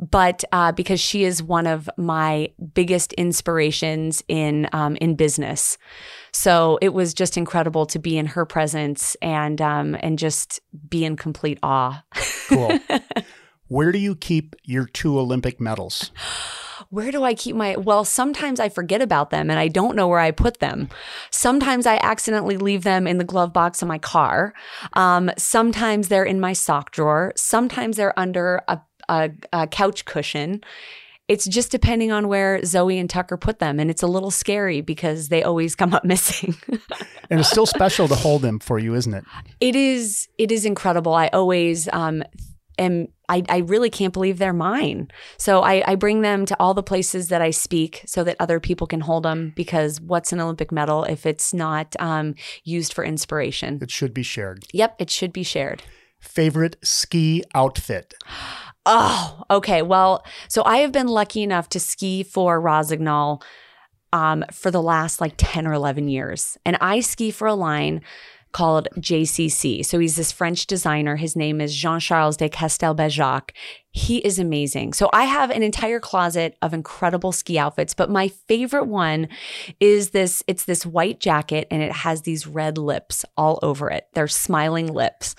but 0.00 0.42
uh, 0.50 0.72
because 0.72 0.98
she 0.98 1.22
is 1.22 1.40
one 1.40 1.68
of 1.68 1.88
my 1.96 2.50
biggest 2.74 3.12
inspirations 3.12 4.22
in 4.26 4.68
um, 4.72 4.96
in 4.96 5.14
business. 5.14 5.78
So 6.32 6.78
it 6.82 6.94
was 6.94 7.14
just 7.14 7.36
incredible 7.36 7.86
to 7.86 7.98
be 8.00 8.18
in 8.18 8.26
her 8.26 8.44
presence 8.44 9.14
and 9.22 9.60
um, 9.60 9.96
and 10.00 10.18
just 10.18 10.60
be 10.88 11.04
in 11.04 11.16
complete 11.16 11.58
awe. 11.62 12.02
Cool. 12.48 12.78
Where 13.68 13.92
do 13.92 13.98
you 13.98 14.16
keep 14.16 14.56
your 14.64 14.86
two 14.86 15.18
Olympic 15.18 15.60
medals? 15.60 16.10
Where 16.90 17.12
do 17.12 17.22
I 17.22 17.34
keep 17.34 17.54
my? 17.54 17.76
Well, 17.76 18.04
sometimes 18.04 18.60
I 18.60 18.70
forget 18.70 19.02
about 19.02 19.28
them 19.28 19.50
and 19.50 19.60
I 19.60 19.68
don't 19.68 19.94
know 19.94 20.08
where 20.08 20.20
I 20.20 20.30
put 20.30 20.58
them. 20.58 20.88
Sometimes 21.30 21.86
I 21.86 21.98
accidentally 22.02 22.56
leave 22.56 22.82
them 22.82 23.06
in 23.06 23.18
the 23.18 23.24
glove 23.24 23.52
box 23.52 23.82
of 23.82 23.88
my 23.88 23.98
car. 23.98 24.54
Um, 24.94 25.30
sometimes 25.36 26.08
they're 26.08 26.24
in 26.24 26.40
my 26.40 26.54
sock 26.54 26.90
drawer. 26.92 27.32
Sometimes 27.36 27.98
they're 27.98 28.18
under 28.18 28.62
a, 28.68 28.80
a, 29.08 29.30
a 29.52 29.66
couch 29.66 30.06
cushion. 30.06 30.62
It's 31.26 31.46
just 31.46 31.70
depending 31.70 32.10
on 32.10 32.26
where 32.26 32.64
Zoe 32.64 32.98
and 32.98 33.10
Tucker 33.10 33.36
put 33.36 33.58
them. 33.58 33.78
And 33.78 33.90
it's 33.90 34.02
a 34.02 34.06
little 34.06 34.30
scary 34.30 34.80
because 34.80 35.28
they 35.28 35.42
always 35.42 35.74
come 35.74 35.92
up 35.92 36.04
missing. 36.06 36.56
And 37.28 37.40
it's 37.40 37.50
still 37.50 37.66
special 37.66 38.08
to 38.08 38.14
hold 38.14 38.40
them 38.40 38.60
for 38.60 38.78
you, 38.78 38.94
isn't 38.94 39.12
it? 39.12 39.24
It 39.60 39.76
is 39.76 40.28
it 40.38 40.50
is 40.50 40.64
incredible. 40.64 41.12
I 41.12 41.28
always 41.28 41.86
um 41.92 42.22
am 42.78 43.08
I, 43.28 43.42
I 43.48 43.58
really 43.58 43.90
can't 43.90 44.12
believe 44.12 44.38
they're 44.38 44.52
mine. 44.52 45.08
So 45.36 45.60
I, 45.60 45.82
I 45.86 45.94
bring 45.96 46.22
them 46.22 46.46
to 46.46 46.56
all 46.58 46.72
the 46.72 46.82
places 46.82 47.28
that 47.28 47.42
I 47.42 47.50
speak 47.50 48.02
so 48.06 48.24
that 48.24 48.36
other 48.40 48.58
people 48.58 48.86
can 48.86 49.00
hold 49.00 49.24
them 49.24 49.52
because 49.54 50.00
what's 50.00 50.32
an 50.32 50.40
Olympic 50.40 50.72
medal 50.72 51.04
if 51.04 51.26
it's 51.26 51.52
not 51.52 51.94
um, 51.98 52.34
used 52.64 52.94
for 52.94 53.04
inspiration? 53.04 53.78
It 53.82 53.90
should 53.90 54.14
be 54.14 54.22
shared. 54.22 54.64
Yep, 54.72 54.96
it 54.98 55.10
should 55.10 55.32
be 55.32 55.42
shared. 55.42 55.82
Favorite 56.20 56.76
ski 56.82 57.44
outfit? 57.54 58.14
Oh, 58.86 59.42
okay. 59.50 59.82
Well, 59.82 60.24
so 60.48 60.62
I 60.64 60.78
have 60.78 60.92
been 60.92 61.08
lucky 61.08 61.42
enough 61.42 61.68
to 61.70 61.80
ski 61.80 62.22
for 62.22 62.58
Rossignol 62.58 63.42
um, 64.12 64.44
for 64.50 64.70
the 64.70 64.82
last 64.82 65.20
like 65.20 65.34
10 65.36 65.66
or 65.66 65.74
11 65.74 66.08
years. 66.08 66.56
And 66.64 66.78
I 66.80 67.00
ski 67.00 67.30
for 67.30 67.46
a 67.46 67.54
line 67.54 68.00
called 68.52 68.88
JCC. 68.96 69.84
So 69.84 69.98
he's 69.98 70.16
this 70.16 70.32
French 70.32 70.66
designer. 70.66 71.16
His 71.16 71.36
name 71.36 71.60
is 71.60 71.74
Jean 71.74 72.00
Charles 72.00 72.36
de 72.36 72.48
Castelbajac. 72.48 73.50
He 73.90 74.18
is 74.18 74.38
amazing. 74.38 74.92
So 74.92 75.10
I 75.12 75.24
have 75.24 75.50
an 75.50 75.62
entire 75.62 76.00
closet 76.00 76.56
of 76.62 76.72
incredible 76.72 77.32
ski 77.32 77.58
outfits, 77.58 77.94
but 77.94 78.10
my 78.10 78.28
favorite 78.28 78.86
one 78.86 79.28
is 79.80 80.10
this 80.10 80.42
it's 80.46 80.64
this 80.64 80.86
white 80.86 81.20
jacket 81.20 81.66
and 81.70 81.82
it 81.82 81.92
has 81.92 82.22
these 82.22 82.46
red 82.46 82.78
lips 82.78 83.24
all 83.36 83.58
over 83.62 83.90
it. 83.90 84.06
They're 84.14 84.28
smiling 84.28 84.92
lips. 84.92 85.34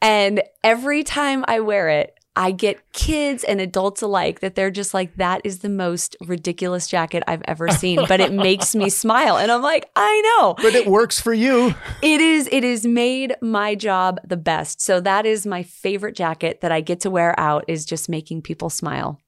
And 0.00 0.42
every 0.64 1.04
time 1.04 1.44
I 1.48 1.60
wear 1.60 1.88
it, 1.88 2.17
I 2.38 2.52
get 2.52 2.92
kids 2.92 3.42
and 3.42 3.60
adults 3.60 4.00
alike 4.00 4.38
that 4.40 4.54
they're 4.54 4.70
just 4.70 4.94
like, 4.94 5.16
that 5.16 5.40
is 5.42 5.58
the 5.58 5.68
most 5.68 6.14
ridiculous 6.24 6.86
jacket 6.86 7.24
I've 7.26 7.42
ever 7.46 7.68
seen, 7.82 8.04
but 8.06 8.20
it 8.20 8.32
makes 8.32 8.76
me 8.76 8.90
smile. 8.90 9.36
And 9.36 9.50
I'm 9.50 9.60
like, 9.60 9.90
I 9.96 10.20
know. 10.38 10.54
But 10.54 10.76
it 10.76 10.86
works 10.86 11.20
for 11.20 11.34
you. 11.34 11.74
It 12.00 12.20
is, 12.20 12.48
it 12.52 12.62
has 12.62 12.86
made 12.86 13.34
my 13.42 13.74
job 13.74 14.20
the 14.24 14.36
best. 14.36 14.80
So 14.80 15.00
that 15.00 15.26
is 15.26 15.46
my 15.46 15.64
favorite 15.64 16.14
jacket 16.14 16.60
that 16.60 16.70
I 16.70 16.80
get 16.80 17.00
to 17.00 17.10
wear 17.10 17.38
out 17.40 17.64
is 17.66 17.84
just 17.84 18.08
making 18.08 18.42
people 18.42 18.70
smile. 18.70 19.20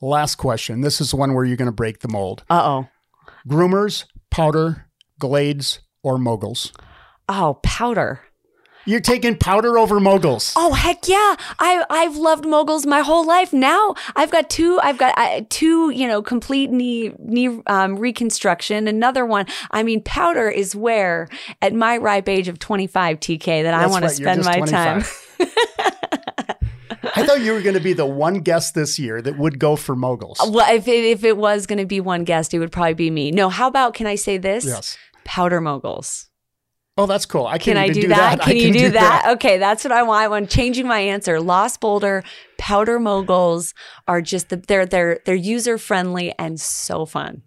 Last 0.00 0.36
question. 0.36 0.80
This 0.82 1.00
is 1.00 1.12
one 1.12 1.34
where 1.34 1.44
you're 1.44 1.56
going 1.56 1.66
to 1.66 1.72
break 1.72 2.00
the 2.00 2.08
mold. 2.08 2.44
Uh 2.48 2.62
oh. 2.62 2.88
Groomers, 3.48 4.04
powder, 4.30 4.86
glades, 5.18 5.80
or 6.04 6.18
moguls? 6.18 6.72
Oh, 7.28 7.58
powder. 7.64 8.20
You're 8.88 9.00
taking 9.00 9.36
powder 9.36 9.78
over 9.78 10.00
moguls. 10.00 10.54
Oh 10.56 10.72
heck 10.72 11.06
yeah! 11.06 11.36
I 11.58 11.84
I've 11.90 12.16
loved 12.16 12.46
moguls 12.46 12.86
my 12.86 13.00
whole 13.00 13.26
life. 13.26 13.52
Now 13.52 13.94
I've 14.16 14.30
got 14.30 14.48
two. 14.48 14.80
I've 14.82 14.96
got 14.96 15.12
uh, 15.18 15.42
two. 15.50 15.90
You 15.90 16.08
know, 16.08 16.22
complete 16.22 16.70
knee 16.70 17.12
knee 17.18 17.60
um, 17.66 17.98
reconstruction. 17.98 18.88
Another 18.88 19.26
one. 19.26 19.44
I 19.72 19.82
mean, 19.82 20.02
powder 20.02 20.48
is 20.48 20.74
where 20.74 21.28
at 21.60 21.74
my 21.74 21.98
ripe 21.98 22.30
age 22.30 22.48
of 22.48 22.58
25, 22.58 23.20
TK, 23.20 23.44
that 23.44 23.72
That's 23.72 23.84
I 23.84 23.86
want 23.88 24.04
right, 24.04 24.08
to 24.08 24.14
spend 24.14 24.44
my 24.44 24.56
25. 24.56 25.36
time. 25.38 25.48
I 27.14 27.26
thought 27.26 27.42
you 27.42 27.52
were 27.52 27.60
going 27.60 27.74
to 27.74 27.80
be 27.80 27.92
the 27.92 28.06
one 28.06 28.40
guest 28.40 28.74
this 28.74 28.98
year 28.98 29.20
that 29.20 29.36
would 29.36 29.58
go 29.58 29.76
for 29.76 29.96
moguls. 29.96 30.38
Well, 30.42 30.74
if 30.74 30.88
it, 30.88 31.04
if 31.04 31.24
it 31.24 31.36
was 31.36 31.66
going 31.66 31.78
to 31.78 31.86
be 31.86 32.00
one 32.00 32.24
guest, 32.24 32.54
it 32.54 32.58
would 32.58 32.72
probably 32.72 32.94
be 32.94 33.10
me. 33.10 33.32
No, 33.32 33.50
how 33.50 33.68
about 33.68 33.92
can 33.92 34.06
I 34.06 34.14
say 34.14 34.38
this? 34.38 34.64
Yes. 34.64 34.96
Powder 35.24 35.60
moguls. 35.60 36.27
Oh, 36.98 37.06
that's 37.06 37.26
cool. 37.26 37.46
I 37.46 37.58
can, 37.58 37.74
can 37.74 37.76
I 37.76 37.88
do, 37.88 38.02
do 38.02 38.08
that? 38.08 38.38
that? 38.38 38.44
Can, 38.44 38.56
you 38.56 38.72
do, 38.72 38.78
do 38.80 38.90
that? 38.90 39.22
that? 39.24 39.32
Okay, 39.34 39.56
that's 39.56 39.84
what 39.84 39.92
I 39.92 40.02
want. 40.02 40.32
I'm 40.32 40.48
changing 40.48 40.88
my 40.88 40.98
answer. 40.98 41.40
Lost 41.40 41.80
Boulder 41.80 42.24
powder 42.58 42.98
moguls 42.98 43.72
are 44.08 44.20
just 44.20 44.48
the, 44.48 44.56
they're 44.56 44.84
they're 44.84 45.20
they're 45.24 45.36
user 45.36 45.78
friendly 45.78 46.34
and 46.40 46.60
so 46.60 47.06
fun. 47.06 47.42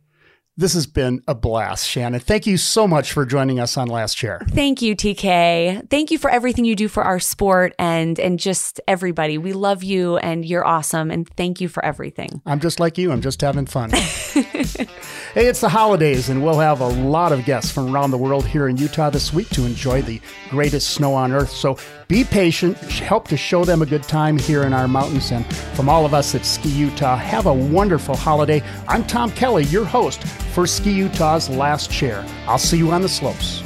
This 0.58 0.74
has 0.74 0.86
been 0.86 1.22
a 1.30 1.34
blast, 1.34 1.88
Shannon. 1.88 2.20
Thank 2.20 2.46
you 2.46 2.58
so 2.58 2.86
much 2.86 3.14
for 3.14 3.26
joining 3.26 3.58
us 3.58 3.78
on 3.78 3.88
Last 3.88 4.16
Chair. 4.16 4.42
Thank 4.50 4.82
you, 4.82 4.98
TK. 4.98 5.90
Thank 5.90 6.12
you 6.12 6.18
for 6.18 6.30
everything 6.30 6.66
you 6.66 6.76
do 6.76 6.90
for 6.90 7.04
our 7.04 7.22
sport 7.22 7.74
and 7.80 8.20
and 8.20 8.38
just 8.38 8.82
everybody. 8.86 9.38
We 9.38 9.54
love 9.54 9.82
you 9.82 10.18
and 10.18 10.44
you're 10.46 10.68
awesome 10.68 11.10
and 11.10 11.26
thank 11.38 11.62
you 11.62 11.70
for 11.70 11.84
everything. 11.86 12.42
I'm 12.46 12.60
just 12.60 12.82
like 12.82 12.98
you. 12.98 13.14
I'm 13.14 13.22
just 13.22 13.40
having 13.40 13.66
fun. 13.66 13.92
hey, 13.92 14.88
it's 15.36 15.62
the 15.62 15.70
holidays 15.70 16.28
and 16.28 16.44
we'll 16.44 16.60
have 16.60 16.82
a 16.82 16.88
lot 16.88 17.32
of 17.32 17.46
guests 17.46 17.72
from 17.72 17.96
around 17.96 18.12
the 18.12 18.18
world 18.18 18.46
here 18.46 18.68
in 18.68 18.76
Utah 18.76 19.10
this 19.10 19.34
week 19.34 19.48
to 19.52 19.66
enjoy 19.66 20.02
the 20.02 20.20
greatest 20.50 20.90
snow 20.90 21.14
on 21.14 21.32
earth. 21.32 21.52
So 21.52 21.78
be 22.12 22.26
patient, 22.26 22.78
help 22.78 23.30
to 23.30 23.38
show 23.38 23.64
them 23.64 23.82
a 23.82 23.86
good 23.86 24.04
time 24.04 24.38
here 24.38 24.64
in 24.64 24.74
our 24.74 24.86
mountains. 24.86 25.32
And 25.32 25.46
from 25.56 25.88
all 25.88 26.06
of 26.06 26.14
us 26.14 26.36
at 26.36 26.46
Ski 26.46 26.68
Utah, 26.68 27.16
have 27.16 27.46
a 27.46 27.54
wonderful 27.54 28.18
holiday. 28.18 28.62
I'm 28.90 29.06
Tom 29.06 29.32
Kelly, 29.32 29.64
your 29.66 29.86
host 29.86 30.22
for 30.54 30.68
Ski 30.68 30.92
Utah's 30.92 31.50
Last 31.50 31.90
Chair. 31.90 32.26
I'll 32.48 32.58
see 32.58 32.78
you 32.78 32.92
on 32.92 33.02
the 33.02 33.08
slopes. 33.08 33.64